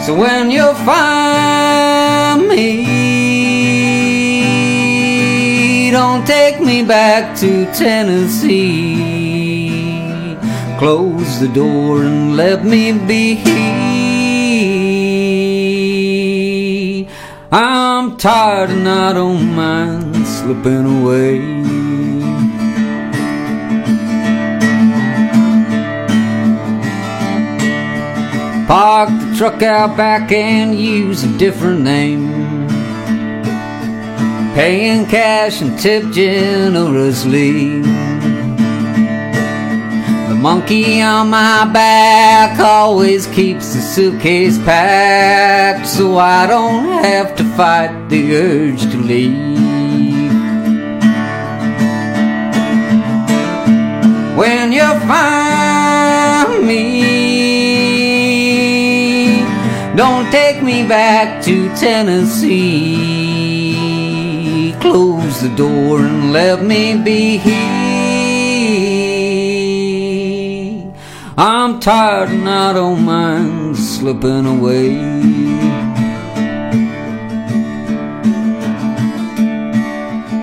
So 0.04 0.14
when 0.14 0.50
you 0.50 0.74
find 0.84 2.46
me, 2.46 2.84
don't 5.90 6.26
take 6.26 6.60
me 6.60 6.82
back 6.82 7.34
to 7.38 7.64
Tennessee. 7.72 9.13
Close 10.78 11.38
the 11.40 11.48
door 11.48 12.02
and 12.02 12.36
let 12.36 12.64
me 12.64 12.92
be. 12.92 13.42
I'm 17.52 18.16
tired 18.16 18.70
and 18.70 18.88
I 18.88 19.12
don't 19.12 19.54
mind 19.54 20.26
slipping 20.26 21.02
away. 21.02 21.40
Park 28.66 29.10
the 29.10 29.34
truck 29.38 29.62
out 29.62 29.96
back 29.96 30.32
and 30.32 30.74
use 30.74 31.22
a 31.22 31.38
different 31.38 31.82
name. 31.82 32.66
Paying 34.54 35.06
cash 35.06 35.60
and 35.62 35.78
tip 35.78 36.10
generously. 36.12 38.03
Monkey 40.44 41.00
on 41.00 41.30
my 41.30 41.64
back 41.64 42.60
always 42.60 43.26
keeps 43.28 43.72
the 43.72 43.80
suitcase 43.80 44.58
packed, 44.58 45.86
so 45.86 46.18
I 46.18 46.46
don't 46.46 47.02
have 47.02 47.34
to 47.36 47.44
fight 47.56 48.10
the 48.10 48.36
urge 48.36 48.82
to 48.82 48.98
leave. 48.98 49.32
When 54.36 54.70
you 54.70 54.86
find 55.08 56.66
me, 56.66 57.06
don't 59.96 60.30
take 60.30 60.62
me 60.62 60.86
back 60.86 61.42
to 61.44 61.74
Tennessee. 61.74 62.84
Close 64.78 65.40
the 65.40 65.48
door 65.56 66.00
and 66.00 66.34
let 66.34 66.62
me 66.62 66.98
be. 67.02 67.73
I'm 71.36 71.80
tired 71.80 72.28
and 72.28 72.48
I 72.48 72.72
don't 72.72 73.04
mind 73.04 73.76
slipping 73.76 74.46
away. 74.46 74.96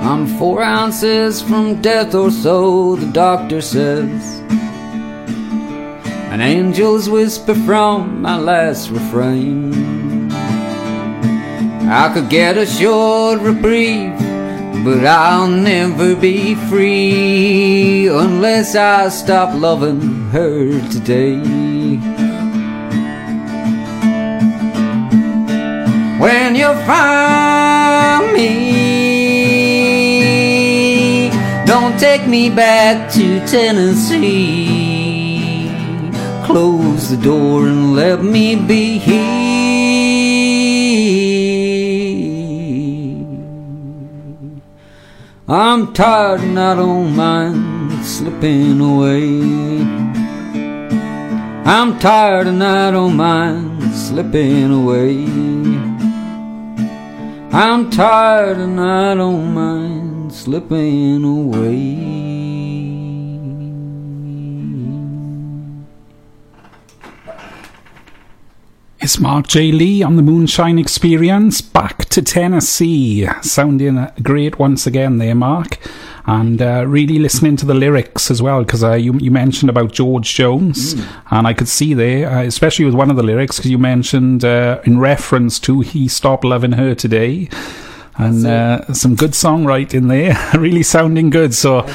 I'm 0.01 0.27
four 0.37 0.61
ounces 0.61 1.41
from 1.41 1.81
death 1.81 2.13
or 2.13 2.29
so, 2.29 2.97
the 2.97 3.09
doctor 3.13 3.61
says. 3.61 4.39
An 6.29 6.41
angel's 6.41 7.09
whisper 7.09 7.55
from 7.55 8.21
my 8.21 8.37
last 8.37 8.89
refrain. 8.89 10.29
I 11.89 12.13
could 12.13 12.29
get 12.29 12.57
a 12.57 12.65
short 12.65 13.39
reprieve, 13.39 14.20
but 14.83 15.05
I'll 15.05 15.47
never 15.47 16.15
be 16.15 16.55
free 16.55 18.07
unless 18.07 18.75
I 18.75 19.09
stop 19.09 19.53
loving 19.53 20.29
her 20.31 20.81
today. 20.89 21.37
When 26.17 26.55
you 26.55 26.73
find 26.87 28.33
me, 28.33 28.49
don't 31.67 31.99
take 31.99 32.25
me 32.25 32.49
back 32.49 33.11
to 33.13 33.39
Tennessee. 33.45 34.71
Close 36.43 37.09
the 37.09 37.17
door 37.17 37.67
and 37.67 37.93
let 37.95 38.23
me 38.23 38.55
be 38.55 38.97
here. 38.97 39.50
I'm 45.53 45.91
tired 45.91 46.39
and 46.39 46.57
I 46.57 46.75
don't 46.75 47.13
mind 47.13 48.05
slipping 48.05 48.79
away. 48.79 49.41
I'm 51.65 51.99
tired 51.99 52.47
and 52.47 52.63
I 52.63 52.89
don't 52.89 53.17
mind 53.17 53.93
slipping 53.93 54.71
away. 54.71 55.25
I'm 57.51 57.89
tired 57.89 58.59
and 58.59 58.79
I 58.79 59.13
don't 59.13 59.53
mind 59.53 60.31
slipping 60.31 61.25
away. 61.25 62.10
It's 69.03 69.19
Mark 69.19 69.47
J. 69.47 69.71
Lee 69.71 70.03
on 70.03 70.15
the 70.15 70.21
Moonshine 70.21 70.77
Experience. 70.77 71.59
Back 71.59 72.05
to 72.05 72.21
Tennessee. 72.21 73.27
Sounding 73.41 74.07
great 74.21 74.59
once 74.59 74.85
again 74.85 75.17
there, 75.17 75.33
Mark. 75.33 75.79
And 76.27 76.61
uh, 76.61 76.85
really 76.85 77.17
listening 77.17 77.55
to 77.57 77.65
the 77.65 77.73
lyrics 77.73 78.29
as 78.29 78.43
well, 78.43 78.63
because 78.63 78.83
uh, 78.83 78.93
you, 78.93 79.15
you 79.15 79.31
mentioned 79.31 79.71
about 79.71 79.91
George 79.91 80.31
Jones. 80.31 80.93
And 81.31 81.47
I 81.47 81.53
could 81.53 81.67
see 81.67 81.95
there, 81.95 82.29
uh, 82.29 82.43
especially 82.43 82.85
with 82.85 82.93
one 82.93 83.09
of 83.09 83.15
the 83.15 83.23
lyrics, 83.23 83.57
because 83.57 83.71
you 83.71 83.79
mentioned 83.79 84.45
uh, 84.45 84.81
in 84.83 84.99
reference 84.99 85.59
to 85.61 85.81
He 85.81 86.07
Stopped 86.07 86.43
Loving 86.43 86.73
Her 86.73 86.93
Today. 86.93 87.49
And 88.17 88.45
uh, 88.45 88.93
some 88.93 89.15
good 89.15 89.31
songwriting 89.31 90.09
there. 90.09 90.37
really 90.61 90.83
sounding 90.83 91.31
good. 91.31 91.55
So. 91.55 91.87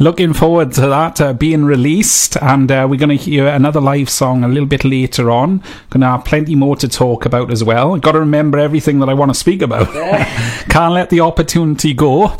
Looking 0.00 0.32
forward 0.32 0.72
to 0.72 0.80
that 0.88 1.20
uh, 1.20 1.32
being 1.34 1.64
released, 1.64 2.36
and 2.42 2.70
uh, 2.70 2.84
we're 2.90 2.98
going 2.98 3.16
to 3.16 3.24
hear 3.24 3.46
another 3.46 3.80
live 3.80 4.10
song 4.10 4.42
a 4.42 4.48
little 4.48 4.66
bit 4.66 4.84
later 4.84 5.30
on. 5.30 5.58
Going 5.90 6.00
to 6.00 6.08
have 6.08 6.24
plenty 6.24 6.56
more 6.56 6.74
to 6.76 6.88
talk 6.88 7.24
about 7.24 7.52
as 7.52 7.62
well. 7.62 7.96
Got 7.98 8.12
to 8.12 8.18
remember 8.18 8.58
everything 8.58 8.98
that 8.98 9.08
I 9.08 9.14
want 9.14 9.30
to 9.30 9.38
speak 9.38 9.62
about. 9.62 9.86
Can't 10.68 10.94
let 10.94 11.10
the 11.10 11.20
opportunity 11.20 11.94
go. 11.94 12.36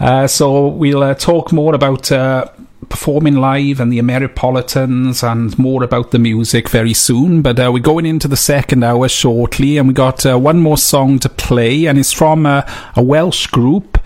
Uh, 0.00 0.26
so 0.26 0.68
we'll 0.68 1.02
uh, 1.02 1.12
talk 1.14 1.52
more 1.52 1.74
about 1.74 2.10
uh, 2.10 2.46
performing 2.88 3.36
live 3.36 3.78
and 3.78 3.92
the 3.92 3.98
Ameripolitans 3.98 5.22
and 5.22 5.58
more 5.58 5.82
about 5.82 6.12
the 6.12 6.18
music 6.18 6.70
very 6.70 6.94
soon. 6.94 7.42
But 7.42 7.60
uh, 7.60 7.70
we're 7.74 7.80
going 7.80 8.06
into 8.06 8.26
the 8.26 8.38
second 8.38 8.82
hour 8.82 9.06
shortly, 9.08 9.76
and 9.76 9.86
we 9.86 9.92
got 9.92 10.24
uh, 10.24 10.38
one 10.38 10.60
more 10.60 10.78
song 10.78 11.18
to 11.18 11.28
play, 11.28 11.84
and 11.84 11.98
it's 11.98 12.12
from 12.12 12.46
uh, 12.46 12.62
a 12.96 13.02
Welsh 13.02 13.48
group. 13.48 13.98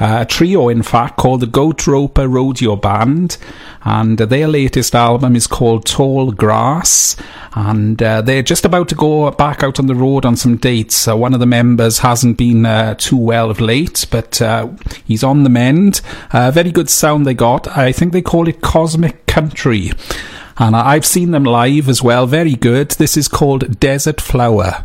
Uh, 0.00 0.22
a 0.22 0.24
trio, 0.24 0.70
in 0.70 0.82
fact, 0.82 1.18
called 1.18 1.40
the 1.40 1.46
Goat 1.46 1.86
Roper 1.86 2.26
Rodeo 2.26 2.74
Band, 2.74 3.36
and 3.82 4.20
uh, 4.20 4.24
their 4.24 4.48
latest 4.48 4.94
album 4.94 5.36
is 5.36 5.46
called 5.46 5.84
Tall 5.84 6.32
Grass, 6.32 7.16
and 7.52 8.02
uh, 8.02 8.22
they're 8.22 8.42
just 8.42 8.64
about 8.64 8.88
to 8.88 8.94
go 8.94 9.30
back 9.30 9.62
out 9.62 9.78
on 9.78 9.86
the 9.86 9.94
road 9.94 10.24
on 10.24 10.36
some 10.36 10.56
dates. 10.56 11.06
Uh, 11.06 11.16
one 11.16 11.34
of 11.34 11.40
the 11.40 11.46
members 11.46 11.98
hasn't 11.98 12.38
been 12.38 12.64
uh, 12.64 12.94
too 12.94 13.16
well 13.16 13.50
of 13.50 13.60
late, 13.60 14.06
but 14.10 14.40
uh, 14.40 14.68
he's 15.04 15.22
on 15.22 15.42
the 15.42 15.50
mend. 15.50 16.00
Very 16.32 16.72
good 16.72 16.88
sound 16.88 17.26
they 17.26 17.34
got. 17.34 17.68
I 17.76 17.92
think 17.92 18.12
they 18.12 18.22
call 18.22 18.48
it 18.48 18.62
Cosmic 18.62 19.26
Country. 19.26 19.92
And 20.56 20.76
I've 20.76 21.06
seen 21.06 21.30
them 21.30 21.44
live 21.44 21.88
as 21.88 22.02
well. 22.02 22.26
Very 22.26 22.54
good. 22.54 22.90
This 22.92 23.16
is 23.16 23.28
called 23.28 23.80
Desert 23.80 24.20
Flower. 24.20 24.84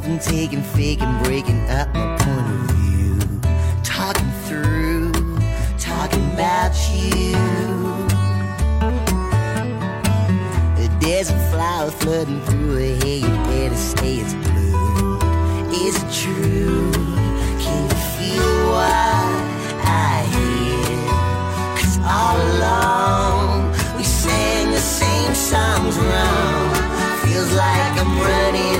Something 0.00 0.18
taking, 0.18 0.60
faking, 0.60 1.22
breaking 1.22 1.70
up 1.70 1.86
my 1.94 2.16
point 2.18 2.46
of 2.50 2.70
view? 2.72 3.40
Talking 3.84 4.32
through, 4.44 5.12
talking 5.78 6.24
about 6.32 6.74
you. 6.92 7.36
There's 10.98 11.30
a 11.30 11.38
flower 11.50 11.92
flooding 11.92 12.40
through 12.40 12.78
a 12.78 12.96
hay, 13.04 13.18
you 13.18 13.34
better 13.46 13.76
say 13.76 14.16
it's 14.16 14.34
blue. 14.34 15.18
Is 15.86 15.94
it 16.02 16.10
true? 16.22 16.90
Can 17.62 17.78
you 17.88 17.96
feel 18.16 18.52
what 18.74 19.30
I 19.86 20.26
hear? 20.34 21.06
Cause 21.78 21.98
all 22.18 22.38
along 22.50 23.70
we 23.96 24.02
sang 24.02 24.72
the 24.72 24.84
same 24.98 25.34
songs 25.36 25.96
wrong. 25.98 26.74
Feels 27.22 27.52
like 27.52 27.92
I'm 28.02 28.18
running 28.18 28.73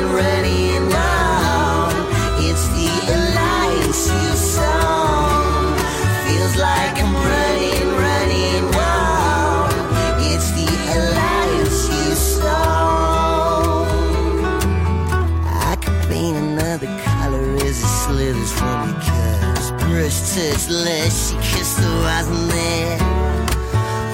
Touch 20.35 20.68
less, 20.68 21.30
she 21.30 21.37
kissed 21.59 21.76
the 21.76 21.89
wasn't 22.03 22.51
there, 22.51 22.99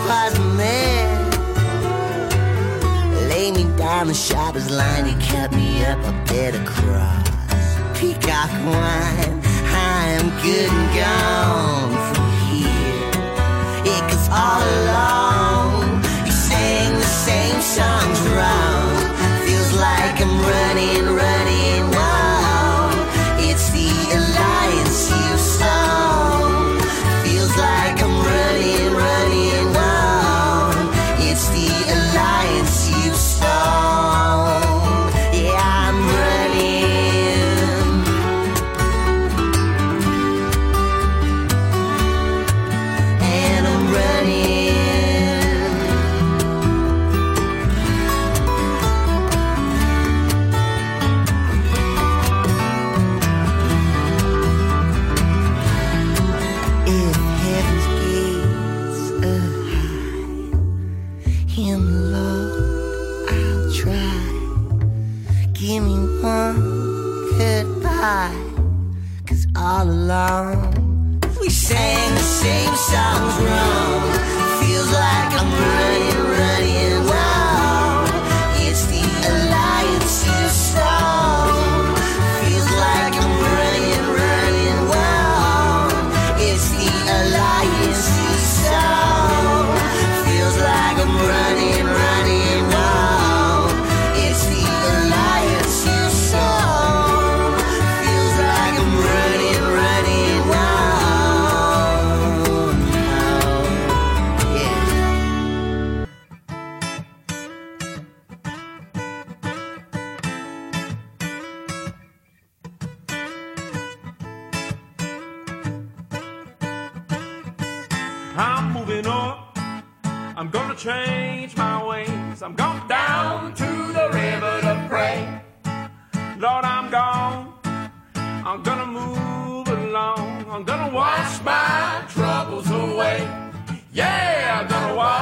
wasn't 0.07 0.59
there. 0.59 1.09
Lay 3.31 3.51
me 3.53 3.65
down 3.79 4.09
the 4.09 4.13
shopper's 4.13 4.71
line, 4.71 5.07
he 5.07 5.15
cut 5.33 5.51
me 5.53 5.83
up 5.87 5.99
a 6.05 6.13
bed 6.29 6.57
across. 6.57 7.27
Peacock 7.99 8.51
wine, 8.67 9.41
I 9.73 10.19
am 10.19 10.29
good 10.43 10.71
and 10.79 10.89
gone 11.01 11.93
from 12.13 12.29
here. 12.49 13.13
Yeah, 13.87 14.01
'cause 14.07 14.29
all 14.29 14.63
along, 14.77 16.05
you 16.27 16.33
sang 16.33 16.93
the 16.99 17.13
same 17.29 17.63
songs 17.63 18.21
wrong. 18.35 18.93
Feels 19.47 19.73
like 19.73 20.21
I'm 20.21 20.37
running 20.53 21.10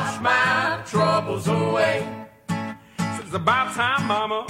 wash 0.09 0.21
my 0.21 0.83
troubles 0.87 1.49
away. 1.49 2.07
It's 2.99 3.35
about 3.35 3.75
time, 3.75 4.07
mama. 4.07 4.47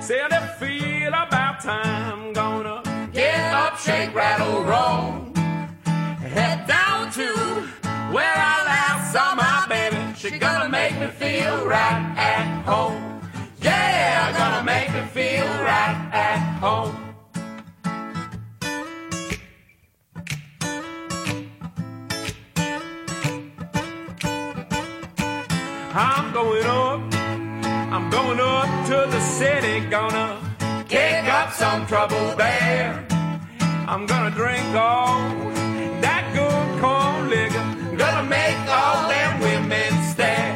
Said 0.00 0.32
it 0.32 0.46
feel 0.58 1.08
about 1.08 1.60
time. 1.60 2.32
Gonna 2.32 2.82
get 3.12 3.54
up, 3.54 3.78
shake, 3.78 4.14
rattle, 4.14 4.62
roll. 4.62 5.32
Head 6.36 6.66
down 6.66 7.10
to 7.12 7.28
where 8.14 8.36
I 8.52 8.56
last 8.70 9.12
saw 9.12 9.34
my 9.34 9.66
baby. 9.68 10.14
She 10.16 10.38
gonna 10.38 10.68
make 10.68 10.98
me 10.98 11.06
feel 11.06 11.66
right 11.66 12.14
at 12.16 12.64
home. 12.64 13.20
Yeah, 13.62 14.32
gonna 14.38 14.64
make 14.64 14.92
me 14.92 15.02
feel 15.08 15.46
right 15.46 16.10
at 16.12 16.58
home. 16.60 17.09
I'm 28.30 28.38
up 28.38 28.86
to 28.86 29.10
the 29.10 29.20
city, 29.20 29.80
gonna 29.90 30.38
kick 30.88 31.24
up 31.24 31.52
some 31.52 31.84
trouble 31.88 32.36
there. 32.36 33.04
I'm 33.88 34.06
gonna 34.06 34.30
drink 34.30 34.72
all 34.76 35.18
that 36.00 36.24
good 36.32 36.80
corn 36.80 37.28
liquor, 37.28 37.96
gonna 37.96 38.28
make 38.28 38.60
all 38.68 39.08
them 39.08 39.40
women 39.40 39.92
stare. 40.12 40.54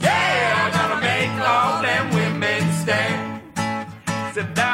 Yeah, 0.00 0.64
I'm 0.64 0.72
gonna 0.72 1.02
make 1.12 1.34
all 1.46 1.82
them 1.82 2.04
women 2.14 2.62
stare. 2.80 3.42
Said 4.32 4.54
that 4.56 4.69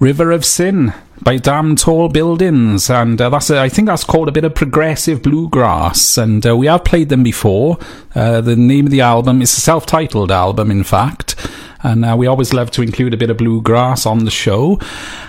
River 0.00 0.30
of 0.30 0.44
Sin 0.44 0.92
by 1.22 1.38
Damn 1.38 1.74
Tall 1.74 2.08
Buildings, 2.08 2.88
and 2.88 3.20
uh, 3.20 3.28
that's 3.30 3.50
a, 3.50 3.58
I 3.60 3.68
think 3.68 3.86
that's 3.86 4.04
called 4.04 4.28
a 4.28 4.32
bit 4.32 4.44
of 4.44 4.54
progressive 4.54 5.22
bluegrass, 5.22 6.16
and 6.16 6.46
uh, 6.46 6.56
we 6.56 6.68
have 6.68 6.84
played 6.84 7.08
them 7.08 7.24
before. 7.24 7.78
Uh, 8.14 8.40
the 8.40 8.54
name 8.54 8.86
of 8.86 8.92
the 8.92 9.00
album 9.00 9.42
is 9.42 9.56
a 9.58 9.60
self-titled 9.60 10.30
album, 10.30 10.70
in 10.70 10.84
fact, 10.84 11.34
and 11.82 12.04
uh, 12.04 12.16
we 12.18 12.26
always 12.26 12.52
love 12.52 12.70
to 12.72 12.82
include 12.82 13.14
a 13.14 13.16
bit 13.16 13.30
of 13.30 13.36
bluegrass 13.36 14.06
on 14.06 14.24
the 14.24 14.30
show. 14.30 14.80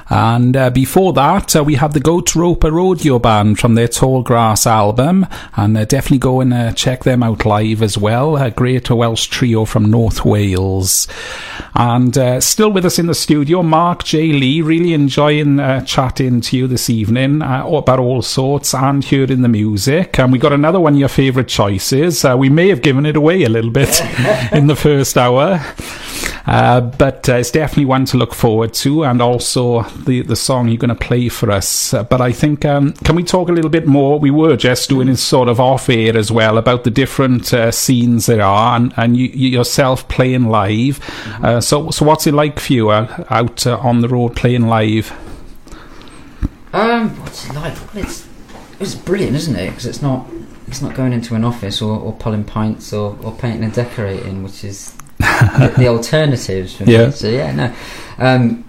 And 0.10 0.58
uh, 0.58 0.72
before 0.72 1.14
that, 1.14 1.56
uh, 1.56 1.64
we 1.64 1.76
had 1.76 1.94
the 1.94 2.00
Goat 2.00 2.36
Roper 2.36 2.72
Rodeo 2.72 3.20
Band 3.20 3.60
from 3.60 3.76
their 3.76 3.88
Tall 3.88 4.24
Grass 4.24 4.66
album, 4.66 5.28
and 5.56 5.78
uh, 5.78 5.86
definitely 5.86 6.18
go 6.18 6.42
and 6.42 6.52
uh, 6.52 6.72
check 6.74 7.04
them 7.04 7.22
out 7.22 7.46
live 7.46 7.84
as 7.84 7.96
well. 7.96 8.36
A 8.38 8.50
great 8.50 8.90
Welsh 8.90 9.28
trio 9.28 9.66
from 9.66 9.92
North 9.92 10.26
Wales. 10.26 11.08
And 11.76 12.18
uh, 12.18 12.42
still 12.42 12.72
with 12.72 12.86
us 12.86 12.98
in 12.98 13.06
the 13.06 13.14
studio, 13.14 13.62
Mark 13.62 14.04
J. 14.04 14.32
Lee, 14.32 14.62
really 14.62 14.94
enjoying 14.94 15.60
chatting 15.86 16.42
to 16.42 16.58
you 16.58 16.66
this 16.68 16.90
evening 16.90 17.44
about 17.44 18.00
all 18.00 18.24
sorts 18.24 18.74
and 18.74 19.04
hearing 19.04 19.42
the 19.42 19.48
music. 19.48 20.18
And 20.18 20.32
we 20.32 20.40
got 20.40 20.54
another 20.54 20.80
one 20.80 20.94
of 20.94 21.00
your 21.00 21.10
favourite 21.10 21.48
choices. 21.48 22.24
We 22.24 22.50
may 22.50 22.70
have 22.70 22.82
given 22.82 23.06
it 23.06 23.16
away 23.16 23.44
a 23.44 23.50
little 23.50 23.72
bit 23.72 24.02
in 24.52 24.66
the 24.66 24.76
first 24.76 25.18
hour. 25.18 25.62
Uh, 26.46 26.82
but 26.82 27.28
uh, 27.30 27.36
it's 27.36 27.52
definitely 27.52 27.86
one 27.86 28.06
to 28.06 28.18
look 28.18 28.34
forward 28.34 28.74
to, 28.74 29.04
and 29.04 29.22
also 29.22 29.84
the 30.06 30.22
the 30.22 30.36
song 30.36 30.68
you're 30.68 30.78
going 30.78 30.90
to 30.90 30.96
play 30.96 31.30
for 31.30 31.52
us. 31.52 31.94
Uh, 31.94 32.04
but 32.04 32.22
I 32.22 32.32
think 32.32 32.66
um, 32.66 32.94
can 33.04 33.16
we 33.16 33.24
talk 33.24 33.50
a 33.50 33.52
little 33.52 33.70
bit 33.70 33.88
more? 33.88 34.20
We 34.20 34.32
were 34.32 34.56
just 34.56 34.90
doing 34.90 35.10
it 35.10 35.18
sort 35.18 35.50
of 35.50 35.60
off 35.60 35.90
air 35.90 36.18
as 36.18 36.32
well 36.32 36.58
about 36.58 36.84
the 36.84 36.92
different 36.92 37.54
uh, 37.54 37.72
scenes 37.72 38.26
there 38.26 38.42
are, 38.42 38.76
and, 38.76 38.94
and 38.98 39.18
you, 39.18 39.28
you 39.28 39.50
yourself 39.50 40.08
playing 40.08 40.48
live. 40.48 41.00
Uh, 41.44 41.62
so 41.62 41.90
so 41.92 42.06
what's 42.06 42.28
it 42.28 42.34
like 42.34 42.60
for 42.60 42.74
you 42.74 42.90
uh, 42.90 43.26
out 43.30 43.66
uh, 43.68 43.78
on 43.80 44.02
the 44.02 44.08
road 44.10 44.36
playing 44.36 44.68
live? 44.68 45.12
Um, 46.74 47.10
what's 47.22 47.50
it 47.50 47.56
like? 47.56 47.76
Well, 47.94 48.04
it's 48.04 48.28
it's 48.80 48.96
brilliant, 48.96 49.36
isn't 49.36 49.56
it? 49.56 49.70
Because 49.70 49.86
it's 49.86 50.02
not 50.02 50.28
it's 50.68 50.82
not 50.82 50.96
going 50.96 51.14
into 51.14 51.36
an 51.36 51.44
office 51.44 51.82
or, 51.82 52.00
or 52.00 52.14
pulling 52.14 52.44
pints 52.44 52.94
or, 52.94 53.18
or 53.24 53.34
painting 53.34 53.64
and 53.64 53.74
decorating, 53.74 54.44
which 54.44 54.64
is 54.64 54.96
the, 55.40 55.74
the 55.78 55.88
alternatives 55.88 56.76
for 56.76 56.84
Yeah. 56.86 57.08
me. 57.08 57.12
So 57.12 57.28
yeah, 57.30 57.52
no. 57.54 57.74
Um, 58.18 58.66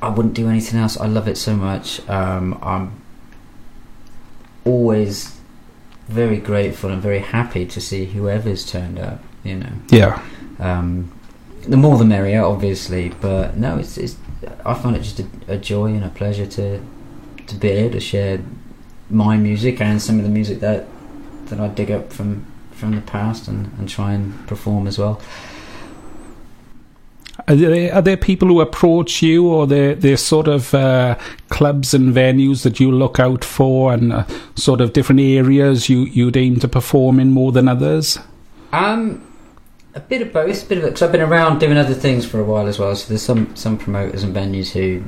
I 0.00 0.08
wouldn't 0.08 0.34
do 0.34 0.48
anything 0.48 0.80
else. 0.80 0.96
I 0.98 1.06
love 1.06 1.28
it 1.28 1.36
so 1.38 1.54
much. 1.54 2.06
Um, 2.08 2.58
I'm 2.62 2.92
always 4.64 5.38
very 6.08 6.38
grateful 6.38 6.90
and 6.90 7.00
very 7.00 7.20
happy 7.20 7.64
to 7.66 7.80
see 7.80 8.06
whoever's 8.06 8.68
turned 8.68 8.98
up. 8.98 9.20
You 9.44 9.56
know, 9.56 9.72
Yeah, 9.90 10.22
um, 10.60 11.12
the 11.66 11.76
more 11.76 11.98
the 11.98 12.04
merrier, 12.04 12.42
obviously. 12.44 13.12
But 13.20 13.56
no, 13.56 13.78
it's, 13.78 13.96
it's 13.98 14.16
I 14.64 14.74
find 14.74 14.96
it 14.96 15.02
just 15.02 15.20
a, 15.20 15.26
a 15.48 15.56
joy 15.56 15.86
and 15.86 16.04
a 16.04 16.08
pleasure 16.08 16.46
to 16.46 16.80
to 17.46 17.54
be 17.56 17.68
able 17.68 17.92
to 17.92 18.00
share 18.00 18.40
my 19.10 19.36
music 19.36 19.80
and 19.80 20.00
some 20.00 20.18
of 20.18 20.22
the 20.24 20.30
music 20.30 20.60
that 20.60 20.86
that 21.46 21.58
I 21.60 21.68
dig 21.68 21.90
up 21.90 22.12
from 22.12 22.46
from 22.82 22.96
the 22.96 23.00
past 23.02 23.46
and, 23.46 23.70
and 23.78 23.88
try 23.88 24.12
and 24.12 24.34
perform 24.48 24.88
as 24.88 24.98
well. 24.98 25.20
Are 27.46 27.54
there, 27.54 27.94
are 27.94 28.02
there 28.02 28.16
people 28.16 28.48
who 28.48 28.60
approach 28.60 29.22
you, 29.22 29.46
or 29.46 29.68
there 29.68 29.94
there 29.94 30.16
sort 30.16 30.48
of 30.48 30.74
uh, 30.74 31.16
clubs 31.48 31.94
and 31.94 32.12
venues 32.12 32.64
that 32.64 32.80
you 32.80 32.90
look 32.90 33.20
out 33.20 33.44
for, 33.44 33.92
and 33.92 34.12
uh, 34.12 34.24
sort 34.56 34.80
of 34.80 34.92
different 34.92 35.20
areas 35.20 35.88
you 35.88 36.06
you'd 36.06 36.36
aim 36.36 36.58
to 36.58 36.68
perform 36.68 37.20
in 37.20 37.30
more 37.30 37.52
than 37.52 37.68
others? 37.68 38.18
Um, 38.72 39.26
a 39.94 40.00
bit 40.00 40.22
of 40.22 40.32
both, 40.32 40.64
a 40.64 40.66
bit 40.66 40.78
of. 40.78 40.84
Because 40.84 41.02
I've 41.02 41.12
been 41.12 41.20
around 41.20 41.58
doing 41.58 41.76
other 41.76 41.94
things 41.94 42.26
for 42.26 42.40
a 42.40 42.44
while 42.44 42.66
as 42.66 42.78
well. 42.78 42.94
So 42.96 43.08
there's 43.08 43.22
some 43.22 43.54
some 43.54 43.78
promoters 43.78 44.24
and 44.24 44.34
venues 44.34 44.72
who 44.72 45.02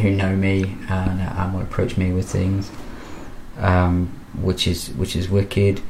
who 0.00 0.10
know 0.10 0.36
me 0.36 0.76
and, 0.88 1.20
and 1.20 1.54
will 1.54 1.62
approach 1.62 1.96
me 1.96 2.12
with 2.12 2.28
things, 2.28 2.70
um, 3.58 4.06
which 4.40 4.68
is 4.68 4.90
which 4.90 5.16
is 5.16 5.28
wicked. 5.28 5.80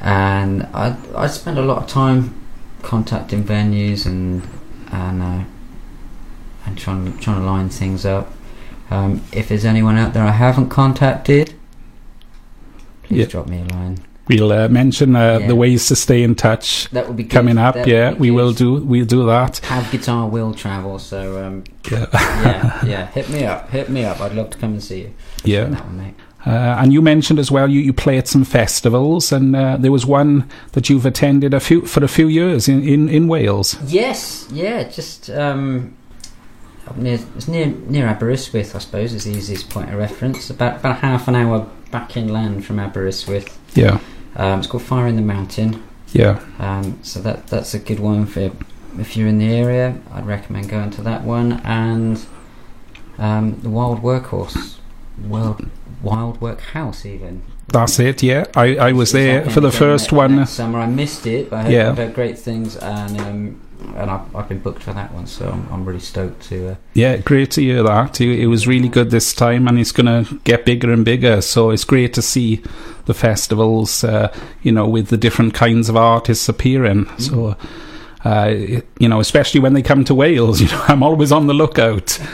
And 0.00 0.62
I 0.74 0.96
I 1.14 1.26
spend 1.26 1.58
a 1.58 1.62
lot 1.62 1.78
of 1.82 1.86
time 1.88 2.34
contacting 2.82 3.44
venues 3.44 4.06
and 4.06 4.42
and 4.90 5.22
uh, 5.22 5.44
and 6.66 6.78
trying 6.78 7.18
trying 7.18 7.40
to 7.40 7.46
line 7.46 7.68
things 7.68 8.04
up. 8.06 8.32
Um, 8.90 9.22
if 9.32 9.48
there's 9.48 9.64
anyone 9.64 9.96
out 9.98 10.14
there 10.14 10.24
I 10.24 10.30
haven't 10.32 10.68
contacted, 10.70 11.54
please 13.02 13.18
Yeah. 13.20 13.26
drop 13.26 13.48
me 13.48 13.60
a 13.60 13.64
line. 13.74 13.98
We'll 14.28 14.52
uh, 14.52 14.68
mention 14.68 15.16
uh, 15.16 15.38
Yeah. 15.40 15.46
the 15.48 15.56
ways 15.56 15.86
to 15.88 15.96
stay 15.96 16.22
in 16.22 16.34
touch 16.36 16.88
That 16.90 17.06
would 17.08 17.16
be 17.16 17.24
good. 17.24 17.30
coming 17.32 17.58
up. 17.58 17.74
That 17.74 17.86
Yeah, 17.88 18.12
we 18.14 18.30
will 18.30 18.52
do. 18.52 18.74
We'll 18.76 19.04
do 19.04 19.26
that. 19.26 19.58
Have 19.64 19.90
guitar 19.90 20.28
will 20.28 20.54
travel, 20.54 20.98
so 21.00 21.44
um, 21.44 21.64
Yeah, 21.90 22.06
yeah, 22.12 22.84
yeah. 22.86 23.06
Hit 23.08 23.28
me 23.28 23.44
up, 23.44 23.70
hit 23.70 23.88
me 23.90 24.04
up. 24.04 24.20
I'd 24.20 24.34
love 24.34 24.50
to 24.50 24.58
come 24.58 24.72
and 24.72 24.82
see 24.82 25.00
you. 25.00 25.10
yeah. 25.44 25.68
That 26.44 26.50
one, 26.50 26.64
mate. 26.64 26.70
Uh, 26.78 26.82
and 26.82 26.92
you 26.92 27.02
mentioned 27.02 27.38
as 27.38 27.50
well 27.50 27.68
you, 27.68 27.80
you 27.80 27.92
play 27.92 28.18
at 28.18 28.28
some 28.28 28.44
festivals, 28.44 29.32
and 29.32 29.54
uh, 29.54 29.76
there 29.78 29.92
was 29.92 30.06
one 30.06 30.48
that 30.72 30.88
you've 30.88 31.06
attended 31.06 31.54
a 31.54 31.60
few 31.60 31.86
for 31.86 32.02
a 32.04 32.08
few 32.08 32.28
years 32.28 32.68
in, 32.68 32.82
in, 32.82 33.08
in 33.08 33.28
Wales. 33.28 33.76
Yes, 33.86 34.46
yeah. 34.52 34.84
Just 34.84 35.28
um, 35.30 35.94
near 36.96 37.18
it's 37.36 37.48
near 37.48 37.66
near 37.66 38.06
Aberystwyth, 38.06 38.74
I 38.74 38.78
suppose, 38.78 39.12
is 39.12 39.24
the 39.24 39.32
easiest 39.32 39.70
point 39.70 39.90
of 39.90 39.98
reference. 39.98 40.50
About 40.50 40.80
about 40.80 40.98
half 40.98 41.28
an 41.28 41.34
hour 41.34 41.66
back 41.90 42.16
inland 42.16 42.64
from 42.64 42.78
Aberystwyth. 42.78 43.58
Yeah, 43.76 43.98
Um, 44.36 44.58
it's 44.60 44.66
called 44.68 44.82
Fire 44.82 45.06
in 45.06 45.16
the 45.16 45.22
Mountain. 45.22 45.82
yeah. 46.12 46.40
Um, 46.58 46.98
so 47.02 47.20
that 47.20 47.46
that's 47.48 47.74
a 47.74 47.78
good 47.78 48.00
one 48.00 48.26
for 48.26 48.50
if 48.98 49.16
you're 49.16 49.28
in 49.28 49.38
the 49.38 49.52
area. 49.52 49.94
I'd 50.12 50.26
recommend 50.26 50.68
going 50.68 50.90
to 50.92 51.02
that 51.02 51.22
one 51.22 51.60
and 51.64 52.24
um, 53.18 53.60
the 53.60 53.68
Wild 53.70 54.02
Workhorse, 54.02 54.76
Wild 55.22 55.68
Wild 56.02 56.40
Work 56.40 56.60
House 56.60 57.04
even. 57.06 57.42
That's 57.68 57.98
it. 58.00 58.22
Yeah, 58.22 58.46
I, 58.56 58.76
I 58.76 58.92
was 58.92 59.12
there 59.12 59.48
for 59.48 59.60
the 59.60 59.70
first 59.70 60.10
one. 60.12 60.44
summer. 60.46 60.80
I 60.80 60.86
missed 60.86 61.26
it, 61.26 61.50
but 61.50 61.56
I 61.60 61.62
heard, 61.62 61.72
Yeah. 61.72 61.94
Heard 61.94 62.14
great 62.14 62.38
things 62.38 62.76
and. 62.76 63.20
Um, 63.20 63.60
and 63.96 64.10
I've, 64.10 64.36
I've 64.36 64.48
been 64.48 64.58
booked 64.58 64.82
for 64.82 64.92
that 64.92 65.12
one, 65.14 65.26
so 65.26 65.48
I'm, 65.48 65.66
I'm 65.72 65.84
really 65.86 66.00
stoked 66.00 66.42
to. 66.48 66.72
Uh, 66.72 66.74
Yeah, 66.92 67.16
great 67.16 67.50
to 67.52 67.62
hear 67.62 67.82
that. 67.82 68.20
It, 68.20 68.40
it 68.40 68.46
was 68.46 68.66
really 68.66 68.88
good 68.88 69.10
this 69.10 69.32
time, 69.32 69.66
and 69.66 69.78
it's 69.78 69.92
going 69.92 70.24
to 70.24 70.34
get 70.44 70.66
bigger 70.66 70.92
and 70.92 71.02
bigger. 71.04 71.40
So 71.40 71.70
it's 71.70 71.84
great 71.84 72.12
to 72.14 72.22
see 72.22 72.62
the 73.06 73.14
festivals, 73.14 74.04
uh, 74.04 74.32
you 74.62 74.70
know, 74.72 74.86
with 74.86 75.08
the 75.08 75.16
different 75.16 75.54
kinds 75.54 75.88
of 75.88 75.96
artists 75.96 76.46
appearing. 76.48 77.06
So, 77.18 77.56
uh, 78.24 78.48
you 78.98 79.08
know, 79.08 79.20
especially 79.20 79.60
when 79.60 79.72
they 79.72 79.82
come 79.82 80.04
to 80.04 80.14
Wales, 80.14 80.60
you 80.60 80.68
know, 80.68 80.84
I'm 80.88 81.02
always 81.02 81.32
on 81.32 81.46
the 81.46 81.54
lookout. 81.54 82.18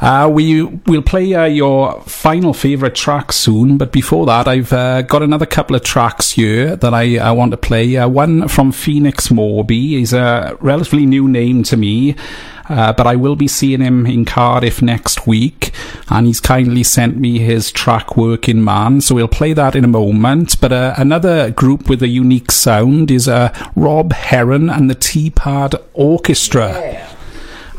Uh, 0.00 0.30
we 0.32 0.62
will 0.62 1.02
play 1.02 1.34
uh, 1.34 1.44
your 1.44 2.00
final 2.02 2.54
favourite 2.54 2.94
track 2.94 3.32
soon, 3.32 3.76
but 3.76 3.92
before 3.92 4.24
that, 4.24 4.48
I've 4.48 4.72
uh, 4.72 5.02
got 5.02 5.22
another 5.22 5.44
couple 5.44 5.76
of 5.76 5.82
tracks 5.82 6.30
here 6.30 6.74
that 6.76 6.94
I, 6.94 7.18
I 7.18 7.32
want 7.32 7.50
to 7.50 7.58
play. 7.58 7.96
Uh, 7.96 8.08
one 8.08 8.48
from 8.48 8.72
Phoenix 8.72 9.28
Morby. 9.28 9.90
He's 9.90 10.14
a 10.14 10.56
relatively 10.60 11.04
new 11.04 11.28
name 11.28 11.62
to 11.64 11.76
me, 11.76 12.16
uh, 12.70 12.94
but 12.94 13.06
I 13.06 13.16
will 13.16 13.36
be 13.36 13.46
seeing 13.46 13.82
him 13.82 14.06
in 14.06 14.24
Cardiff 14.24 14.80
next 14.80 15.26
week, 15.26 15.70
and 16.08 16.26
he's 16.26 16.40
kindly 16.40 16.82
sent 16.82 17.18
me 17.18 17.38
his 17.38 17.70
track 17.70 18.16
Working 18.16 18.64
Man, 18.64 19.02
so 19.02 19.14
we'll 19.14 19.28
play 19.28 19.52
that 19.52 19.76
in 19.76 19.84
a 19.84 19.88
moment. 19.88 20.58
But 20.62 20.72
uh, 20.72 20.94
another 20.96 21.50
group 21.50 21.90
with 21.90 22.02
a 22.02 22.08
unique 22.08 22.52
sound 22.52 23.10
is 23.10 23.28
uh, 23.28 23.52
Rob 23.76 24.14
Heron 24.14 24.70
and 24.70 24.88
the 24.88 24.94
Teapad 24.94 25.74
Orchestra 25.92 27.06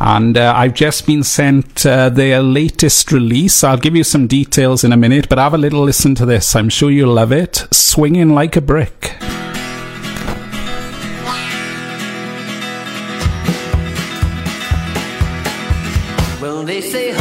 and 0.03 0.35
uh, 0.35 0.51
I've 0.57 0.73
just 0.73 1.05
been 1.05 1.21
sent 1.21 1.85
uh, 1.85 2.09
their 2.09 2.41
latest 2.41 3.11
release. 3.11 3.63
I'll 3.63 3.77
give 3.77 3.95
you 3.95 4.03
some 4.03 4.25
details 4.25 4.83
in 4.83 4.91
a 4.91 4.97
minute, 4.97 5.29
but 5.29 5.37
have 5.37 5.53
a 5.53 5.59
little 5.59 5.83
listen 5.83 6.15
to 6.15 6.25
this. 6.25 6.55
I'm 6.55 6.69
sure 6.69 6.89
you'll 6.89 7.13
love 7.13 7.31
it. 7.31 7.67
Swinging 7.71 8.31
like 8.31 8.55
a 8.55 8.61
brick. 8.61 9.15
Well, 16.41 16.63
they 16.63 16.81
say 16.81 17.11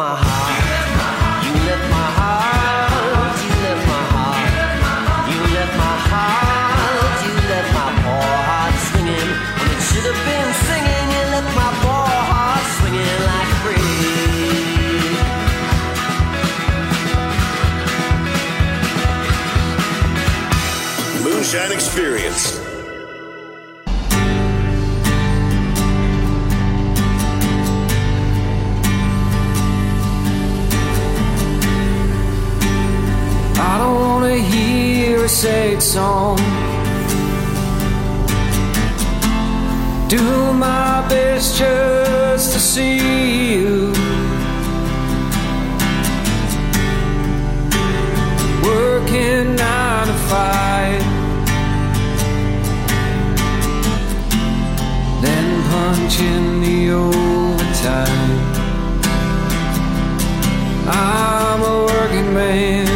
my 0.00 0.16
heart. 0.16 1.44
You 1.44 1.52
left 1.68 1.86
my 1.92 2.08
heart. 2.16 3.36
You 3.44 3.52
left 3.66 3.84
my 3.92 4.02
heart. 4.12 4.48
You 5.28 5.40
left 5.56 5.74
my 5.76 5.96
heart. 6.08 7.16
You 7.26 7.34
left 7.52 7.70
my 7.76 7.88
poor 8.00 8.32
heart 8.48 8.74
swinging 8.88 9.30
when 9.60 9.68
it 9.76 9.82
should 9.88 10.06
have 10.10 10.20
been 10.30 10.50
singing. 10.68 11.06
You 11.14 11.22
left 11.36 11.52
my 11.60 11.70
poor 11.84 12.16
heart 12.32 12.64
swinging 12.76 13.20
like 13.28 13.50
brick. 13.60 13.84
Moonshine 21.24 21.72
Experience. 21.72 22.59
Sad 35.30 35.80
song. 35.80 36.36
Do 40.08 40.52
my 40.52 41.06
best 41.08 41.56
just 41.56 42.52
to 42.52 42.58
see 42.58 43.54
you. 43.54 43.92
Working 48.64 49.54
nine 49.54 50.06
to 50.08 50.16
five. 50.32 51.02
Then 55.22 55.46
punching 55.70 56.60
the 56.60 56.90
overtime. 56.90 58.40
I'm 60.88 61.62
a 61.62 61.84
working 61.86 62.34
man. 62.34 62.89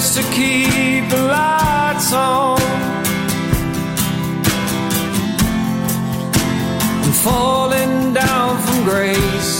just 0.00 0.16
to 0.16 0.22
keep 0.32 1.08
the 1.10 1.22
lights 1.22 2.12
on. 2.12 2.60
I'm 7.02 7.14
falling 7.26 8.14
down 8.14 8.62
from 8.64 8.84
grace. 8.84 9.54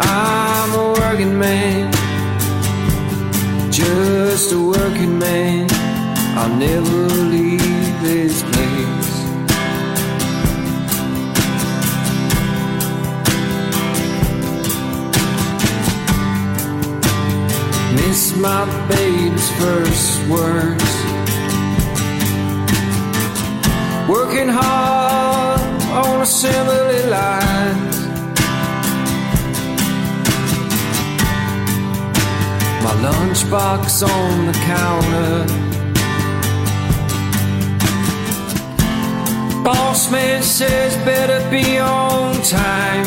I'm 0.00 0.70
a 0.84 0.86
working 0.98 1.38
man, 1.38 1.92
just 3.70 4.50
a 4.52 4.58
working 4.58 5.18
man. 5.18 5.68
I'll 6.38 6.56
never 6.56 7.00
leave 7.34 8.02
this 8.02 8.42
place. 8.44 8.99
My 18.40 18.64
baby's 18.88 19.50
first 19.60 20.26
words. 20.26 20.90
Working 24.08 24.48
hard 24.48 25.60
on 26.06 26.22
assembly 26.22 27.02
lines. 27.10 27.96
My 32.82 32.94
lunchbox 33.04 34.08
on 34.08 34.46
the 34.46 34.56
counter. 34.72 35.46
Boss 39.62 40.10
man 40.10 40.42
says 40.42 40.96
better 41.04 41.40
be 41.50 41.78
on 41.78 42.40
time. 42.42 43.06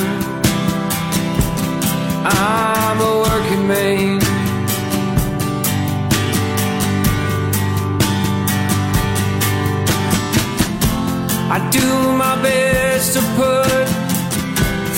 I'm 2.25 3.01
a 3.01 3.19
working 3.27 3.67
man. 3.67 4.22
I 11.55 11.59
do 11.69 11.87
my 12.17 12.35
best 12.41 13.13
to 13.13 13.21
put 13.37 13.87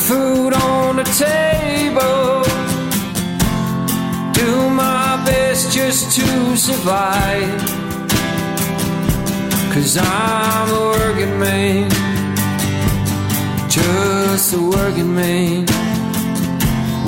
food 0.08 0.54
on 0.54 0.96
the 0.96 1.04
table. 1.04 2.44
Do 4.32 4.70
my 4.70 5.22
best 5.26 5.74
just 5.74 6.16
to 6.16 6.56
survive. 6.56 7.60
Cause 9.74 9.98
I'm 9.98 10.70
a 10.70 10.82
working 10.98 11.38
man. 11.42 11.90
Just 13.70 14.54
a 14.54 14.62
working 14.62 15.14
man. 15.14 15.66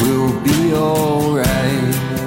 We'll 0.02 0.38
be 0.42 0.74
alright. 0.74 2.27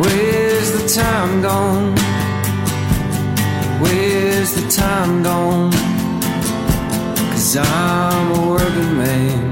Where's 0.00 0.72
the 0.72 0.88
time 0.88 1.42
gone? 1.42 1.94
Where's 3.82 4.54
the 4.54 4.68
time 4.70 5.22
gone? 5.22 5.72
Cause 7.30 7.56
I'm 7.58 8.32
a 8.32 8.48
working 8.48 8.96
man. 8.96 9.49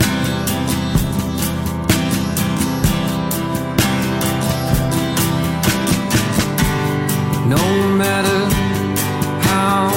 No 7.48 7.56
matter 7.96 8.40
how 9.48 9.88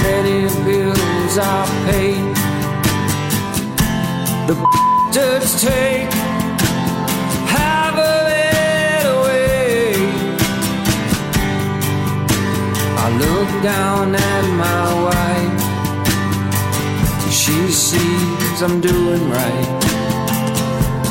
many 0.00 0.46
bills 0.64 1.38
I 1.38 1.66
pay, 1.86 2.12
the 4.46 4.54
just 5.12 5.64
take 5.66 6.12
half 7.50 7.94
of 7.98 8.28
it 8.30 9.04
away. 9.16 9.94
I 13.04 13.06
look 13.24 13.50
down 13.64 14.14
at 14.14 14.44
my 14.64 14.84
wife, 15.06 15.60
she 17.32 17.72
sees 17.72 18.62
I'm 18.62 18.80
doing 18.80 19.28
right. 19.30 19.84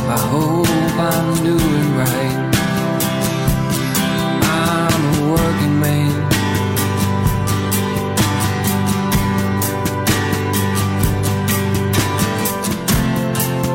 I 0.08 0.18
hope 0.32 0.68
I'm 0.98 1.44
doing 1.44 1.98
right. 1.98 2.49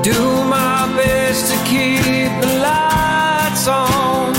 Do 0.04 0.44
my 0.44 0.92
best 0.96 1.50
to 1.50 1.56
keep 1.64 2.30
the 2.42 2.50
lights 2.68 3.66
on 3.66 4.36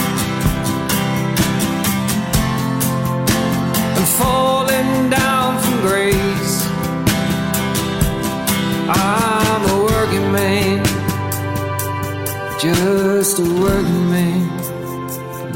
and 3.97 4.07
falling 4.19 5.09
down 5.09 5.59
from 5.63 5.77
grace. 5.81 6.57
I'm 8.87 9.61
a 9.75 9.77
working 9.89 10.31
man, 10.31 10.85
just 12.59 13.39
a 13.39 13.43
working 13.59 14.09
man 14.11 14.65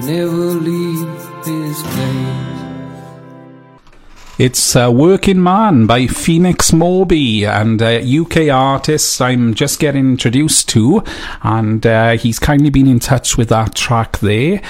never 0.10 0.49
It's 4.40 4.74
uh, 4.74 4.90
Working 4.90 5.44
Man 5.44 5.86
by 5.86 6.07
Phoenix 6.07 6.72
Moby 6.72 7.44
and 7.44 7.82
uh, 7.82 7.99
UK 7.99 8.48
artist 8.49 9.22
I'm 9.22 9.53
just 9.53 9.82
getting 9.82 10.11
introduced 10.11 10.70
to. 10.70 11.03
And 11.44 11.86
uh, 11.86 12.11
he's 12.11 12.40
kindly 12.40 12.70
been 12.70 12.88
in 12.88 12.99
touch 13.02 13.36
with 13.36 13.49
that 13.49 13.76
track 13.76 14.20
there 14.20 14.61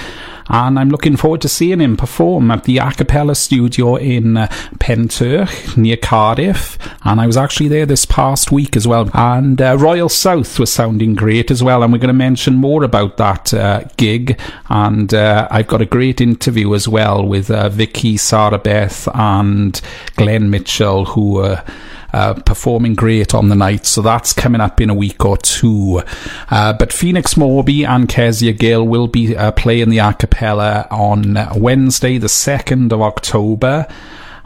and 0.50 0.78
I'm 0.78 0.90
looking 0.90 1.16
forward 1.16 1.40
to 1.42 1.48
seeing 1.48 1.80
him 1.80 1.96
perform 1.96 2.50
at 2.50 2.64
the 2.64 2.78
Acapela 2.78 3.36
studio 3.36 3.94
in 3.94 4.36
uh, 4.36 4.48
Pentyrch 4.78 5.76
near 5.76 5.96
Cardiff. 5.96 6.76
And 7.04 7.20
I 7.20 7.26
was 7.28 7.36
actually 7.36 7.68
there 7.68 7.86
this 7.86 8.04
past 8.04 8.50
week 8.50 8.76
as 8.76 8.86
well. 8.86 9.08
And 9.14 9.62
uh, 9.62 9.76
Royal 9.78 10.08
South 10.08 10.58
was 10.58 10.72
sounding 10.72 11.14
great 11.14 11.52
as 11.52 11.62
well. 11.62 11.84
And 11.84 11.92
we're 11.92 12.00
going 12.00 12.08
to 12.08 12.14
mention 12.14 12.56
more 12.56 12.82
about 12.82 13.16
that 13.18 13.54
uh, 13.54 13.84
gig. 13.96 14.40
And 14.68 15.14
uh, 15.14 15.46
I've 15.52 15.68
got 15.68 15.82
a 15.82 15.86
great 15.86 16.20
interview 16.20 16.74
as 16.74 16.88
well 16.88 17.24
with 17.24 17.48
uh, 17.48 17.68
Vicky, 17.68 18.16
Sarah 18.16 18.58
Beth 18.58 19.06
and 19.14 19.80
Glenn 20.16 20.50
Mitchell 20.50 21.04
who 21.04 21.34
were 21.34 21.62
uh, 22.12 22.34
performing 22.34 22.94
great 22.94 23.34
on 23.34 23.48
the 23.48 23.54
night. 23.54 23.86
So 23.86 24.02
that's 24.02 24.32
coming 24.32 24.60
up 24.60 24.80
in 24.80 24.90
a 24.90 24.94
week 24.94 25.24
or 25.24 25.36
two. 25.36 26.02
Uh, 26.50 26.72
but 26.72 26.92
Phoenix 26.92 27.36
Moby 27.36 27.84
and 27.84 28.08
Kezia 28.08 28.52
Gill 28.52 28.86
will 28.86 29.08
be 29.08 29.36
uh, 29.36 29.52
playing 29.52 29.90
the 29.90 29.98
Acapela 29.98 30.90
on 30.90 31.36
Wednesday, 31.60 32.18
the 32.18 32.26
2nd 32.26 32.92
of 32.92 33.00
October. 33.00 33.86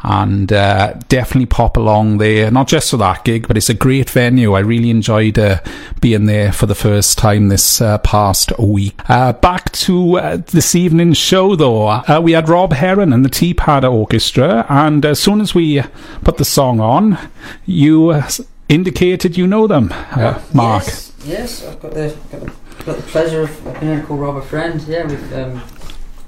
And 0.07 0.53
uh, 0.53 0.95
definitely 1.09 1.47
pop 1.47 1.79
along 1.79 2.19
there, 2.19 2.51
not 2.51 2.69
just 2.69 2.91
for 2.91 2.99
that 2.99 3.25
gig, 3.25 3.49
but 3.49 3.57
it's 3.57 3.71
a 3.71 3.75
great 3.75 4.11
venue. 4.11 4.53
I 4.53 4.61
really 4.61 4.91
enjoyed 4.91 5.39
uh, 5.39 5.61
being 6.01 6.27
there 6.27 6.53
for 6.53 6.67
the 6.67 6.75
first 6.75 7.17
time 7.17 7.49
this 7.49 7.81
uh, 7.81 7.97
past 7.99 8.53
week. 8.59 8.95
Uh, 9.09 9.33
back 9.33 9.73
to 9.73 10.19
uh, 10.19 10.37
this 10.37 10.75
evening's 10.75 11.17
show, 11.17 11.57
though. 11.57 11.87
Uh, 11.87 12.21
we 12.23 12.33
had 12.33 12.51
Rob 12.51 12.75
Heron 12.75 13.13
and 13.15 13.25
the 13.25 13.31
Teapad 13.31 13.91
Orchestra, 13.91 14.67
and 14.69 15.07
as 15.07 15.19
soon 15.19 15.41
as 15.41 15.55
we 15.55 15.83
put 16.23 16.37
the 16.37 16.45
song 16.45 16.81
on, 16.81 17.19
you 17.65 18.11
uh, 18.11 18.29
indicated 18.69 19.39
you 19.39 19.47
know 19.47 19.67
them, 19.67 19.89
uh, 19.93 20.41
Mark. 20.53 20.85
Yes, 20.85 21.13
yes, 21.25 21.67
I've 21.67 21.81
got 21.81 21.95
the, 21.95 22.17
got 22.31 22.41
the 22.43 22.53
got 22.85 22.97
the 22.97 23.03
pleasure 23.05 23.43
of 23.43 23.81
being 23.81 23.93
able 23.93 24.03
to 24.03 24.07
call 24.07 24.17
Rob 24.19 24.37
a 24.37 24.43
friend. 24.43 24.83
Yeah, 24.83 25.07
we've 25.07 25.33
um, 25.33 25.63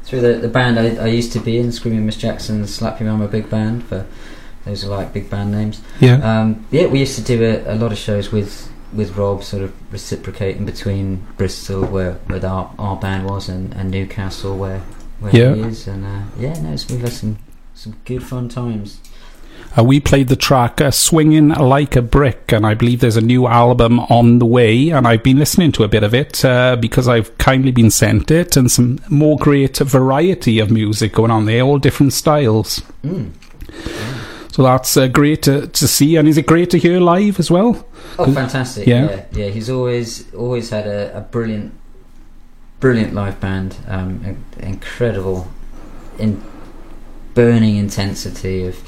through 0.07 0.21
the 0.23 0.35
the 0.39 0.49
band 0.49 0.79
I, 0.79 0.97
I 1.05 1.07
used 1.09 1.33
to 1.33 1.41
be 1.41 1.59
in, 1.59 1.71
Screaming 1.73 2.07
Miss 2.07 2.17
Jackson, 2.17 2.67
Slap 2.67 3.01
Your 3.01 3.11
Mama 3.11 3.29
Big 3.29 3.51
Band. 3.51 3.85
For 3.85 4.07
those 4.65 4.83
who 4.83 4.89
like 4.89 5.13
big 5.13 5.31
band 5.31 5.53
names. 5.53 5.81
Yeah. 6.01 6.17
Um, 6.17 6.67
yeah, 6.73 6.87
we 6.87 6.99
used 7.01 7.15
to 7.17 7.23
do 7.23 7.43
a, 7.45 7.75
a 7.75 7.77
lot 7.77 7.93
of 7.93 7.99
shows 7.99 8.33
with 8.33 8.73
with 8.93 9.17
Rob, 9.17 9.43
sort 9.45 9.63
of 9.63 9.73
reciprocating 9.93 10.65
between 10.65 11.27
Bristol, 11.37 11.85
where 11.85 12.15
where 12.29 12.45
our, 12.47 12.73
our 12.79 12.97
band 12.97 13.29
was, 13.29 13.49
and, 13.49 13.73
and 13.75 13.91
Newcastle, 13.91 14.57
where 14.57 14.81
where 15.21 15.35
Yeah. 15.37 15.55
he 15.55 15.61
is. 15.63 15.87
And 15.87 16.05
uh, 16.05 16.23
yeah, 16.39 16.59
no, 16.61 16.73
it's, 16.73 16.89
we've 16.91 17.01
had 17.01 17.13
some 17.13 17.39
some 17.75 17.97
good 18.05 18.23
fun 18.23 18.49
times. 18.49 19.01
Uh, 19.77 19.85
we 19.85 20.01
played 20.01 20.29
the 20.29 20.37
track 20.37 20.81
uh, 20.81 20.91
Swinging 20.91 21.49
Like 21.49 21.97
a 21.97 22.03
Brick, 22.03 22.53
and 22.53 22.67
I 22.67 22.73
believe 22.73 23.01
there's 23.01 23.17
a 23.17 23.21
new 23.21 23.47
album 23.47 24.01
on 24.01 24.39
the 24.39 24.47
way, 24.47 24.89
and 24.89 25.07
I've 25.07 25.23
been 25.23 25.39
listening 25.39 25.73
to 25.73 25.85
a 25.85 25.89
bit 25.89 26.03
of 26.03 26.15
it 26.15 26.43
uh, 26.45 26.77
because 26.77 27.09
I've 27.09 27.37
kindly 27.37 27.73
been 27.73 27.91
sent 27.91 28.31
it, 28.31 28.57
and 28.57 28.71
some 28.71 29.01
more 29.11 29.37
great 29.37 29.77
variety 29.79 30.61
of 30.61 30.71
music 30.71 31.13
going 31.13 31.31
on 31.31 31.45
there, 31.45 31.61
all 31.61 31.79
different 31.79 32.15
styles. 32.15 32.81
Mm. 33.05 33.33
So 34.53 34.63
that's 34.63 34.97
uh, 34.97 35.09
great 35.09 35.43
to, 35.43 35.67
to 35.67 35.89
see, 35.89 36.17
and 36.17 36.27
is 36.27 36.39
it 36.39 36.47
great 36.47 36.71
to 36.71 36.79
hear 36.79 36.99
live 36.99 37.39
as 37.39 37.51
well? 37.51 37.87
Oh, 38.19 38.33
fantastic! 38.33 38.87
Yeah. 38.87 39.11
Yeah, 39.11 39.25
yeah. 39.33 39.49
He's 39.49 39.69
always 39.69 40.33
always 40.35 40.71
had 40.71 40.87
a, 40.87 41.19
a 41.19 41.21
brilliant 41.21 41.75
brilliant 42.81 43.13
live 43.13 43.39
band, 43.41 43.77
um, 43.87 44.43
incredible, 44.59 45.49
in 46.19 46.43
burning 47.35 47.77
intensity 47.77 48.65
of 48.67 48.83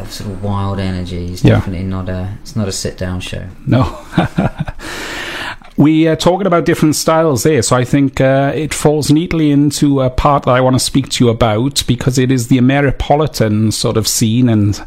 of 0.00 0.12
sort 0.12 0.30
of 0.30 0.42
wild 0.42 0.78
energy. 0.78 1.32
It's 1.32 1.42
Yeah. 1.44 1.56
definitely 1.56 1.84
not 1.86 2.08
a 2.08 2.28
it's 2.42 2.56
not 2.56 2.68
a 2.68 2.72
sit 2.72 2.96
down 2.98 3.20
show. 3.20 3.44
No. 3.66 3.98
we 5.76 6.08
are 6.08 6.16
talking 6.16 6.46
about 6.46 6.64
different 6.64 6.96
styles 6.96 7.44
there, 7.44 7.62
so 7.62 7.76
I 7.76 7.84
think 7.84 8.20
uh, 8.20 8.52
it 8.54 8.74
falls 8.74 9.10
neatly 9.12 9.50
into 9.52 10.00
a 10.00 10.10
part 10.10 10.42
that 10.44 10.50
I 10.52 10.60
want 10.60 10.74
to 10.74 10.80
speak 10.80 11.08
to 11.10 11.24
you 11.24 11.30
about 11.30 11.84
because 11.86 12.18
it 12.18 12.32
is 12.32 12.48
the 12.48 12.58
Ameripolitan 12.58 13.72
sort 13.72 13.96
of 13.96 14.08
scene 14.08 14.48
and 14.48 14.80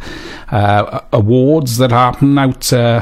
uh, 0.51 0.99
awards 1.13 1.77
that 1.77 1.91
happen 1.91 2.37
out. 2.37 2.71
Uh, 2.73 3.01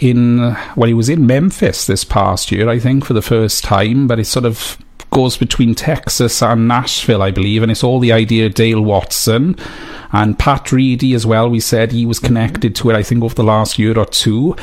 in 0.00 0.56
well, 0.76 0.88
he 0.88 0.94
was 0.94 1.08
in 1.08 1.26
Memphis 1.26 1.86
this 1.86 2.04
past 2.04 2.52
year, 2.52 2.68
I 2.68 2.78
think, 2.78 3.04
for 3.04 3.12
the 3.12 3.22
first 3.22 3.64
time, 3.64 4.06
but 4.06 4.18
it 4.18 4.26
sort 4.26 4.44
of 4.44 4.78
goes 5.10 5.36
between 5.36 5.74
Texas 5.74 6.42
and 6.42 6.68
Nashville, 6.68 7.22
I 7.22 7.30
believe, 7.30 7.62
and 7.62 7.70
it's 7.70 7.84
all 7.84 7.98
the 8.00 8.12
idea 8.12 8.46
of 8.46 8.54
Dale 8.54 8.82
Watson 8.82 9.56
and 10.12 10.38
Pat 10.38 10.72
Reedy 10.72 11.14
as 11.14 11.24
well. 11.24 11.48
We 11.48 11.60
said 11.60 11.92
he 11.92 12.06
was 12.06 12.18
connected 12.18 12.74
to 12.76 12.90
it, 12.90 12.96
I 12.96 13.02
think, 13.02 13.22
over 13.22 13.34
the 13.34 13.44
last 13.44 13.78
year 13.78 13.98
or 13.98 14.06
two. 14.06 14.56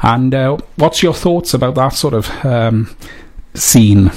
And 0.00 0.34
uh, 0.34 0.58
what's 0.76 1.02
your 1.02 1.14
thoughts 1.14 1.54
about 1.54 1.74
that 1.74 1.90
sort 1.90 2.14
of 2.14 2.30
um, 2.44 2.96
scene? 3.54 4.10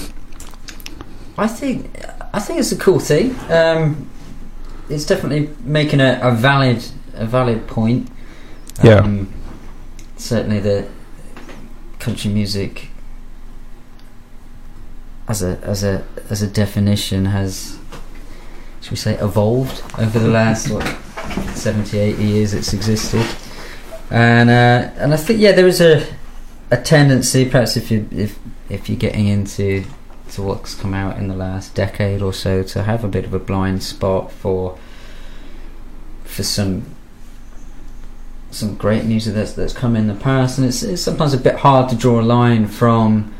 I 1.38 1.48
think 1.48 1.90
I 2.34 2.40
think 2.40 2.60
it's 2.60 2.72
a 2.72 2.78
cool 2.78 3.00
thing. 3.00 3.36
Um, 3.50 4.10
it's 4.90 5.06
definitely 5.06 5.50
making 5.64 6.02
a, 6.02 6.20
a 6.22 6.32
valid 6.32 6.84
a 7.14 7.26
valid 7.26 7.68
point. 7.68 8.10
Yeah. 8.84 9.02
Certainly, 10.20 10.60
the 10.60 10.88
country 11.98 12.30
music 12.30 12.90
as 15.28 15.42
a 15.42 15.58
as 15.64 15.84
a 15.84 16.06
as 16.30 16.42
a 16.42 16.48
definition 16.48 17.26
has, 17.26 17.80
should 18.82 18.92
we 18.92 18.98
say, 18.98 19.16
evolved 19.16 19.82
over 19.98 20.20
the 20.20 20.28
last 20.28 20.70
what 20.70 20.86
70, 21.56 21.98
80 21.98 22.24
years 22.24 22.54
it's 22.54 22.74
existed, 22.74 23.26
and 24.12 24.50
uh, 24.50 24.92
and 24.98 25.14
I 25.14 25.18
think 25.18 25.40
yeah, 25.40 25.54
there 25.54 25.68
is 25.68 25.82
a 25.82 26.06
a 26.70 26.78
tendency, 26.78 27.50
perhaps 27.50 27.78
if 27.78 27.90
you 27.90 28.08
if 28.12 28.38
if 28.70 28.90
you're 28.90 29.00
getting 29.00 29.28
into 29.28 29.86
to 30.32 30.44
what's 30.44 30.76
come 30.76 30.94
out 30.94 31.18
in 31.18 31.28
the 31.28 31.36
last 31.36 31.74
decade 31.74 32.22
or 32.22 32.34
so 32.34 32.62
to 32.62 32.84
have 32.84 33.04
a 33.04 33.08
bit 33.08 33.26
of 33.26 33.34
a 33.34 33.40
blind 33.40 33.82
spot 33.82 34.32
for 34.32 34.78
for 36.24 36.44
some 36.44 36.84
some 38.52 38.76
great 38.76 39.06
music 39.06 39.34
that's 39.36 39.54
that's 39.54 39.74
come 39.74 39.96
in 39.96 40.08
the 40.08 40.16
past 40.16 40.58
and 40.58 40.66
it's, 40.68 40.82
it's 40.84 41.02
sometimes 41.02 41.34
a 41.34 41.38
bit 41.38 41.56
hard 41.56 41.88
to 41.90 41.96
draw 41.96 42.20
a 42.20 42.24
line 42.24 42.68
from 42.68 43.34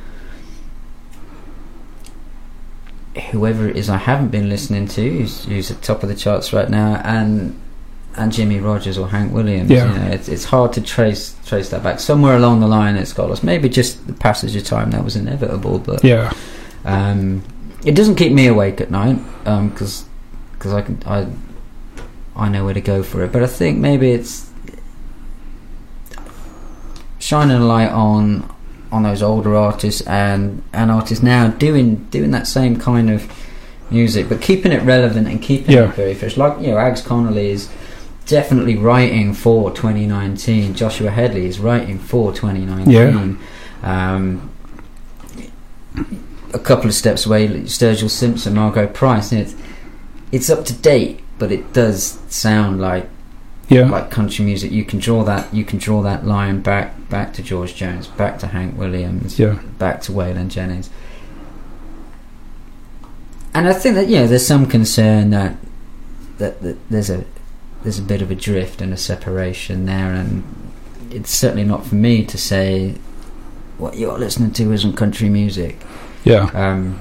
whoever 3.32 3.68
it 3.68 3.76
is 3.76 3.90
I 3.90 3.98
haven't 3.98 4.30
been 4.30 4.50
listening 4.50 4.88
to 4.90 5.02
who's, 5.02 5.46
who's 5.46 5.72
at 5.72 5.78
the 5.78 5.84
top 5.84 6.04
of 6.04 6.10
the 6.10 6.16
charts 6.16 6.54
right 6.54 6.70
now 6.70 7.02
and 7.04 7.60
and 8.16 8.32
Jimmie 8.32 8.60
Rodgers 8.60 8.98
or 8.98 9.08
Hank 9.10 9.34
Williams 9.34 9.70
Yeah. 9.70 9.92
you 9.92 10.00
know 10.00 10.08
it's, 10.12 10.28
it's 10.30 10.46
hard 10.46 10.74
to 10.74 10.82
trace 10.82 11.36
trace 11.46 11.70
that 11.70 11.84
back 11.84 12.00
somewhere 12.00 12.36
along 12.36 12.60
the 12.60 12.68
line 12.68 12.96
it's 12.96 13.14
got 13.14 13.30
us. 13.32 13.44
maybe 13.44 13.68
just 13.68 14.06
the 14.08 14.14
passage 14.14 14.56
of 14.56 14.64
time 14.64 14.92
that 14.92 15.04
was 15.04 15.16
inevitable 15.16 15.80
but 15.80 16.04
Yeah, 16.04 16.32
um, 16.86 17.44
it 17.84 17.96
doesn't 17.96 18.16
keep 18.16 18.32
me 18.32 18.48
awake 18.48 18.80
at 18.82 18.92
night 18.92 19.18
because 19.44 20.06
because 20.54 20.74
I 20.74 20.82
can 20.82 21.02
I 21.06 21.28
I 22.36 22.48
know 22.48 22.64
where 22.64 22.74
to 22.74 22.82
go 22.82 23.04
for 23.04 23.24
it. 23.24 23.34
But 23.34 23.44
I 23.44 23.48
think 23.48 23.80
maybe 23.80 24.12
it's 24.12 24.49
shining 27.30 27.58
a 27.58 27.66
light 27.66 27.92
on 27.92 28.50
on 28.92 29.04
those 29.04 29.22
older 29.22 29.56
artists 29.56 30.02
and 30.08 30.64
and 30.74 30.90
artists 30.90 31.24
now 31.24 31.48
doing 31.50 31.96
doing 32.10 32.32
that 32.32 32.48
same 32.48 32.76
kind 32.80 33.10
of 33.10 33.32
music, 33.92 34.28
but 34.30 34.42
keeping 34.42 34.72
it 34.72 34.82
relevant 34.84 35.28
and 35.28 35.40
keeping 35.42 35.72
Yeah. 35.76 35.90
it 35.90 35.96
very 35.96 36.16
fresh. 36.16 36.38
Like 36.38 36.60
you 36.60 36.68
know, 36.72 36.78
Ags 36.78 37.04
Connolly 37.06 37.50
is 37.52 37.70
definitely 38.26 38.76
writing 38.78 39.34
for 39.34 39.70
2019. 39.72 40.74
Joshua 40.76 41.12
Hedley 41.12 41.46
is 41.46 41.60
writing 41.60 42.00
for 42.00 42.32
2019. 42.34 43.38
Um, 43.84 44.50
a 46.54 46.60
couple 46.60 46.88
of 46.88 46.94
steps 46.94 47.26
away, 47.26 47.48
Sturgill 47.48 48.10
Simpson, 48.10 48.56
Margo 48.56 48.88
Price, 48.88 49.32
it's 49.32 49.56
it's 50.32 50.50
up 50.50 50.66
to 50.66 50.74
date, 50.74 51.22
but 51.38 51.52
it 51.52 51.74
does 51.74 52.20
sound 52.30 52.80
like 52.82 53.08
yeah, 53.70 53.90
like 53.90 54.10
country 54.12 54.44
music. 54.46 54.72
You 54.72 54.84
can 54.84 55.00
draw 55.00 55.24
that 55.24 55.54
you 55.54 55.64
can 55.64 55.80
draw 55.80 56.02
that 56.04 56.26
line 56.26 56.62
back 56.62 57.10
back 57.10 57.34
to 57.34 57.44
George 57.44 57.76
Jones, 57.76 58.08
back 58.08 58.40
to 58.40 58.48
Hank 58.48 58.78
Williams, 58.78 59.40
yeah, 59.40 59.60
back 59.78 60.02
to 60.02 60.12
Waylon 60.12 60.50
Jennings. 60.50 60.90
And 63.54 63.68
I 63.68 63.74
think 63.74 63.96
that 63.96 64.08
yeah, 64.08 64.26
there's 64.28 64.46
some 64.46 64.66
concern 64.68 65.32
that, 65.32 65.56
that 66.38 66.62
that 66.62 66.78
there's 66.90 67.10
a 67.10 67.26
there's 67.84 68.00
a 68.00 68.04
bit 68.04 68.22
of 68.22 68.30
a 68.32 68.36
drift 68.36 68.82
and 68.82 68.94
a 68.94 68.98
separation 68.98 69.86
there, 69.86 70.14
and 70.14 70.44
it's 71.12 71.32
certainly 71.32 71.64
not 71.64 71.86
for 71.86 71.96
me 71.96 72.26
to 72.26 72.38
say 72.38 72.96
what 73.78 73.96
you're 73.98 74.18
listening 74.20 74.52
to 74.52 74.72
isn't 74.74 74.94
country 74.94 75.30
music. 75.30 75.78
yeah. 76.26 76.50
Um, 76.54 77.00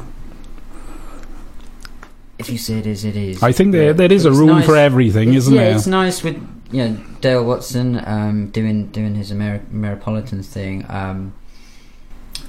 if 2.39 2.49
you 2.49 2.57
say 2.57 2.79
it 2.79 2.87
is, 2.87 3.05
it 3.05 3.17
is. 3.17 3.43
I 3.43 3.51
think 3.53 3.73
there 3.73 3.93
there 3.93 4.13
is 4.13 4.25
a 4.25 4.31
room 4.33 4.49
nice- 4.51 4.65
for 4.67 4.77
everything, 4.77 5.29
it's- 5.31 5.43
isn't 5.45 5.55
yeah, 5.55 5.65
there? 5.65 5.75
it's 5.77 5.87
nice 5.89 6.23
with 6.23 6.41
you 6.71 6.85
know 6.89 6.97
Dale 7.21 7.45
Watson 7.45 8.03
um, 8.07 8.49
doing 8.51 8.87
doing 8.89 9.15
his 9.15 9.33
Ameri- 9.33 9.65
Ameripolitan 9.73 10.45
thing. 10.45 10.85
Um, 10.89 11.33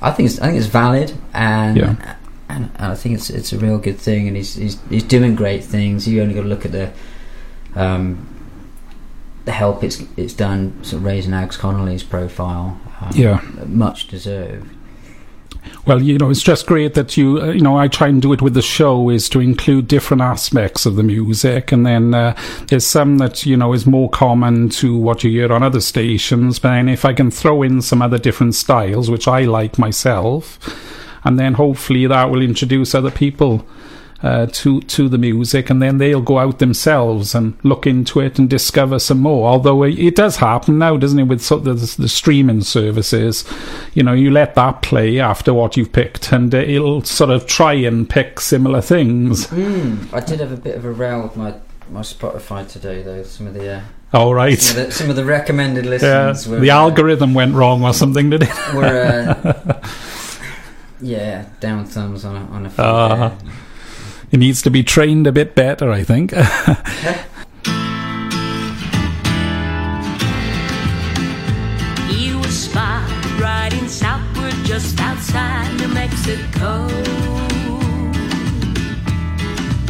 I 0.02 0.12
think 0.12 0.30
it's 0.30 0.40
I 0.40 0.48
think 0.48 0.58
it's 0.58 0.68
valid 0.68 1.14
and, 1.34 1.78
Yeah. 1.78 2.16
and 2.50 2.70
I 2.78 2.96
think 2.96 3.16
it's 3.16 3.30
it's 3.30 3.54
a 3.54 3.58
real 3.58 3.78
good 3.78 3.98
thing 3.98 4.28
and 4.28 4.38
he's 4.38 4.56
he's 4.56 4.78
he's 4.90 5.04
doing 5.04 5.36
great 5.36 5.64
things. 5.64 6.08
You 6.08 6.22
only 6.22 6.34
got 6.36 6.42
to 6.44 6.48
look 6.48 6.66
at 6.66 6.72
the 6.72 6.92
um, 7.76 8.28
the 9.46 9.52
help 9.52 9.84
it's 9.84 10.04
it's 10.18 10.34
done 10.34 10.84
sort 10.84 11.00
of 11.02 11.06
raising 11.06 11.32
Ags 11.32 11.58
Connolly's 11.58 12.04
profile. 12.04 12.80
Um, 13.02 13.12
Yeah. 13.14 13.42
much 13.66 14.08
deserved. 14.08 14.70
Well, 15.86 16.02
you 16.02 16.18
know, 16.18 16.30
it's 16.30 16.44
just 16.44 16.68
great 16.68 16.94
that 16.94 17.18
you, 17.18 17.42
uh, 17.42 17.48
you 17.48 17.62
know, 17.62 17.78
I 17.78 17.88
try 17.88 18.08
and 18.08 18.22
do 18.22 18.34
it 18.34 18.42
with 18.42 18.54
the 18.54 18.62
show 18.62 19.10
is 19.10 19.28
to 19.30 19.40
include 19.40 19.88
different 19.88 20.22
aspects 20.22 20.86
of 20.86 20.96
the 20.96 21.04
music, 21.04 21.72
and 21.72 21.86
then 21.86 22.14
uh, 22.14 22.38
there's 22.68 22.86
some 22.86 23.18
that 23.18 23.46
you 23.46 23.58
know 23.58 23.74
is 23.74 23.86
more 23.86 24.10
common 24.10 24.70
to 24.70 24.96
what 24.96 25.24
you 25.24 25.32
hear 25.32 25.52
on 25.52 25.64
other 25.64 25.82
stations. 25.82 26.60
But 26.60 26.70
then 26.70 26.90
if 26.90 27.06
I 27.06 27.14
can 27.14 27.32
throw 27.32 27.64
in 27.64 27.82
some 27.82 28.02
other 28.02 28.18
different 28.18 28.56
styles, 28.56 29.10
which 29.10 29.28
I 29.28 29.46
like 29.46 29.80
myself, 29.80 30.60
and 31.24 31.40
then 31.40 31.54
hopefully 31.54 32.06
that 32.08 32.30
will 32.30 32.42
introduce 32.42 32.94
other 32.94 33.12
people. 33.12 33.66
Uh, 34.22 34.46
to 34.48 34.82
to 34.82 35.08
the 35.08 35.18
music, 35.18 35.70
and 35.70 35.82
then 35.82 35.98
they'll 35.98 36.20
go 36.22 36.40
out 36.40 36.60
themselves 36.60 37.34
and 37.34 37.58
look 37.64 37.88
into 37.88 38.20
it 38.20 38.38
and 38.38 38.50
discover 38.50 39.00
some 39.00 39.20
more. 39.20 39.48
Although 39.48 39.84
it, 39.84 39.98
it 39.98 40.16
does 40.18 40.36
happen 40.36 40.78
now, 40.78 40.98
doesn't 40.98 41.20
it, 41.20 41.24
with 41.24 41.42
sort 41.42 41.66
of 41.66 41.80
the, 41.80 42.02
the 42.02 42.10
streaming 42.10 42.60
services? 42.60 43.46
You 43.94 44.04
know, 44.04 44.12
you 44.12 44.30
let 44.30 44.56
that 44.56 44.82
play 44.82 45.22
after 45.22 45.54
what 45.54 45.78
you've 45.78 45.94
picked, 45.94 46.34
and 46.34 46.54
uh, 46.54 46.58
it'll 46.58 47.02
sort 47.06 47.30
of 47.30 47.48
try 47.48 47.72
and 47.76 48.10
pick 48.10 48.42
similar 48.42 48.82
things. 48.82 49.48
Mm, 49.48 50.14
I 50.14 50.20
did 50.20 50.42
have 50.42 50.52
a 50.52 50.58
bit 50.58 50.76
of 50.76 50.84
a 50.84 50.92
row 50.92 51.24
with 51.24 51.38
my 51.38 51.54
my 51.90 52.02
Spotify 52.02 52.68
today, 52.70 53.02
though. 53.02 53.24
Some 53.24 53.48
of 53.48 53.54
the 53.54 53.72
uh, 53.76 53.82
All 54.12 54.34
right. 54.36 54.60
some, 54.60 54.82
of 54.82 54.86
the, 54.88 54.92
some 54.92 55.10
of 55.10 55.16
the 55.16 55.24
recommended 55.24 55.86
Yeah, 55.86 55.92
listens 55.92 56.46
were 56.46 56.60
the 56.60 56.72
uh, 56.72 56.76
algorithm 56.76 57.34
went 57.34 57.56
wrong 57.56 57.84
or 57.86 57.94
something, 57.94 58.30
did 58.30 58.44
it? 58.44 58.74
were 58.76 59.34
uh, 59.46 59.88
yeah 61.02 61.46
down 61.62 61.86
thumbs 61.86 62.26
on 62.26 62.36
a 62.36 62.46
on 62.52 62.66
a 62.66 62.70
few 62.70 62.84
Ah. 62.84 63.34
It 64.32 64.38
needs 64.38 64.62
to 64.62 64.70
be 64.70 64.84
trained 64.84 65.28
a 65.28 65.32
bit 65.32 65.56
better, 65.56 65.92
I 65.92 66.04
think. 66.04 66.34
He 72.10 72.36
was 72.36 72.56
riding 73.40 73.88
southward 73.88 74.54
just 74.66 75.00
outside 75.00 75.74
New 75.80 75.88
Mexico. 75.88 76.88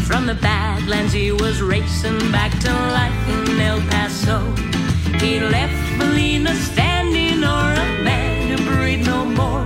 From 0.08 0.26
the 0.26 0.36
Badlands, 0.42 1.14
he 1.14 1.32
was 1.32 1.62
racing 1.62 2.20
back 2.32 2.52
to 2.60 2.72
life 2.72 3.30
in 3.30 3.60
El 3.60 3.80
Paso. 3.90 4.40
He 5.20 5.40
left 5.40 5.90
standing 6.56 7.44
or 7.44 7.72
a 7.74 8.04
man 8.04 8.58
to 8.58 8.64
breathe 8.64 9.06
no 9.06 9.26
more 9.26 9.66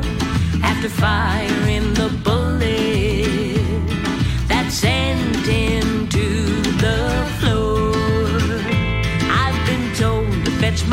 after 0.64 0.90
the 1.94 2.10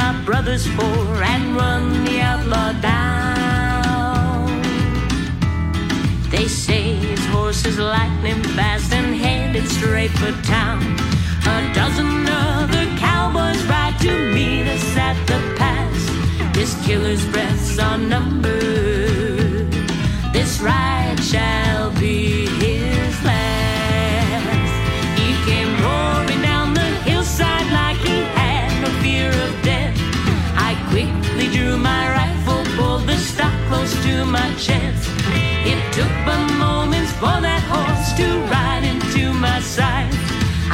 my 0.01 0.13
brothers 0.25 0.67
for 0.77 0.99
and 1.33 1.45
run 1.57 2.05
the 2.07 2.21
outlaw 2.21 2.73
down. 2.81 4.49
They 6.31 6.47
say 6.49 6.85
his 6.95 7.25
horse 7.27 7.63
is 7.67 7.79
lightning 7.79 8.43
fast 8.57 8.93
and 8.99 9.15
headed 9.15 9.67
straight 9.69 10.15
for 10.21 10.33
town. 10.57 10.81
A 11.55 11.57
dozen 11.81 12.11
other 12.29 12.85
cowboys 13.07 13.63
ride 13.73 13.97
to 14.07 14.13
meet 14.37 14.67
us 14.77 14.89
at 15.09 15.19
the 15.31 15.39
pass. 15.61 15.99
This 16.57 16.73
killer's 16.87 17.25
breaths 17.33 17.79
are 17.79 17.99
numbered. 17.99 19.71
This 20.37 20.53
to 34.11 34.25
my 34.25 34.49
chest. 34.65 35.09
It 35.73 35.81
took 35.97 36.17
a 36.37 36.39
moments 36.67 37.13
for 37.23 37.37
that 37.49 37.63
horse 37.73 38.09
to 38.21 38.27
ride 38.55 38.85
into 38.93 39.33
my 39.47 39.61
sight. 39.77 40.13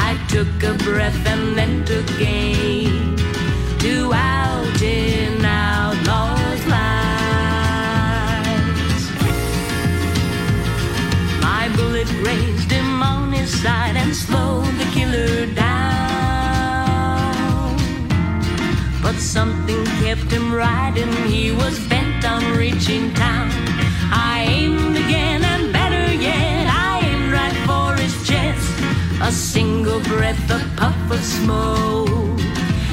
I 0.09 0.13
took 0.33 0.53
a 0.73 0.75
breath 0.87 1.23
and 1.33 1.45
then 1.59 1.85
took 1.85 2.11
aim 2.21 3.17
to 3.83 3.95
out 4.15 4.81
in 4.83 5.45
outlaw's 5.45 6.63
light. 6.75 6.97
My 11.49 11.65
bullet 11.77 12.09
grazed 12.23 12.71
him 12.71 13.03
on 13.03 13.33
his 13.33 13.51
side 13.63 13.97
and 14.03 14.15
slowed 14.15 14.75
the 14.81 14.89
killer 14.97 15.47
down. 15.55 16.06
But 19.07 19.21
something 19.21 19.85
kept 20.03 20.33
him 20.33 20.53
riding, 20.53 21.13
he 21.31 21.53
was 21.53 21.79
bent 21.87 22.25
on 22.25 22.43
reaching 22.57 23.15
town. 23.15 23.53
I 24.11 24.47
aimed 24.49 24.97
again, 24.97 25.45
and 25.45 25.73
better 25.73 26.13
yet, 26.13 26.67
I 26.67 27.07
aimed 27.07 27.31
right 27.31 27.57
for 27.69 27.95
his 28.03 28.15
chest. 28.27 28.69
A 29.23 29.31
single 29.31 30.01
breath, 30.01 30.51
a 30.51 30.59
puff 30.77 30.99
of 31.13 31.23
smoke, 31.23 32.41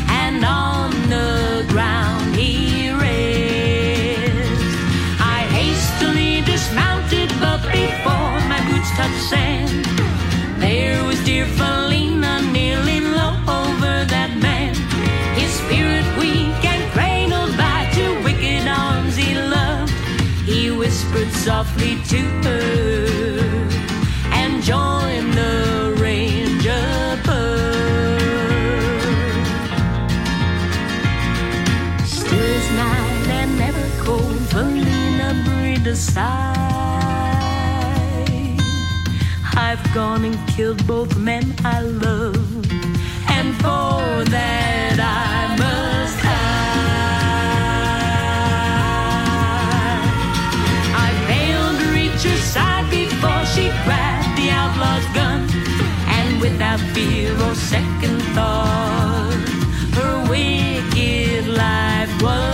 and 0.07 0.45
on 0.45 0.91
the 1.09 1.65
ground 1.69 2.35
he 2.35 2.91
rests. 2.91 4.37
I 5.19 5.39
hastily 5.57 6.41
dismounted, 6.41 7.29
but 7.39 7.61
before 7.71 8.37
my 8.51 8.61
boots 8.69 8.91
touched 8.97 9.29
sand, 9.31 9.85
there 10.61 11.03
was 11.05 11.17
dear 11.25 11.47
Felina 11.47 11.82
softly 21.43 21.97
to 22.07 22.21
her 22.47 23.05
and 24.31 24.63
joined 24.63 25.33
the 25.33 25.93
range 25.99 26.65
above. 26.65 27.27
Still 32.07 32.49
as 32.59 32.71
night 32.77 33.27
and 33.39 33.59
never 33.59 33.87
cold, 34.05 34.39
Felina 34.51 35.29
a 35.85 35.95
sigh. 35.97 36.53
I've 39.53 39.83
gone 39.93 40.23
and 40.23 40.39
killed 40.47 40.87
both 40.87 41.17
men 41.17 41.53
I 41.65 41.81
love, 41.81 42.71
and 43.29 43.53
for 43.57 44.23
that 44.31 44.92
without 56.43 56.79
fear 56.93 57.31
or 57.41 57.55
second 57.55 58.21
thought, 58.35 59.47
her 59.93 60.29
wicked 60.29 61.47
life 61.47 62.21
was 62.21 62.52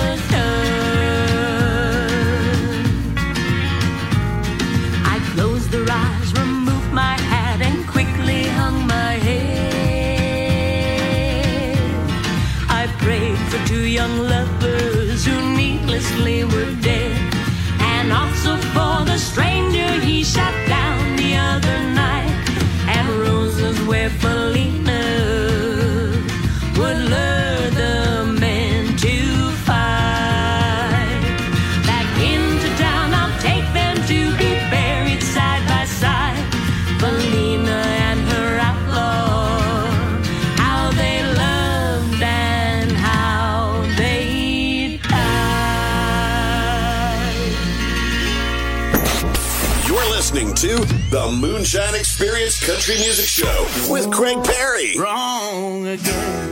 the 51.30 51.36
Moonshine 51.36 51.96
Experience 51.96 52.66
Country 52.66 52.96
Music 52.96 53.26
Show 53.26 53.68
with 53.92 54.10
Craig 54.12 54.44
Perry. 54.44 54.96
wrong 54.98 55.86
again. 55.86 56.50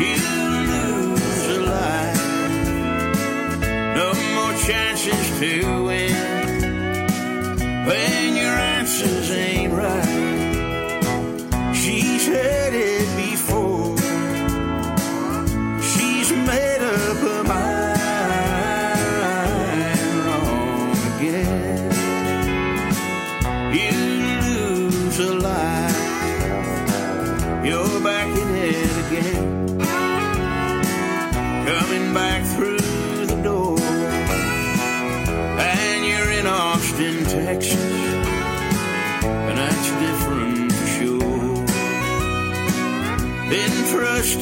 You 0.00 0.16
lose 0.68 1.46
a 1.46 1.60
life. 1.60 2.22
No 3.96 4.12
more 4.34 4.52
chances 4.60 5.38
to 5.40 5.81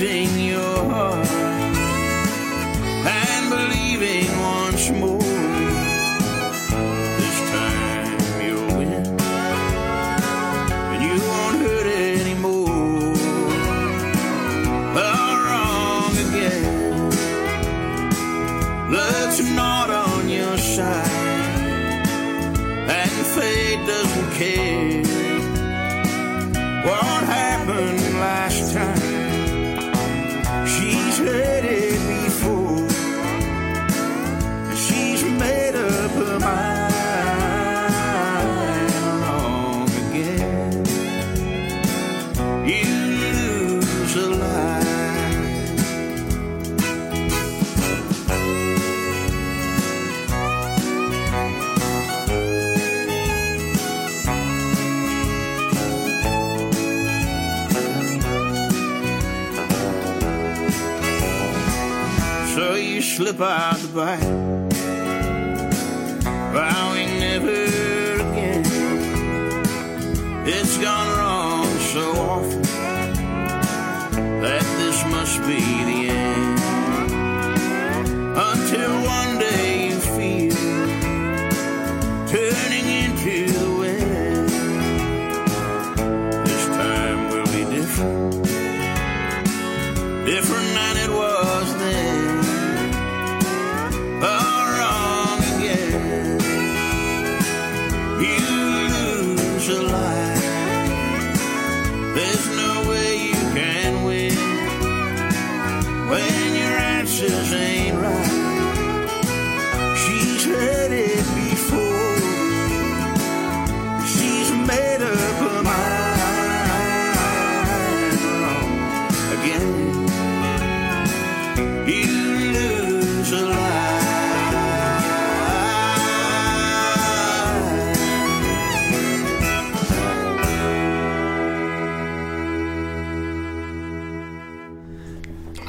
trusting 0.01 0.41
your 0.41 0.70
out 63.43 63.77
the 63.79 63.89
back, 63.89 64.21
vowing 66.53 67.19
never 67.21 67.65
again. 68.15 68.62
It's 70.47 70.77
gone 70.77 71.09
wrong 71.19 71.67
so 71.95 72.12
often 72.12 72.62
that 74.43 74.62
this 74.79 75.05
must 75.07 75.39
be 75.49 75.61
the 75.91 76.11
end. 76.11 76.61
Until 78.37 78.93
one 79.05 79.30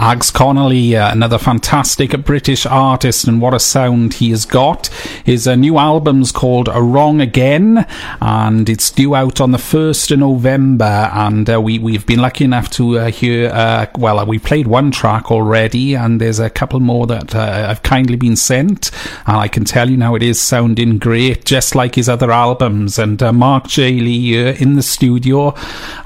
Ags 0.02 0.34
Connolly, 0.34 0.96
uh, 0.96 1.12
another 1.12 1.38
fantastic 1.38 2.26
British 2.26 2.66
artist, 2.66 3.28
and 3.28 3.40
what 3.40 3.54
a 3.54 3.60
sound 3.60 4.16
he 4.16 4.32
has 4.32 4.46
got. 4.46 4.88
His 5.24 5.48
uh, 5.48 5.54
new 5.54 5.78
album's 5.78 6.32
called 6.32 6.70
Wrong 6.70 7.22
Again, 7.22 7.86
and 8.20 8.68
it's 8.68 8.90
due 8.90 9.14
out 9.14 9.40
on 9.40 9.52
the 9.52 9.60
1st 9.60 10.14
of 10.14 10.20
November. 10.20 11.12
And 11.14 11.48
uh, 11.48 11.62
we, 11.62 11.78
we've 11.78 12.04
been 12.08 12.20
lucky 12.20 12.46
enough 12.46 12.72
to 12.72 12.98
uh, 12.98 13.12
hear, 13.12 13.52
uh, 13.54 13.86
well, 13.96 14.18
uh, 14.18 14.26
we 14.26 14.40
played 14.40 14.66
one 14.66 14.90
track 14.90 15.30
already, 15.30 15.94
and 15.94 16.20
there's 16.20 16.40
a 16.40 16.50
couple 16.50 16.80
more 16.80 17.06
that 17.06 17.36
uh, 17.36 17.68
have 17.68 17.84
kindly 17.84 18.16
been 18.16 18.36
sent. 18.36 18.90
And 19.28 19.38
I 19.38 19.48
can 19.48 19.66
tell 19.66 19.88
you 19.88 19.98
now 19.98 20.16
it 20.16 20.24
is 20.24 20.42
sounding 20.42 20.98
great, 20.98 21.46
just 21.46 21.76
like 21.76 21.94
his 21.94 22.10
other 22.10 22.32
albums. 22.32 22.98
And 22.98 23.22
uh, 23.22 23.32
Mark 23.32 23.68
J. 23.68 23.92
Lee 24.00 24.48
uh, 24.48 24.54
in 24.54 24.78
the 24.78 24.82
studio, 24.82 25.54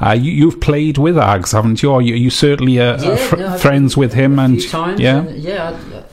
uh, 0.01 0.17
you, 0.19 0.33
you've 0.33 0.59
played 0.59 0.97
with 0.97 1.15
Ags, 1.15 1.53
haven't 1.53 1.81
you? 1.81 1.91
Or 1.91 2.01
you, 2.01 2.15
you 2.15 2.29
certainly 2.29 2.77
uh, 2.77 3.01
Yeah, 3.01 3.11
are 3.11 3.17
fr- 3.17 3.35
no, 3.37 3.47
I've 3.47 3.61
friends 3.85 3.97
with 3.97 4.13
him, 4.13 4.39
and 4.39 4.61
times, 4.69 4.99
yeah. 4.99 5.19
and 5.19 5.37
yeah, 5.37 5.69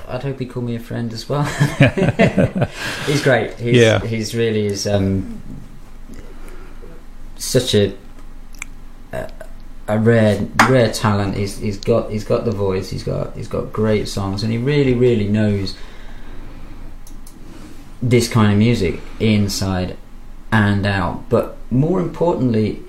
I'd, 0.08 0.16
I'd 0.16 0.22
hope 0.22 0.38
he'd 0.38 0.50
call 0.50 0.62
me 0.62 0.76
a 0.76 0.80
friend 0.80 1.12
as 1.12 1.28
well. 1.28 1.44
he's 3.06 3.22
great. 3.22 3.54
He's, 3.58 3.76
Yeah. 3.76 4.00
he's 4.00 4.34
really 4.34 4.66
is 4.66 4.86
um, 4.86 5.40
such 7.36 7.74
a, 7.74 7.94
a 9.12 9.30
a 9.88 9.98
rare 9.98 10.46
rare 10.68 10.92
talent. 10.92 11.36
He's 11.36 11.58
he's 11.58 11.78
got 11.78 12.10
he's 12.10 12.24
got 12.24 12.44
the 12.44 12.52
voice. 12.52 12.90
He's 12.90 13.04
got 13.04 13.34
he's 13.36 13.48
got 13.48 13.72
great 13.72 14.06
songs, 14.08 14.42
and 14.42 14.52
he 14.52 14.58
really 14.58 14.94
really 14.94 15.28
knows 15.28 15.76
this 18.02 18.28
kind 18.28 18.52
of 18.52 18.58
music 18.58 19.00
inside 19.20 19.96
and 20.50 20.84
out. 20.86 21.28
But 21.28 21.56
more 21.70 22.00
importantly, 22.00 22.82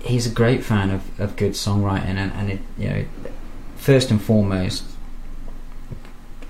he's 0.00 0.26
a 0.26 0.30
great 0.30 0.62
fan 0.62 0.90
of, 0.90 1.02
of 1.20 1.36
good 1.36 1.52
songwriting, 1.52 2.16
and, 2.16 2.32
and 2.32 2.50
it, 2.50 2.60
you 2.78 2.88
know, 2.88 3.04
first 3.80 4.10
and 4.10 4.20
foremost, 4.22 4.84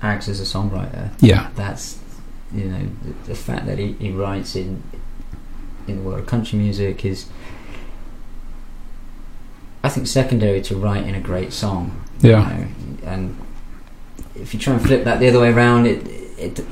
Ags 0.01 0.27
as 0.27 0.39
a 0.39 0.43
songwriter. 0.43 1.11
Yeah. 1.21 1.49
That's 1.55 1.99
you 2.53 2.65
know 2.65 2.87
the, 3.03 3.27
the 3.29 3.35
fact 3.35 3.65
that 3.67 3.77
he, 3.77 3.93
he 3.93 4.11
writes 4.11 4.55
in 4.55 4.81
in 5.87 5.97
the 5.97 6.01
world 6.01 6.19
of 6.21 6.25
country 6.27 6.57
music 6.59 7.05
is. 7.05 7.27
I 9.83 9.89
think 9.89 10.05
secondary 10.07 10.61
to 10.63 10.75
writing 10.75 11.15
a 11.15 11.19
great 11.19 11.51
song. 11.53 12.03
you 12.21 12.31
Yeah. 12.31 12.47
know, 12.47 12.67
and 13.09 13.35
if 14.35 14.53
you 14.53 14.59
try 14.59 14.73
and 14.73 14.81
flip 14.81 15.03
that 15.05 15.19
the 15.19 15.27
other 15.29 15.39
way 15.39 15.51
around, 15.51 15.85
it 15.87 16.05
it 16.37 16.65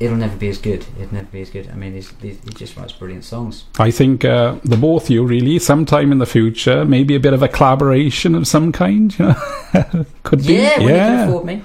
it'll 0.00 0.16
never 0.16 0.36
be 0.36 0.48
as 0.48 0.58
good. 0.58 0.84
It'll 0.98 1.14
never 1.14 1.26
be 1.26 1.42
as 1.42 1.50
good. 1.50 1.68
I 1.70 1.74
mean, 1.74 1.92
he's, 1.92 2.10
he 2.20 2.30
he 2.30 2.50
just 2.50 2.76
writes 2.76 2.92
brilliant 2.92 3.24
songs. 3.24 3.64
I 3.78 3.90
think 3.90 4.24
uh, 4.24 4.56
the 4.64 4.76
both 4.76 5.04
of 5.04 5.10
you 5.10 5.24
really, 5.24 5.58
sometime 5.58 6.10
in 6.10 6.18
the 6.18 6.26
future, 6.26 6.84
maybe 6.84 7.14
a 7.14 7.20
bit 7.20 7.34
of 7.34 7.42
a 7.42 7.48
collaboration 7.48 8.34
of 8.34 8.48
some 8.48 8.72
kind. 8.72 9.16
You 9.18 9.26
know, 9.26 10.06
could 10.24 10.44
be. 10.46 10.54
Yeah, 10.54 10.78
when 10.78 10.88
yeah. 10.88 11.10
you 11.10 11.18
can 11.18 11.28
afford 11.28 11.44
me. 11.46 11.62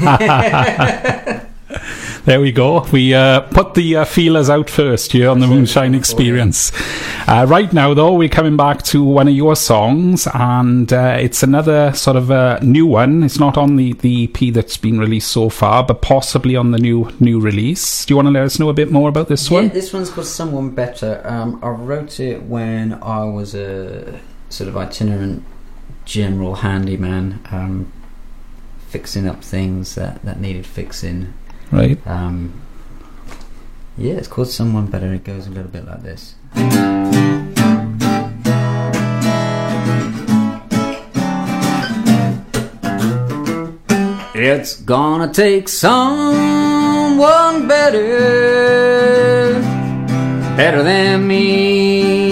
There 2.28 2.42
we 2.42 2.52
go. 2.52 2.80
We 2.92 3.14
uh, 3.14 3.40
put 3.40 3.72
the 3.72 3.96
uh, 3.96 4.04
feelers 4.04 4.50
out 4.50 4.68
first 4.68 5.12
here 5.12 5.30
on 5.30 5.38
the 5.38 5.46
Moonshine 5.46 5.94
Experience. 5.94 6.72
Uh, 7.26 7.46
right 7.48 7.72
now, 7.72 7.94
though, 7.94 8.12
we're 8.12 8.28
coming 8.28 8.54
back 8.54 8.82
to 8.82 9.02
one 9.02 9.28
of 9.28 9.34
your 9.34 9.56
songs, 9.56 10.28
and 10.34 10.92
uh, 10.92 11.16
it's 11.18 11.42
another 11.42 11.90
sort 11.94 12.18
of 12.18 12.30
uh, 12.30 12.58
new 12.60 12.84
one. 12.84 13.22
It's 13.22 13.38
not 13.38 13.56
on 13.56 13.76
the, 13.76 13.94
the 13.94 14.24
EP 14.24 14.52
that's 14.52 14.76
been 14.76 14.98
released 14.98 15.32
so 15.32 15.48
far, 15.48 15.82
but 15.82 16.02
possibly 16.02 16.54
on 16.54 16.70
the 16.72 16.78
new 16.78 17.10
new 17.18 17.40
release. 17.40 18.04
Do 18.04 18.12
you 18.12 18.16
want 18.16 18.26
to 18.26 18.32
let 18.32 18.42
us 18.42 18.58
know 18.58 18.68
a 18.68 18.74
bit 18.74 18.92
more 18.92 19.08
about 19.08 19.28
this 19.28 19.50
one? 19.50 19.62
Yeah, 19.62 19.68
one? 19.70 19.74
this 19.74 19.94
one's 19.94 20.10
called 20.10 20.26
Someone 20.26 20.72
Better. 20.72 21.22
Um, 21.24 21.58
I 21.62 21.70
wrote 21.70 22.20
it 22.20 22.42
when 22.42 23.02
I 23.02 23.24
was 23.24 23.54
a 23.54 24.20
sort 24.50 24.68
of 24.68 24.76
itinerant 24.76 25.44
general 26.04 26.56
handyman, 26.56 27.40
um, 27.50 27.90
fixing 28.86 29.26
up 29.26 29.42
things 29.42 29.94
that, 29.94 30.22
that 30.24 30.38
needed 30.38 30.66
fixing. 30.66 31.32
Right. 31.70 31.98
Um, 32.06 32.52
yeah, 33.98 34.14
it's 34.14 34.28
called 34.28 34.48
Someone 34.48 34.86
Better. 34.86 35.12
It 35.12 35.24
goes 35.24 35.46
a 35.46 35.50
little 35.50 35.70
bit 35.70 35.84
like 35.86 36.02
this. 36.02 36.34
It's 44.40 44.80
gonna 44.82 45.32
take 45.32 45.68
someone 45.68 47.18
better, 47.66 49.60
better 50.56 50.82
than 50.84 51.26
me. 51.26 52.30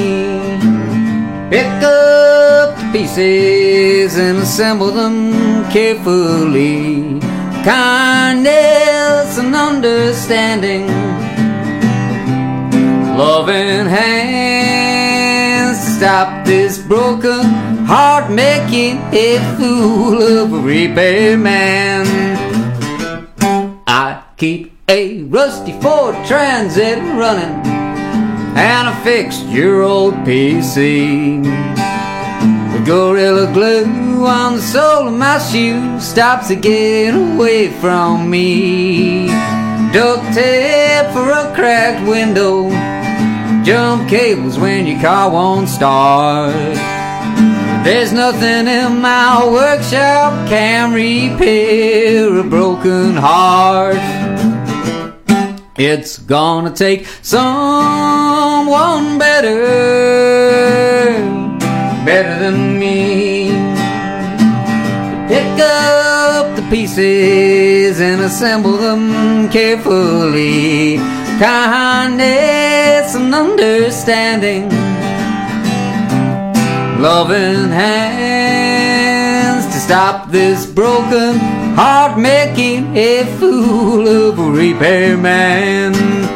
Pick 1.50 1.66
up 1.82 2.76
the 2.78 2.88
pieces 2.92 4.16
and 4.16 4.38
assemble 4.38 4.92
them 4.92 5.68
carefully. 5.70 7.25
Kindness 7.66 9.38
and 9.38 9.52
understanding, 9.52 10.86
loving 13.18 13.86
hands 13.86 15.16
stop 15.97 16.47
this 16.47 16.78
broken 16.78 17.43
heart 17.84 18.30
making 18.30 18.98
a 19.12 19.38
fool 19.59 20.22
of 20.22 20.52
a 20.52 20.59
repairman. 20.60 22.06
I 23.88 24.22
keep 24.36 24.78
a 24.88 25.24
rusty 25.24 25.72
Ford 25.80 26.14
Transit 26.24 26.98
running, 27.18 27.66
and 28.55 28.88
I 28.88 28.94
fixed 29.02 29.44
your 29.47 29.82
old 29.82 30.14
PC. 30.24 31.43
Gorilla 32.86 33.52
Glue 33.52 34.24
on 34.26 34.54
the 34.54 34.62
sole 34.62 35.08
of 35.08 35.14
my 35.14 35.38
shoe 35.38 35.98
stops 35.98 36.50
it 36.50 36.62
get 36.62 37.16
away 37.16 37.68
from 37.80 38.30
me. 38.30 39.26
Duct 39.92 40.22
tape 40.32 41.10
for 41.12 41.28
a 41.28 41.52
cracked 41.52 42.06
window, 42.06 42.70
jump 43.64 44.08
cables 44.08 44.56
when 44.60 44.86
your 44.86 45.00
car 45.00 45.28
won't 45.32 45.68
start. 45.68 46.54
There's 47.84 48.12
nothing 48.12 48.68
in 48.68 49.00
my 49.00 49.44
workshop 49.44 50.48
can 50.48 50.92
repair 50.92 52.38
a 52.38 52.44
broken 52.44 53.16
heart. 53.16 53.96
It's 55.76 56.18
gonna 56.18 56.70
take 56.70 57.04
someone 57.20 59.18
better, 59.18 60.35
better 62.06 62.38
than 62.38 62.78
me. 62.78 63.48
to 63.48 65.26
Pick 65.26 65.60
up 65.60 66.54
the 66.54 66.62
pieces 66.70 68.00
and 68.00 68.20
assemble 68.22 68.76
them 68.76 69.48
carefully. 69.50 70.98
Kindness 71.40 73.16
and 73.16 73.34
understanding 73.34 74.68
loving 77.00 77.70
hands 77.70 79.66
to 79.66 79.80
stop 79.80 80.30
this 80.30 80.64
broken 80.64 81.38
heart 81.74 82.18
making 82.18 82.96
a 82.96 83.24
fool 83.38 84.06
of 84.06 84.38
a 84.38 84.50
repairman. 84.50 86.35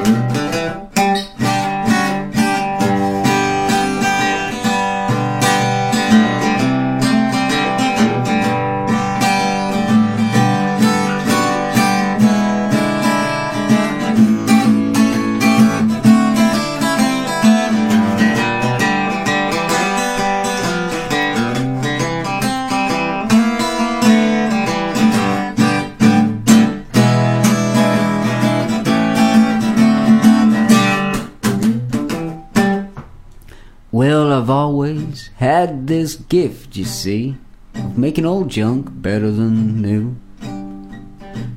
Always 34.51 35.31
had 35.37 35.87
this 35.87 36.17
gift, 36.17 36.77
you 36.77 36.85
see, 36.85 37.37
of 37.75 37.97
making 37.97 38.27
old 38.27 38.49
junk 38.49 38.89
better 38.91 39.31
than 39.31 39.81
new. 39.81 40.17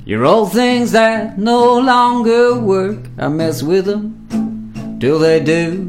Your 0.06 0.24
old 0.24 0.52
things 0.52 0.92
that 0.92 1.38
no 1.38 1.78
longer 1.78 2.58
work, 2.58 2.98
I 3.18 3.28
mess 3.28 3.62
with 3.62 3.86
them 3.86 4.98
till 5.00 5.18
they 5.18 5.40
do. 5.40 5.84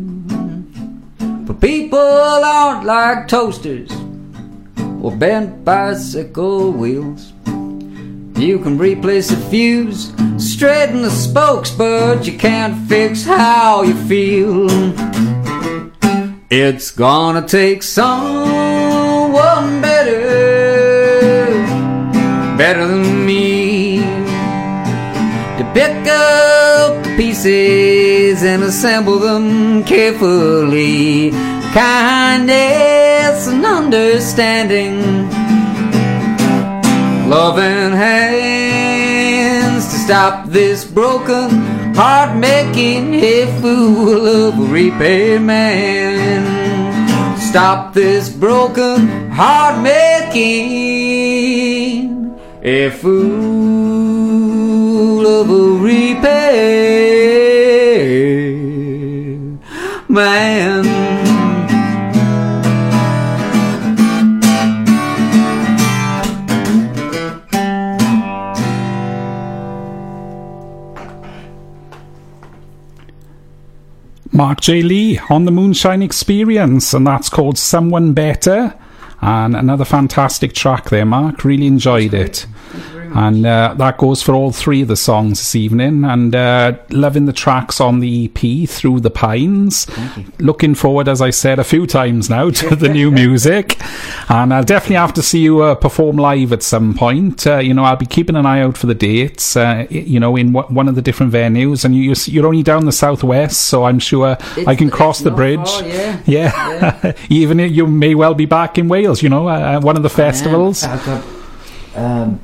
But 1.46 1.62
people 1.62 2.00
aren't 2.00 2.86
like 2.86 3.28
toasters 3.28 3.92
or 5.02 5.16
bent 5.16 5.64
bicycle 5.64 6.72
wheels. 6.72 7.34
You 8.38 8.60
can 8.60 8.78
replace 8.78 9.32
a 9.32 9.38
fuse, 9.50 10.14
straighten 10.38 11.04
the 11.04 11.12
spokes, 11.12 11.72
but 11.72 12.26
you 12.26 12.38
can't 12.38 12.88
fix 12.90 13.24
how 13.24 13.84
you 13.84 13.94
feel. 14.08 15.35
It's 16.52 16.92
gonna 16.92 17.42
take 17.48 17.82
someone 17.82 19.34
better, 19.82 21.48
better 22.56 22.88
than 22.88 23.26
me, 23.26 23.98
to 25.58 25.72
pick 25.74 26.08
up 26.08 27.04
the 27.04 27.16
pieces 27.18 28.44
and 28.44 28.62
assemble 28.62 29.18
them 29.18 29.84
carefully. 29.86 31.32
Kindness 31.74 33.48
and 33.48 33.66
understanding 33.66 35.28
loving 37.28 37.92
hands 37.98 39.86
to 39.86 39.98
stop 39.98 40.48
this 40.50 40.86
broken 40.86 41.65
heart 41.96 42.36
making 42.38 43.16
a 43.16 43.46
fool 43.62 44.28
of 44.28 44.60
a 44.60 44.64
repairman. 44.64 46.44
Stop 47.38 47.94
this 47.94 48.30
broken 48.30 49.32
heart 49.32 49.82
making 49.82 50.76
a 52.62 52.90
fool 52.90 53.56
of 55.26 55.50
a 55.50 55.64
repair 55.82 56.76
Mark 74.36 74.60
J. 74.60 74.82
Lee 74.82 75.18
on 75.30 75.46
the 75.46 75.52
Moonshine 75.52 76.02
Experience, 76.02 76.94
and 76.94 77.08
that's 77.08 77.30
called 77.30 77.58
Someone 77.58 78.12
Better. 78.12 78.78
And 79.22 79.56
another 79.56 79.86
fantastic 79.86 80.54
track 80.54 80.90
there, 80.90 81.06
Mark. 81.06 81.46
Really 81.46 81.68
enjoyed 81.68 82.14
it. 82.14 82.46
And 83.18 83.46
uh, 83.46 83.74
that 83.78 83.98
goes 83.98 84.22
for 84.22 84.34
all 84.34 84.52
three 84.52 84.82
of 84.82 84.90
the 84.90 84.98
songs 84.98 85.40
this 85.40 85.56
evening. 85.56 86.04
And 86.04 86.36
uh, 86.36 86.74
loving 86.90 87.26
the 87.26 87.32
tracks 87.34 87.80
on 87.80 88.02
the 88.02 88.26
EP, 88.26 88.68
Through 88.70 89.00
the 89.00 89.10
Pines. 89.10 89.88
Looking 90.40 90.76
forward, 90.76 91.08
as 91.08 91.22
I 91.22 91.30
said 91.30 91.58
a 91.58 91.64
few 91.64 91.88
times 91.88 92.30
now, 92.30 92.50
to 92.50 92.76
the 92.76 92.90
new 92.90 93.12
music. 93.24 93.80
And 94.30 94.54
I'll 94.54 94.66
definitely 94.66 94.98
have 94.98 95.14
to 95.14 95.22
see 95.22 95.40
you 95.40 95.62
uh, 95.62 95.76
perform 95.76 96.18
live 96.18 96.52
at 96.52 96.62
some 96.62 96.94
point. 96.94 97.48
Uh, 97.48 97.60
you 97.60 97.74
know, 97.74 97.86
I'll 97.86 97.96
be 97.96 98.06
keeping 98.06 98.36
an 98.36 98.46
eye 98.46 98.60
out 98.60 98.78
for 98.78 98.88
the 98.88 98.94
dates, 98.94 99.56
uh, 99.56 99.88
you 99.90 100.20
know, 100.20 100.36
in 100.36 100.52
w- 100.52 100.76
one 100.76 100.90
of 100.90 100.96
the 100.96 101.02
different 101.02 101.32
venues. 101.32 101.86
And 101.86 101.96
you, 101.96 102.14
you're 102.26 102.46
only 102.46 102.64
down 102.64 102.84
the 102.86 102.92
southwest, 102.92 103.62
so 103.62 103.86
I'm 103.86 104.00
sure 104.00 104.36
I 104.68 104.76
can 104.76 104.90
cross 104.90 105.20
the 105.20 105.32
bridge. 105.32 105.70
far, 105.70 105.88
yeah. 105.88 106.22
Yeah. 106.26 107.14
Even 107.30 107.62
if 107.62 107.72
you 107.72 107.88
may 107.88 108.14
well 108.14 108.34
be 108.34 108.46
back 108.46 108.78
in 108.78 108.90
Wales, 108.90 109.24
you 109.24 109.30
know, 109.30 109.48
uh, 109.48 109.80
one 109.80 109.96
of 109.96 110.04
the 110.04 110.10
festivals. 110.10 110.84
Yeah, 110.84 111.22
um, 111.96 112.40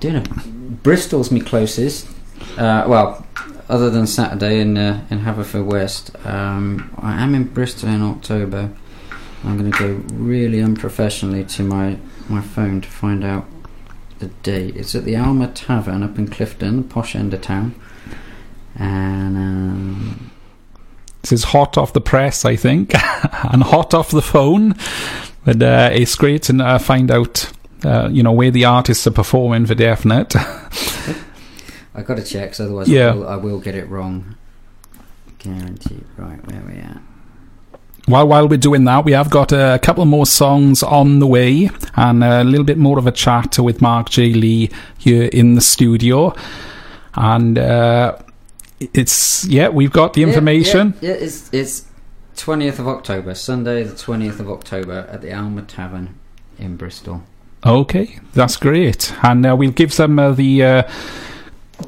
doing 0.00 0.78
Bristol's 0.82 1.30
my 1.30 1.40
closest. 1.40 2.08
Uh, 2.56 2.84
well, 2.88 3.26
other 3.68 3.90
than 3.90 4.06
Saturday 4.06 4.60
in 4.60 4.76
uh, 4.76 5.06
in 5.10 5.20
Haverfordwest, 5.20 6.26
um, 6.26 6.92
I 6.98 7.22
am 7.22 7.34
in 7.34 7.44
Bristol 7.44 7.88
in 7.90 8.02
October. 8.02 8.70
I'm 9.44 9.56
going 9.56 9.70
to 9.70 9.78
go 9.78 10.14
really 10.14 10.60
unprofessionally 10.60 11.44
to 11.44 11.62
my 11.62 11.98
my 12.28 12.40
phone 12.40 12.80
to 12.80 12.88
find 12.88 13.24
out 13.24 13.46
the 14.18 14.26
date. 14.42 14.76
It's 14.76 14.94
at 14.94 15.04
the 15.04 15.16
Alma 15.16 15.48
Tavern 15.48 16.02
up 16.02 16.18
in 16.18 16.28
Clifton, 16.28 16.84
posh 16.84 17.14
end 17.14 17.34
of 17.34 17.42
town, 17.42 17.74
and. 18.76 19.36
Um, 19.36 20.30
This 21.22 21.32
is 21.32 21.44
hot 21.44 21.76
off 21.76 21.92
the 21.92 22.00
press, 22.00 22.46
I 22.46 22.56
think, 22.56 22.94
and 23.52 23.62
hot 23.62 23.92
off 23.92 24.10
the 24.10 24.22
phone. 24.22 24.74
But 25.44 25.62
uh, 25.62 25.90
it's 25.92 26.14
great 26.14 26.44
to 26.44 26.56
uh, 26.64 26.78
find 26.78 27.10
out, 27.10 27.50
uh, 27.84 28.08
you 28.10 28.22
know, 28.22 28.32
where 28.32 28.50
the 28.50 28.64
artists 28.64 29.06
are 29.06 29.10
performing 29.12 29.66
for 29.66 29.74
definite. 29.74 30.34
I 31.94 32.02
got 32.02 32.16
to 32.16 32.22
check, 32.24 32.50
'cause 32.50 32.60
otherwise 32.60 32.88
Yeah. 32.88 33.10
I, 33.10 33.14
will, 33.14 33.28
I 33.28 33.36
will 33.36 33.60
get 33.60 33.74
it 33.74 33.88
wrong. 33.88 34.36
Guaranteed. 35.38 36.04
Right, 36.16 36.38
where 36.46 36.62
we 36.66 36.74
at? 36.80 36.98
While 38.06 38.28
while 38.28 38.48
we're 38.48 38.56
doing 38.58 38.84
that, 38.84 39.04
we 39.04 39.12
have 39.12 39.30
got 39.30 39.52
a 39.52 39.78
couple 39.82 40.04
more 40.04 40.26
songs 40.26 40.82
on 40.82 41.18
the 41.20 41.26
way, 41.26 41.70
and 41.96 42.24
a 42.24 42.42
little 42.44 42.64
bit 42.64 42.78
more 42.78 42.98
of 42.98 43.06
a 43.06 43.12
chat 43.12 43.58
with 43.58 43.80
Mark 43.80 44.08
J. 44.10 44.32
Lee 44.32 44.70
here 44.98 45.24
in 45.32 45.54
the 45.54 45.60
studio. 45.60 46.34
And 47.14 47.58
uh, 47.58 48.16
it's 48.80 49.44
yeah, 49.46 49.68
we've 49.68 49.92
got 49.92 50.14
the 50.14 50.22
Yeah, 50.22 50.28
information. 50.28 50.94
Yeah, 51.00 51.10
yeah, 51.10 51.16
it's 51.16 51.50
it's 51.52 51.84
twentieth 52.36 52.78
of 52.78 52.88
October, 52.88 53.34
Sunday 53.34 53.82
the 53.84 53.96
twentieth 53.96 54.40
of 54.40 54.50
October 54.50 55.06
at 55.10 55.20
the 55.22 55.32
Alma 55.32 55.62
Tavern 55.62 56.14
in 56.58 56.76
Bristol. 56.76 57.22
Okay, 57.64 58.18
that's 58.32 58.56
great. 58.56 59.12
And 59.22 59.44
uh, 59.46 59.54
we'll 59.56 59.70
give 59.72 59.94
them 59.96 60.18
uh, 60.18 60.32
the 60.32 60.62
uh, 60.64 60.82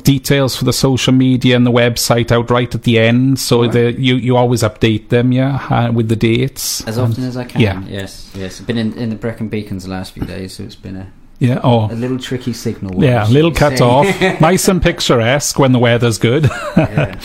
details 0.05 0.57
for 0.57 0.65
the 0.65 0.73
social 0.73 1.13
media 1.13 1.57
and 1.57 1.67
the 1.67 1.71
website 1.73 2.31
out 2.33 2.51
right 2.51 2.75
at 2.75 2.83
the 2.83 2.99
end, 2.99 3.39
so 3.39 3.63
Right. 3.63 3.73
that 3.73 3.99
you 3.99 4.17
you 4.17 4.37
always 4.37 4.63
update 4.63 5.09
them, 5.09 5.33
yeah, 5.33 5.57
uh, 5.71 5.93
with 5.93 6.09
the 6.09 6.17
dates 6.17 6.83
As 6.87 6.99
And- 6.99 7.13
often 7.13 7.25
as 7.25 7.37
I 7.37 7.45
can. 7.45 7.61
yeah. 7.61 7.83
Yes, 7.89 8.31
yes. 8.35 8.61
I've 8.61 8.67
been 8.67 8.79
in, 8.79 8.93
in 8.99 9.11
the 9.11 9.17
Brecon 9.17 9.49
Beacons 9.49 9.85
the 9.85 9.91
last 9.91 10.13
few 10.13 10.25
days, 10.25 10.55
so 10.55 10.63
it's 10.63 10.75
been 10.77 10.97
a, 10.97 11.07
Yeah. 11.39 11.61
Oh. 11.65 11.87
a 11.91 11.95
little 11.95 12.19
tricky 12.19 12.53
signal. 12.53 13.03
Yeah, 13.03 13.27
a 13.27 13.31
little 13.31 13.53
cut 13.53 13.79
say. 13.79 13.85
off. 13.85 14.07
nice 14.41 14.69
and 14.69 14.83
picturesque 14.83 15.59
when 15.59 15.73
the 15.73 15.79
weather's 15.79 16.19
good. 16.19 16.49
Yeah. 16.77 17.19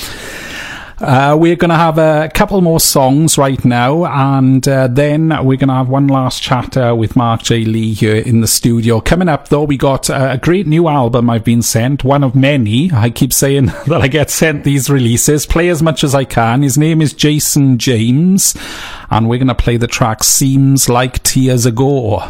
Uh, 0.99 1.37
we're 1.39 1.55
going 1.55 1.69
to 1.69 1.75
have 1.75 1.99
a 1.99 2.27
couple 2.33 2.59
more 2.59 2.79
songs 2.79 3.37
right 3.37 3.63
now, 3.63 4.05
and 4.05 4.67
uh, 4.67 4.87
then 4.87 5.29
we're 5.45 5.57
going 5.57 5.67
to 5.67 5.75
have 5.75 5.89
one 5.89 6.07
last 6.07 6.41
chat 6.41 6.75
uh, 6.75 6.95
with 6.97 7.15
Mark 7.15 7.43
J. 7.43 7.65
Lee 7.65 7.93
here 7.93 8.15
in 8.15 8.41
the 8.41 8.47
studio. 8.47 8.99
Coming 8.99 9.29
up, 9.29 9.49
though, 9.49 9.63
we 9.63 9.77
got 9.77 10.09
uh, 10.09 10.29
a 10.31 10.37
great 10.39 10.65
new 10.65 10.87
album 10.87 11.29
I've 11.29 11.43
been 11.43 11.61
sent, 11.61 12.03
one 12.03 12.23
of 12.23 12.33
many. 12.35 12.91
I 12.91 13.11
keep 13.11 13.31
saying 13.31 13.65
that 13.87 14.01
I 14.01 14.07
get 14.07 14.31
sent 14.31 14.63
these 14.63 14.89
releases. 14.89 15.45
Play 15.45 15.69
as 15.69 15.83
much 15.83 16.03
as 16.03 16.15
I 16.15 16.23
can. 16.23 16.63
His 16.63 16.79
name 16.79 16.99
is 16.99 17.13
Jason 17.13 17.77
James, 17.77 18.55
and 19.11 19.29
we're 19.29 19.37
going 19.37 19.49
to 19.49 19.55
play 19.55 19.77
the 19.77 19.85
track 19.85 20.23
Seems 20.23 20.89
Like 20.89 21.21
Tears 21.21 21.67
Ago. 21.67 22.23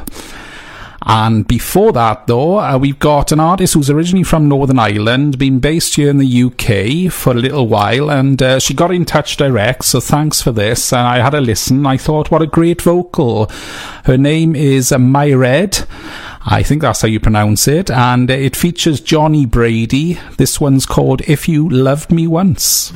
And 1.09 1.47
before 1.47 1.93
that, 1.93 2.27
though, 2.27 2.59
uh, 2.59 2.77
we've 2.77 2.99
got 2.99 3.31
an 3.31 3.39
artist 3.39 3.73
who's 3.75 3.89
originally 3.89 4.25
from 4.25 4.49
Northern 4.49 4.77
Ireland, 4.77 5.37
been 5.37 5.59
based 5.59 5.95
here 5.95 6.09
in 6.09 6.17
the 6.17 6.43
UK 6.43 7.09
for 7.11 7.31
a 7.31 7.39
little 7.39 7.65
while, 7.65 8.11
and 8.11 8.41
uh, 8.41 8.59
she 8.59 8.73
got 8.73 8.91
in 8.91 9.05
touch 9.05 9.37
direct, 9.37 9.85
so 9.85 10.01
thanks 10.01 10.41
for 10.41 10.51
this. 10.51 10.91
And 10.91 11.07
I 11.07 11.19
had 11.19 11.33
a 11.33 11.39
listen. 11.39 11.85
I 11.85 11.95
thought, 11.95 12.29
what 12.29 12.41
a 12.41 12.47
great 12.47 12.81
vocal. 12.81 13.45
Her 14.03 14.17
name 14.17 14.53
is 14.53 14.91
uh, 14.91 14.97
Myred. 14.97 15.85
I 16.45 16.61
think 16.61 16.81
that's 16.81 17.01
how 17.01 17.07
you 17.07 17.21
pronounce 17.21 17.69
it. 17.69 17.89
And 17.89 18.29
it 18.29 18.57
features 18.57 18.99
Johnny 18.99 19.45
Brady. 19.45 20.19
This 20.37 20.59
one's 20.59 20.85
called 20.85 21.21
If 21.21 21.47
You 21.47 21.69
Loved 21.69 22.11
Me 22.11 22.27
Once. 22.27 22.91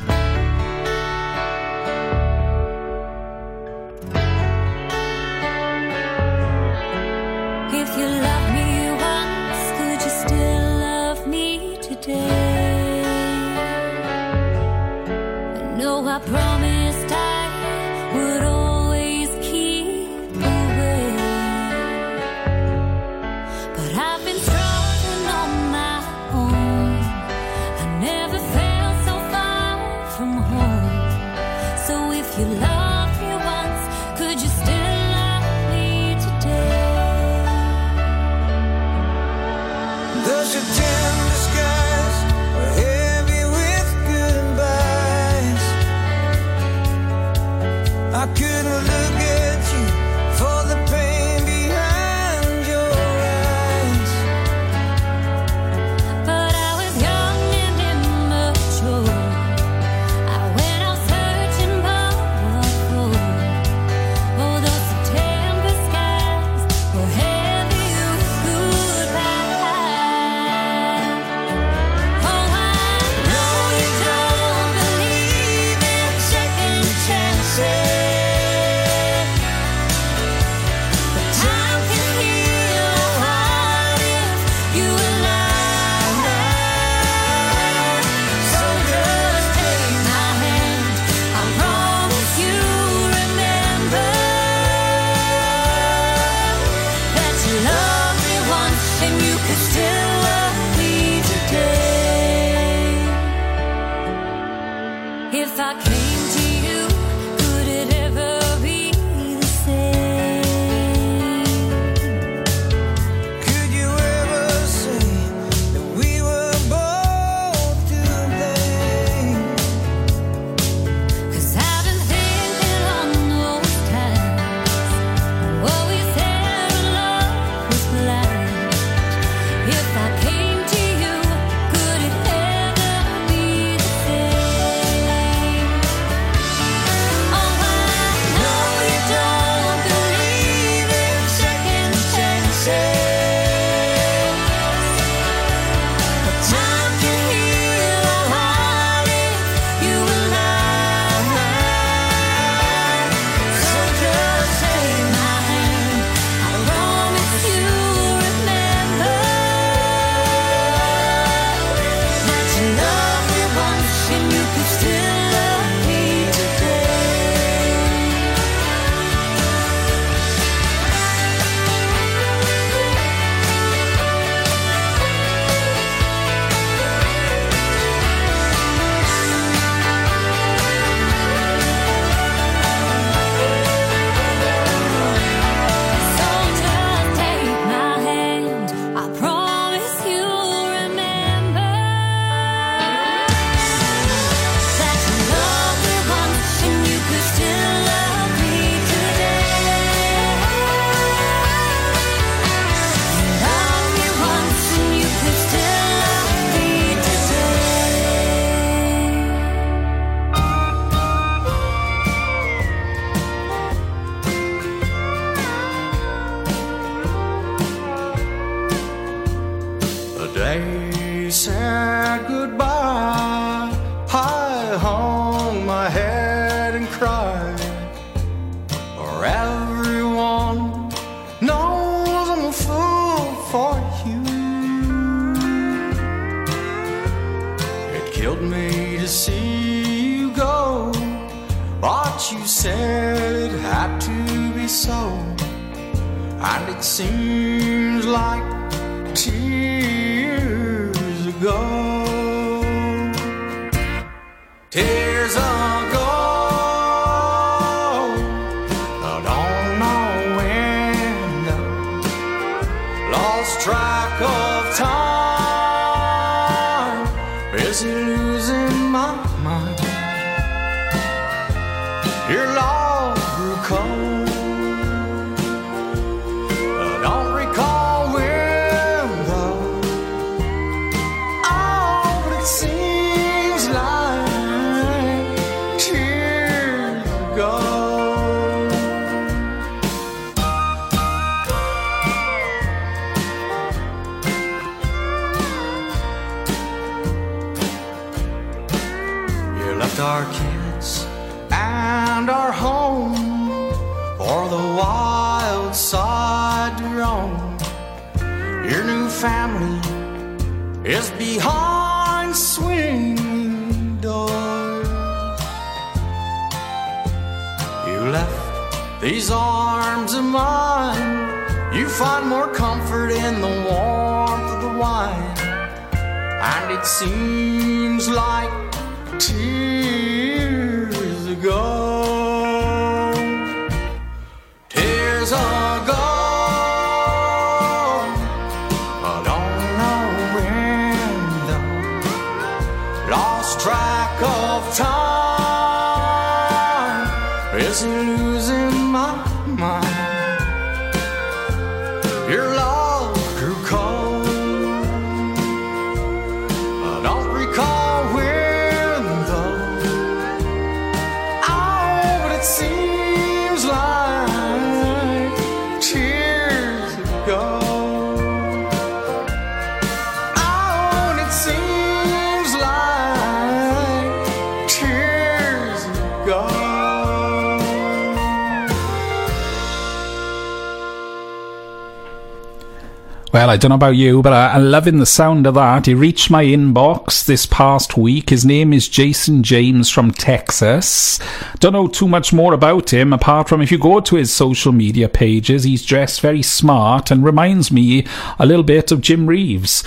I 383.51 383.57
don't 383.57 383.67
know 383.67 383.75
about 383.75 383.97
you, 383.97 384.21
but 384.21 384.31
I, 384.31 384.53
I'm 384.53 384.71
loving 384.71 384.99
the 384.99 385.05
sound 385.05 385.45
of 385.45 385.55
that. 385.55 385.85
He 385.85 385.93
reached 385.93 386.31
my 386.31 386.45
inbox 386.45 387.25
this 387.25 387.45
past 387.45 387.97
week. 387.97 388.29
His 388.29 388.45
name 388.45 388.71
is 388.71 388.87
Jason 388.87 389.43
James 389.43 389.89
from 389.89 390.11
Texas. 390.11 391.19
Don't 391.59 391.73
know 391.73 391.89
too 391.89 392.07
much 392.07 392.31
more 392.31 392.53
about 392.53 392.93
him, 392.93 393.11
apart 393.11 393.49
from 393.49 393.61
if 393.61 393.69
you 393.69 393.77
go 393.77 393.99
to 393.99 394.15
his 394.15 394.31
social 394.31 394.71
media 394.71 395.09
pages, 395.09 395.65
he's 395.65 395.85
dressed 395.85 396.21
very 396.21 396.41
smart 396.41 397.11
and 397.11 397.25
reminds 397.25 397.73
me 397.73 398.07
a 398.39 398.45
little 398.45 398.63
bit 398.63 398.89
of 398.89 399.01
Jim 399.01 399.27
Reeves. 399.27 399.83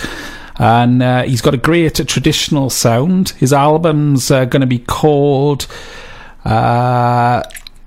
And 0.57 1.03
uh, 1.03 1.23
he's 1.23 1.41
got 1.41 1.55
a 1.55 1.57
great 1.57 1.95
traditional 2.07 2.69
sound. 2.69 3.31
His 3.31 3.55
album's 3.55 4.31
uh, 4.31 4.45
going 4.45 4.61
to 4.61 4.67
be 4.67 4.81
called. 4.81 5.67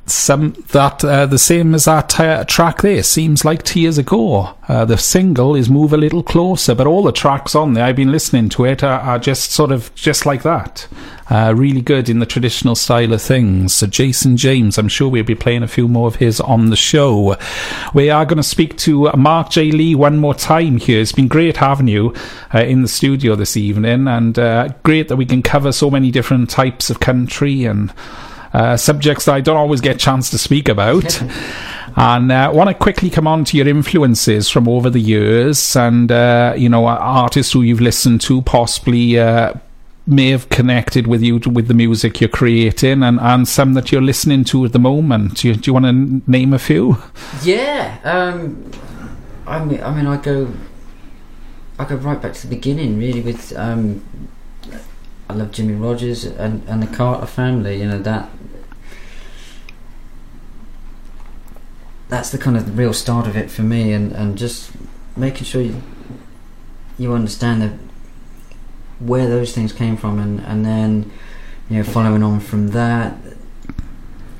Some 0.07 0.53
that 0.69 1.03
uh, 1.03 1.25
the 1.25 1.37
same 1.37 1.75
as 1.75 1.83
that 1.83 2.17
uh, 2.17 2.45
track 2.45 2.81
there 2.81 3.03
seems 3.03 3.43
like 3.43 3.63
tears 3.63 3.97
ago. 3.97 4.55
Uh, 4.67 4.85
the 4.85 4.97
single 4.97 5.53
is 5.53 5.69
"Move 5.69 5.91
a 5.91 5.97
Little 5.97 6.23
Closer," 6.23 6.73
but 6.73 6.87
all 6.87 7.03
the 7.03 7.11
tracks 7.11 7.55
on 7.55 7.73
there, 7.73 7.83
I've 7.83 7.97
been 7.97 8.11
listening 8.11 8.47
to 8.49 8.63
it, 8.63 8.83
are, 8.83 9.01
are 9.01 9.19
just 9.19 9.51
sort 9.51 9.69
of 9.69 9.93
just 9.95 10.25
like 10.25 10.43
that. 10.43 10.87
Uh, 11.29 11.53
really 11.53 11.81
good 11.81 12.07
in 12.07 12.19
the 12.19 12.25
traditional 12.25 12.73
style 12.73 13.11
of 13.11 13.21
things. 13.21 13.73
So 13.73 13.85
Jason 13.85 14.37
James, 14.37 14.77
I'm 14.77 14.87
sure 14.87 15.09
we'll 15.09 15.25
be 15.25 15.35
playing 15.35 15.63
a 15.63 15.67
few 15.67 15.89
more 15.89 16.07
of 16.07 16.15
his 16.15 16.39
on 16.39 16.69
the 16.69 16.77
show. 16.77 17.35
We 17.93 18.09
are 18.09 18.25
going 18.25 18.37
to 18.37 18.43
speak 18.43 18.77
to 18.77 19.11
Mark 19.11 19.49
J. 19.49 19.71
Lee 19.71 19.93
one 19.93 20.19
more 20.19 20.33
time 20.33 20.77
here. 20.77 21.01
It's 21.01 21.11
been 21.11 21.27
great 21.27 21.57
having 21.57 21.89
you 21.89 22.13
uh, 22.53 22.59
in 22.59 22.81
the 22.81 22.87
studio 22.87 23.35
this 23.35 23.57
evening, 23.57 24.07
and 24.07 24.39
uh, 24.39 24.69
great 24.83 25.09
that 25.09 25.17
we 25.17 25.25
can 25.25 25.41
cover 25.41 25.73
so 25.73 25.91
many 25.91 26.11
different 26.11 26.49
types 26.49 26.89
of 26.89 27.01
country 27.01 27.65
and 27.65 27.91
uh, 28.57 28.75
subjects 28.75 29.25
that 29.25 29.35
I 29.35 29.41
don't 29.41 29.55
always 29.55 29.81
get 29.81 29.97
a 29.97 29.99
chance 29.99 30.31
to 30.31 30.37
speak 30.39 30.67
about. 30.67 31.21
and 31.95 32.33
I 32.33 32.45
uh, 32.45 32.53
want 32.53 32.69
to 32.69 32.73
quickly 32.73 33.11
come 33.11 33.27
on 33.27 33.45
to 33.45 33.57
your 33.57 33.67
influences 33.67 34.49
from 34.49 34.67
over 34.67 34.89
the 34.89 34.99
years 34.99 35.75
and, 35.75 36.11
uh, 36.11 36.55
you 36.57 36.67
know, 36.67 36.87
artists 36.87 37.53
who 37.53 37.61
you've 37.61 37.81
listened 37.81 38.21
to, 38.21 38.41
possibly 38.41 39.19
uh, 39.19 39.53
may 40.07 40.31
have 40.31 40.49
connected 40.49 41.05
with 41.05 41.21
you 41.21 41.37
to, 41.41 41.51
with 41.51 41.67
the 41.67 41.75
music 41.75 42.19
you're 42.19 42.29
creating 42.29 43.03
and, 43.03 43.19
and 43.19 43.47
some 43.47 43.75
that 43.75 43.91
you're 43.91 44.01
listening 44.01 44.43
to 44.45 44.65
at 44.65 44.71
the 44.71 44.79
moment. 44.79 45.35
Do 45.35 45.49
you, 45.49 45.55
do 45.55 45.69
you 45.69 45.73
want 45.73 45.85
to 45.85 45.89
n- 45.89 46.23
name 46.25 46.51
a 46.51 46.59
few? 46.59 46.97
Yeah, 47.43 47.99
um, 48.03 48.71
I 49.45 49.63
mean, 49.63 49.83
I 49.83 49.93
mean, 49.93 50.07
I 50.07 50.17
go, 50.17 50.51
I 51.77 51.85
go 51.85 51.95
right 51.97 52.19
back 52.19 52.33
to 52.33 52.47
the 52.47 52.55
beginning, 52.55 52.97
really. 52.97 53.21
With 53.21 53.55
um, 53.55 54.03
I 55.29 55.33
love 55.33 55.51
Jimmie 55.51 55.75
Rodgers 55.75 56.23
and, 56.23 56.63
and 56.67 56.81
the 56.81 56.87
Carter 56.87 57.27
family. 57.27 57.81
You 57.81 57.87
know 57.87 57.99
that. 57.99 58.29
That's 62.09 62.29
the 62.29 62.37
kind 62.37 62.55
of 62.55 62.65
the 62.65 62.71
real 62.71 62.93
start 62.93 63.27
of 63.27 63.35
it 63.35 63.51
for 63.51 63.63
me, 63.63 63.91
and, 63.91 64.11
and 64.13 64.37
just 64.37 64.71
making 65.15 65.43
sure 65.45 65.61
you 65.61 65.81
you 66.97 67.13
understand 67.13 67.61
that 67.61 67.73
where 68.99 69.27
those 69.27 69.53
things 69.53 69.71
came 69.73 69.97
from, 69.97 70.17
and, 70.19 70.39
and 70.41 70.65
then 70.65 71.11
you 71.69 71.77
know 71.77 71.83
following 71.83 72.23
on 72.23 72.39
from 72.39 72.69
that, 72.69 73.17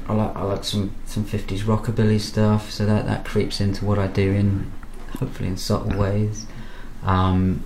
I 0.07 0.14
like 0.14 0.35
I 0.35 0.44
like 0.44 0.64
some 0.64 0.91
some 1.06 1.26
fifties 1.26 1.64
rockabilly 1.64 2.19
stuff, 2.22 2.72
so 2.72 2.85
that 2.85 3.06
that 3.06 3.26
creeps 3.26 3.60
into 3.60 3.84
what 3.85 3.99
I 3.99 4.07
do 4.07 4.31
in 4.31 4.72
hopefully 5.19 5.49
in 5.49 5.57
subtle 5.57 5.98
ways. 5.99 6.45
Um, 7.03 7.64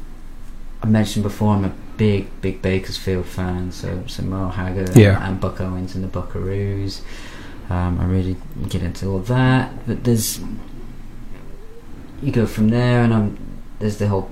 I 0.84 0.88
mentioned 0.88 1.22
before 1.24 1.54
I'm 1.54 1.64
a 1.66 1.74
big 1.98 2.28
big 2.42 2.62
Bakersfield 2.64 3.28
fan, 3.28 3.72
so 3.72 4.04
so 4.08 4.24
Merle 4.24 4.50
Haggard 4.50 4.98
Yeah. 4.98 5.24
and 5.28 5.40
Buck 5.40 5.62
Owens 5.62 5.94
and 5.94 6.04
the 6.04 6.08
Buckaroos. 6.08 7.02
Um, 7.72 8.00
I 8.02 8.06
really 8.06 8.36
get 8.70 8.82
into 8.84 9.08
all 9.12 9.20
that, 9.20 9.72
but 9.88 10.04
there's 10.04 10.40
you 12.22 12.32
go 12.32 12.46
from 12.46 12.70
there, 12.70 13.02
and 13.04 13.14
I'm 13.14 13.38
there's 13.80 13.98
the 13.98 14.08
whole 14.08 14.30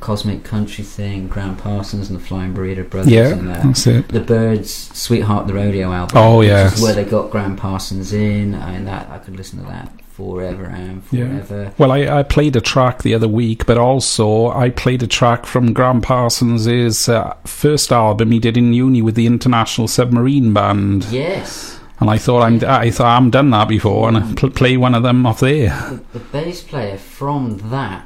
cosmic 0.00 0.42
country 0.44 0.82
thing, 0.84 1.28
Gram 1.28 1.56
Parsons 1.56 2.10
and 2.10 2.18
the 2.20 2.24
Flying 2.24 2.52
Burrito 2.54 2.88
Brothers, 2.88 3.12
Yeah, 3.12 3.28
and 3.32 3.86
it. 3.86 4.08
The 4.08 4.20
Byrds' 4.20 4.72
"Sweetheart" 4.72 5.46
the 5.46 5.54
rodeo 5.54 5.92
album. 5.92 6.18
Oh, 6.18 6.40
yeah, 6.40 6.70
where 6.80 6.92
they 6.94 7.04
got 7.04 7.30
Gram 7.30 7.56
Parsons 7.56 8.12
in. 8.12 8.54
I 8.54 8.72
mean, 8.72 8.84
that 8.84 9.08
I 9.10 9.18
could 9.18 9.36
listen 9.36 9.60
to 9.60 9.64
that 9.66 9.90
forever 10.10 10.64
and 10.64 11.02
Yeah. 11.10 11.40
forever. 11.40 11.72
Well, 11.78 11.90
I, 11.92 12.18
I 12.18 12.22
played 12.24 12.54
a 12.56 12.60
track 12.60 13.02
the 13.02 13.14
other 13.14 13.28
week, 13.28 13.64
but 13.64 13.78
also 13.78 14.48
I 14.50 14.68
played 14.70 15.02
a 15.02 15.06
track 15.06 15.46
from 15.46 15.72
Gram 15.72 16.00
Parsons' 16.02 17.08
uh, 17.08 17.34
first 17.46 17.90
album 17.92 18.30
he 18.32 18.38
did 18.38 18.56
in 18.56 18.74
uni 18.74 19.00
with 19.02 19.14
the 19.14 19.26
International 19.26 19.88
Submarine 19.88 20.52
Band. 20.52 21.04
Yes, 21.06 21.78
And 22.02 22.10
I 22.10 22.18
thought 22.18 22.42
I'm 22.42 22.62
I 22.64 22.90
thought 22.90 23.16
I'm 23.16 23.30
done 23.30 23.50
that 23.50 23.68
before, 23.68 24.08
and 24.08 24.16
I 24.16 24.32
pl- 24.34 24.50
play 24.50 24.76
one 24.76 24.94
of 24.94 25.02
them 25.04 25.24
off 25.24 25.40
there. 25.40 25.70
the, 26.12 26.18
the 26.18 26.24
bass 26.26 26.62
player 26.62 26.98
from 26.98 27.58
that 27.70 28.04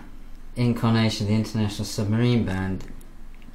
incarnation 0.54 1.26
of 1.26 1.30
the 1.30 1.34
International 1.36 1.84
Submarine 1.84 2.44
Band 2.44 2.84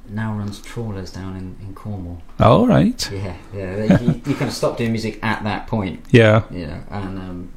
now 0.08 0.34
runs 0.34 0.60
trawlers 0.60 1.12
down 1.12 1.36
in, 1.36 1.56
in 1.66 1.74
Cornwall. 1.74 2.20
All 2.40 2.66
right. 2.66 3.10
Yeah, 3.12 3.36
yeah. 3.54 4.00
You, 4.00 4.14
kind 4.34 4.42
of 4.42 4.52
stopped 4.52 4.78
doing 4.78 4.90
music 4.92 5.18
at 5.22 5.42
that 5.44 5.68
point, 5.68 6.04
Yeah. 6.10 6.42
you 6.50 6.66
know, 6.66 6.82
and 6.90 7.18
um, 7.18 7.52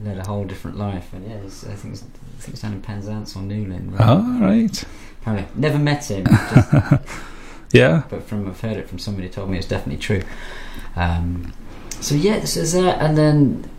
led 0.00 0.18
a 0.18 0.26
whole 0.26 0.44
different 0.44 0.76
life. 0.76 1.12
And 1.14 1.26
yeah, 1.28 1.36
I 1.36 1.74
think 1.74 1.94
it's, 1.94 2.04
I 2.04 2.40
think 2.42 2.52
it's 2.54 2.60
down 2.62 2.74
in 2.74 2.82
Penzance 2.82 3.34
or 3.34 3.40
Newlyn. 3.40 3.98
All 3.98 4.40
right. 4.40 4.84
Apparently, 5.22 5.48
never 5.58 5.78
met 5.78 6.10
him, 6.10 6.24
just, 6.54 6.72
Yeah. 7.72 8.02
but 8.10 8.22
from 8.24 8.46
I've 8.46 8.60
heard 8.60 8.76
it 8.76 8.88
from 8.88 8.98
somebody 8.98 9.26
who 9.28 9.32
told 9.32 9.50
me 9.50 9.56
it's 9.58 9.66
definitely 9.66 10.00
true. 10.02 10.22
Um, 10.96 11.52
so 12.00 12.14
yeah, 12.14 12.38
this 12.38 12.56
is 12.56 12.72
that, 12.72 13.00
and 13.00 13.16
then 13.16 13.70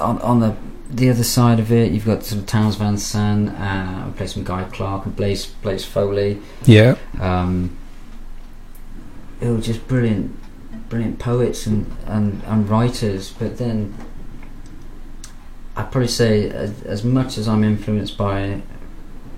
on 0.00 0.18
on 0.20 0.40
the 0.40 0.56
the 0.90 1.08
other 1.08 1.22
side 1.22 1.60
of 1.60 1.70
it, 1.70 1.92
you've 1.92 2.04
got 2.04 2.24
sort 2.24 2.40
of 2.40 2.46
Townes 2.46 2.76
Van 2.76 2.96
Zandt, 2.96 3.50
uh, 3.50 4.08
I 4.08 4.12
play 4.16 4.26
some 4.26 4.42
Guy 4.42 4.64
Clark 4.64 5.06
and 5.06 5.14
Blaze 5.14 5.46
Blaze 5.46 5.84
Foley. 5.84 6.40
Yeah. 6.64 6.96
Um, 7.20 7.76
it 9.40 9.48
was 9.48 9.64
just 9.64 9.86
brilliant, 9.86 10.36
brilliant 10.88 11.18
poets 11.18 11.66
and, 11.66 11.90
and, 12.06 12.42
and 12.44 12.68
writers. 12.68 13.30
But 13.30 13.58
then, 13.58 13.94
I'd 15.76 15.90
probably 15.90 16.08
say 16.08 16.50
as, 16.50 16.82
as 16.82 17.04
much 17.04 17.38
as 17.38 17.48
I'm 17.48 17.64
influenced 17.64 18.18
by 18.18 18.62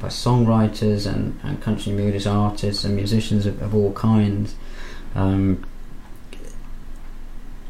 by 0.01 0.09
songwriters 0.09 1.07
and, 1.07 1.39
and 1.45 1.61
country 1.63 1.93
music 1.93 2.27
artists 2.27 2.83
and 2.83 2.97
musicians 2.97 3.47
of, 3.47 3.63
of 3.63 3.73
all 3.73 3.93
kinds, 3.93 4.57
um, 5.15 5.65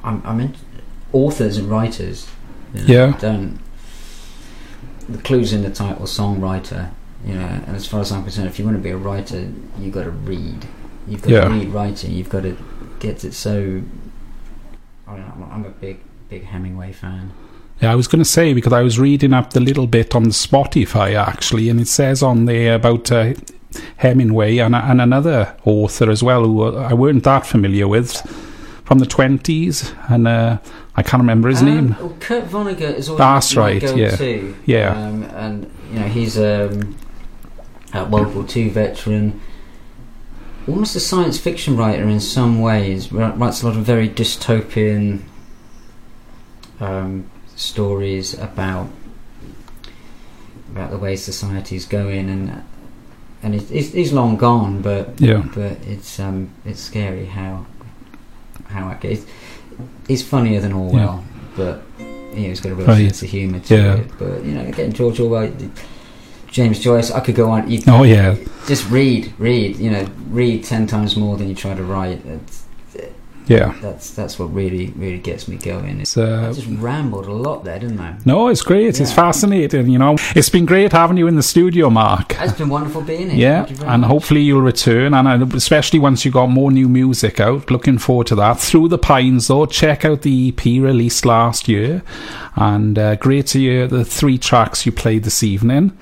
I'm, 0.05 0.23
I'm 0.24 0.41
in 0.41 0.55
authors 1.12 1.57
and 1.57 1.69
writers. 1.70 2.29
you 2.74 2.81
know, 2.81 2.87
Yeah. 2.87 3.19
Don't 3.19 3.59
the 5.09 5.19
clues 5.19 5.53
in 5.53 5.62
the 5.62 5.70
title, 5.70 6.07
songwriter. 6.07 6.91
You 7.27 7.35
know, 7.35 7.47
and 7.66 7.77
as 7.77 7.87
far 7.87 8.01
as 8.01 8.11
I'm 8.11 8.23
concerned, 8.23 8.49
if 8.49 8.59
you 8.59 8.65
want 8.65 8.77
to 8.77 8.83
be 8.83 8.91
a 8.91 8.97
writer, 8.97 9.49
you've 9.79 9.95
got 9.95 10.05
to 10.05 10.11
read. 10.11 10.66
You've 11.07 11.23
got 11.23 11.31
Yeah. 11.31 11.45
to 11.45 11.51
read 11.51 11.69
writing. 11.69 12.12
You've 12.12 12.29
got 12.29 12.43
to 12.43 12.57
get 13.01 13.24
it 13.24 13.35
so. 13.35 13.83
I 15.07 15.16
don't 15.16 15.39
know, 15.41 15.49
I'm 15.53 15.65
a 15.65 15.70
big, 15.70 16.01
big 16.31 16.45
Hemingway 16.45 16.93
fan. 16.93 17.33
Yeah, 17.81 17.93
I 17.93 17.95
was 17.97 18.07
going 18.09 18.20
to 18.20 18.29
say 18.29 18.55
because 18.55 18.73
I 18.73 18.83
was 18.83 18.99
reading 18.99 19.33
up 19.33 19.53
the 19.53 19.61
little 19.61 19.87
bit 19.87 20.15
on 20.15 20.23
the 20.24 20.31
Spotify 20.31 21.15
actually, 21.15 21.69
and 21.69 21.81
it 21.81 21.89
says 21.89 22.23
on 22.23 22.45
there 22.47 22.74
about 22.77 23.11
uh, 23.12 23.35
Hemingway 23.97 24.59
and, 24.59 24.74
and 24.74 25.01
another 25.01 25.55
author 25.65 26.11
as 26.11 26.23
well 26.23 26.45
who 26.45 26.77
I 26.77 26.93
weren't 26.95 27.24
that 27.24 27.47
familiar 27.47 27.89
with 27.89 28.23
from 28.93 28.98
the 28.98 29.06
twenties, 29.06 29.90
and 30.10 30.28
uh, 30.28 30.59
I 30.94 31.02
can't 31.02 31.23
remember 31.23 31.48
his 31.48 31.62
Um, 31.62 31.66
name. 31.66 31.97
Well, 31.98 32.14
Kurt 32.20 32.44
Vonnegut 32.44 32.97
is 32.98 33.09
always 33.09 33.19
That's 33.20 33.56
right, 33.56 33.81
go-to. 33.81 34.55
Yeah. 34.66 34.93
Um, 34.94 35.23
and 35.23 35.70
you 35.90 36.01
know 36.01 36.09
he's 36.09 36.36
um, 36.39 36.94
a 37.94 38.05
World 38.05 38.35
War 38.35 38.44
Two 38.44 38.70
veteran, 38.70 39.40
almost 40.69 40.94
a 40.94 41.01
science 41.01 41.39
fiction 41.39 41.74
writer 41.74 42.06
in 42.06 42.20
some 42.20 42.60
ways. 42.60 43.09
Wri- 43.09 43.39
Writes 43.40 43.62
a 43.62 43.66
lot 43.69 43.78
of 43.78 43.82
very 43.86 44.10
dystopian 44.10 45.23
um, 46.78 47.31
stories 47.56 48.35
about 48.35 48.90
about 50.70 50.90
the 50.90 50.98
way 50.98 51.16
society's 51.16 51.86
going, 51.86 52.28
and 52.28 52.62
and 53.43 53.55
it, 53.55 53.62
he's, 53.70 53.94
he's 53.94 54.12
long 54.12 54.36
gone, 54.36 54.82
but 54.82 55.19
Yeah. 55.19 55.44
but 55.55 55.78
it's 55.86 56.20
um, 56.20 56.51
it's 56.66 56.81
scary 56.82 57.24
how 57.24 57.64
how 58.73 58.90
it 58.90 59.01
gets. 59.01 59.24
He's 60.09 60.23
funnier 60.27 60.61
than 60.61 60.73
Orwell, 60.73 61.24
but 61.57 61.82
you 61.99 62.05
know, 62.07 62.49
he's 62.49 62.61
got 62.61 62.73
a 62.73 62.74
real 62.74 62.86
Right. 62.86 63.07
sense 63.07 63.23
of 63.23 63.31
humour 63.31 63.61
to 63.61 63.74
Yeah. 63.77 63.94
it. 63.97 64.07
But 64.19 64.44
you 64.44 64.53
know, 64.53 64.62
again, 64.62 64.93
George 64.93 65.20
Orwell, 65.20 65.51
James 66.51 66.78
Joyce, 66.81 67.11
I 67.11 67.20
could 67.20 67.35
go 67.35 67.51
on. 67.51 67.70
You, 67.70 67.81
Oh 67.89 68.03
yeah, 68.03 68.36
just 68.66 68.89
read, 68.90 69.32
read. 69.39 69.77
You 69.78 69.90
know, 69.90 70.07
read 70.31 70.65
ten 70.65 70.86
times 70.86 71.16
more 71.16 71.36
than 71.36 71.49
you 71.49 71.55
try 71.55 71.74
to 71.74 71.82
write. 71.82 72.20
It's, 72.27 72.61
yeah. 73.47 73.74
that's 73.81 74.10
that's 74.10 74.39
what 74.39 74.47
really 74.52 74.89
really 74.97 75.19
gets 75.19 75.48
me 75.48 75.56
going. 75.56 76.01
It's, 76.01 76.16
I 76.16 76.23
uh, 76.23 76.52
just 76.52 76.69
rambled 76.69 77.27
a 77.27 77.32
lot 77.32 77.64
there, 77.64 77.78
didn't 77.78 78.01
I? 78.01 78.16
no, 78.24 78.48
it's 78.48 78.62
great. 78.62 79.01
It's 79.01 79.12
fascinating. 79.12 79.89
You 79.89 79.98
know, 79.98 80.16
it's 80.35 80.48
been 80.48 80.66
great 80.66 80.93
having 80.93 81.16
you 81.16 81.27
in 81.27 81.36
the 81.36 81.43
studio, 81.43 81.90
Mark. 81.90 82.36
It's 82.40 82.52
been 82.52 82.69
wonderful 82.69 83.02
being 83.02 83.31
here. 83.31 83.39
Yeah, 83.39 83.59
Thank 83.64 83.70
you 83.70 83.77
very 83.77 83.90
and 83.90 84.01
much. 84.02 84.10
hopefully 84.10 84.43
you'll 84.43 84.62
return, 84.62 85.14
and 85.14 85.28
uh, 85.28 85.56
especially 85.56 85.98
once 85.98 86.24
you 86.24 86.31
got 86.31 86.47
more 86.48 86.70
new 86.70 86.89
music 86.89 87.40
out. 87.40 87.70
Looking 87.70 87.98
forward 87.98 88.27
to 88.28 88.35
that. 88.36 88.59
Through 88.60 88.89
the 88.89 88.98
Pines, 88.98 89.48
though, 89.48 89.66
check 89.66 90.05
out 90.05 90.23
the 90.23 90.48
EP 90.48 90.64
released 90.64 91.24
last 91.24 91.69
year, 91.69 92.02
and 92.56 92.98
uh, 92.98 93.16
great 93.16 93.47
to 93.48 93.59
hear 93.59 93.86
the 93.86 94.05
three 94.05 94.39
tracks 94.39 94.85
you 94.86 94.93
played 94.93 95.24
this 95.24 95.43
evening. 95.43 95.97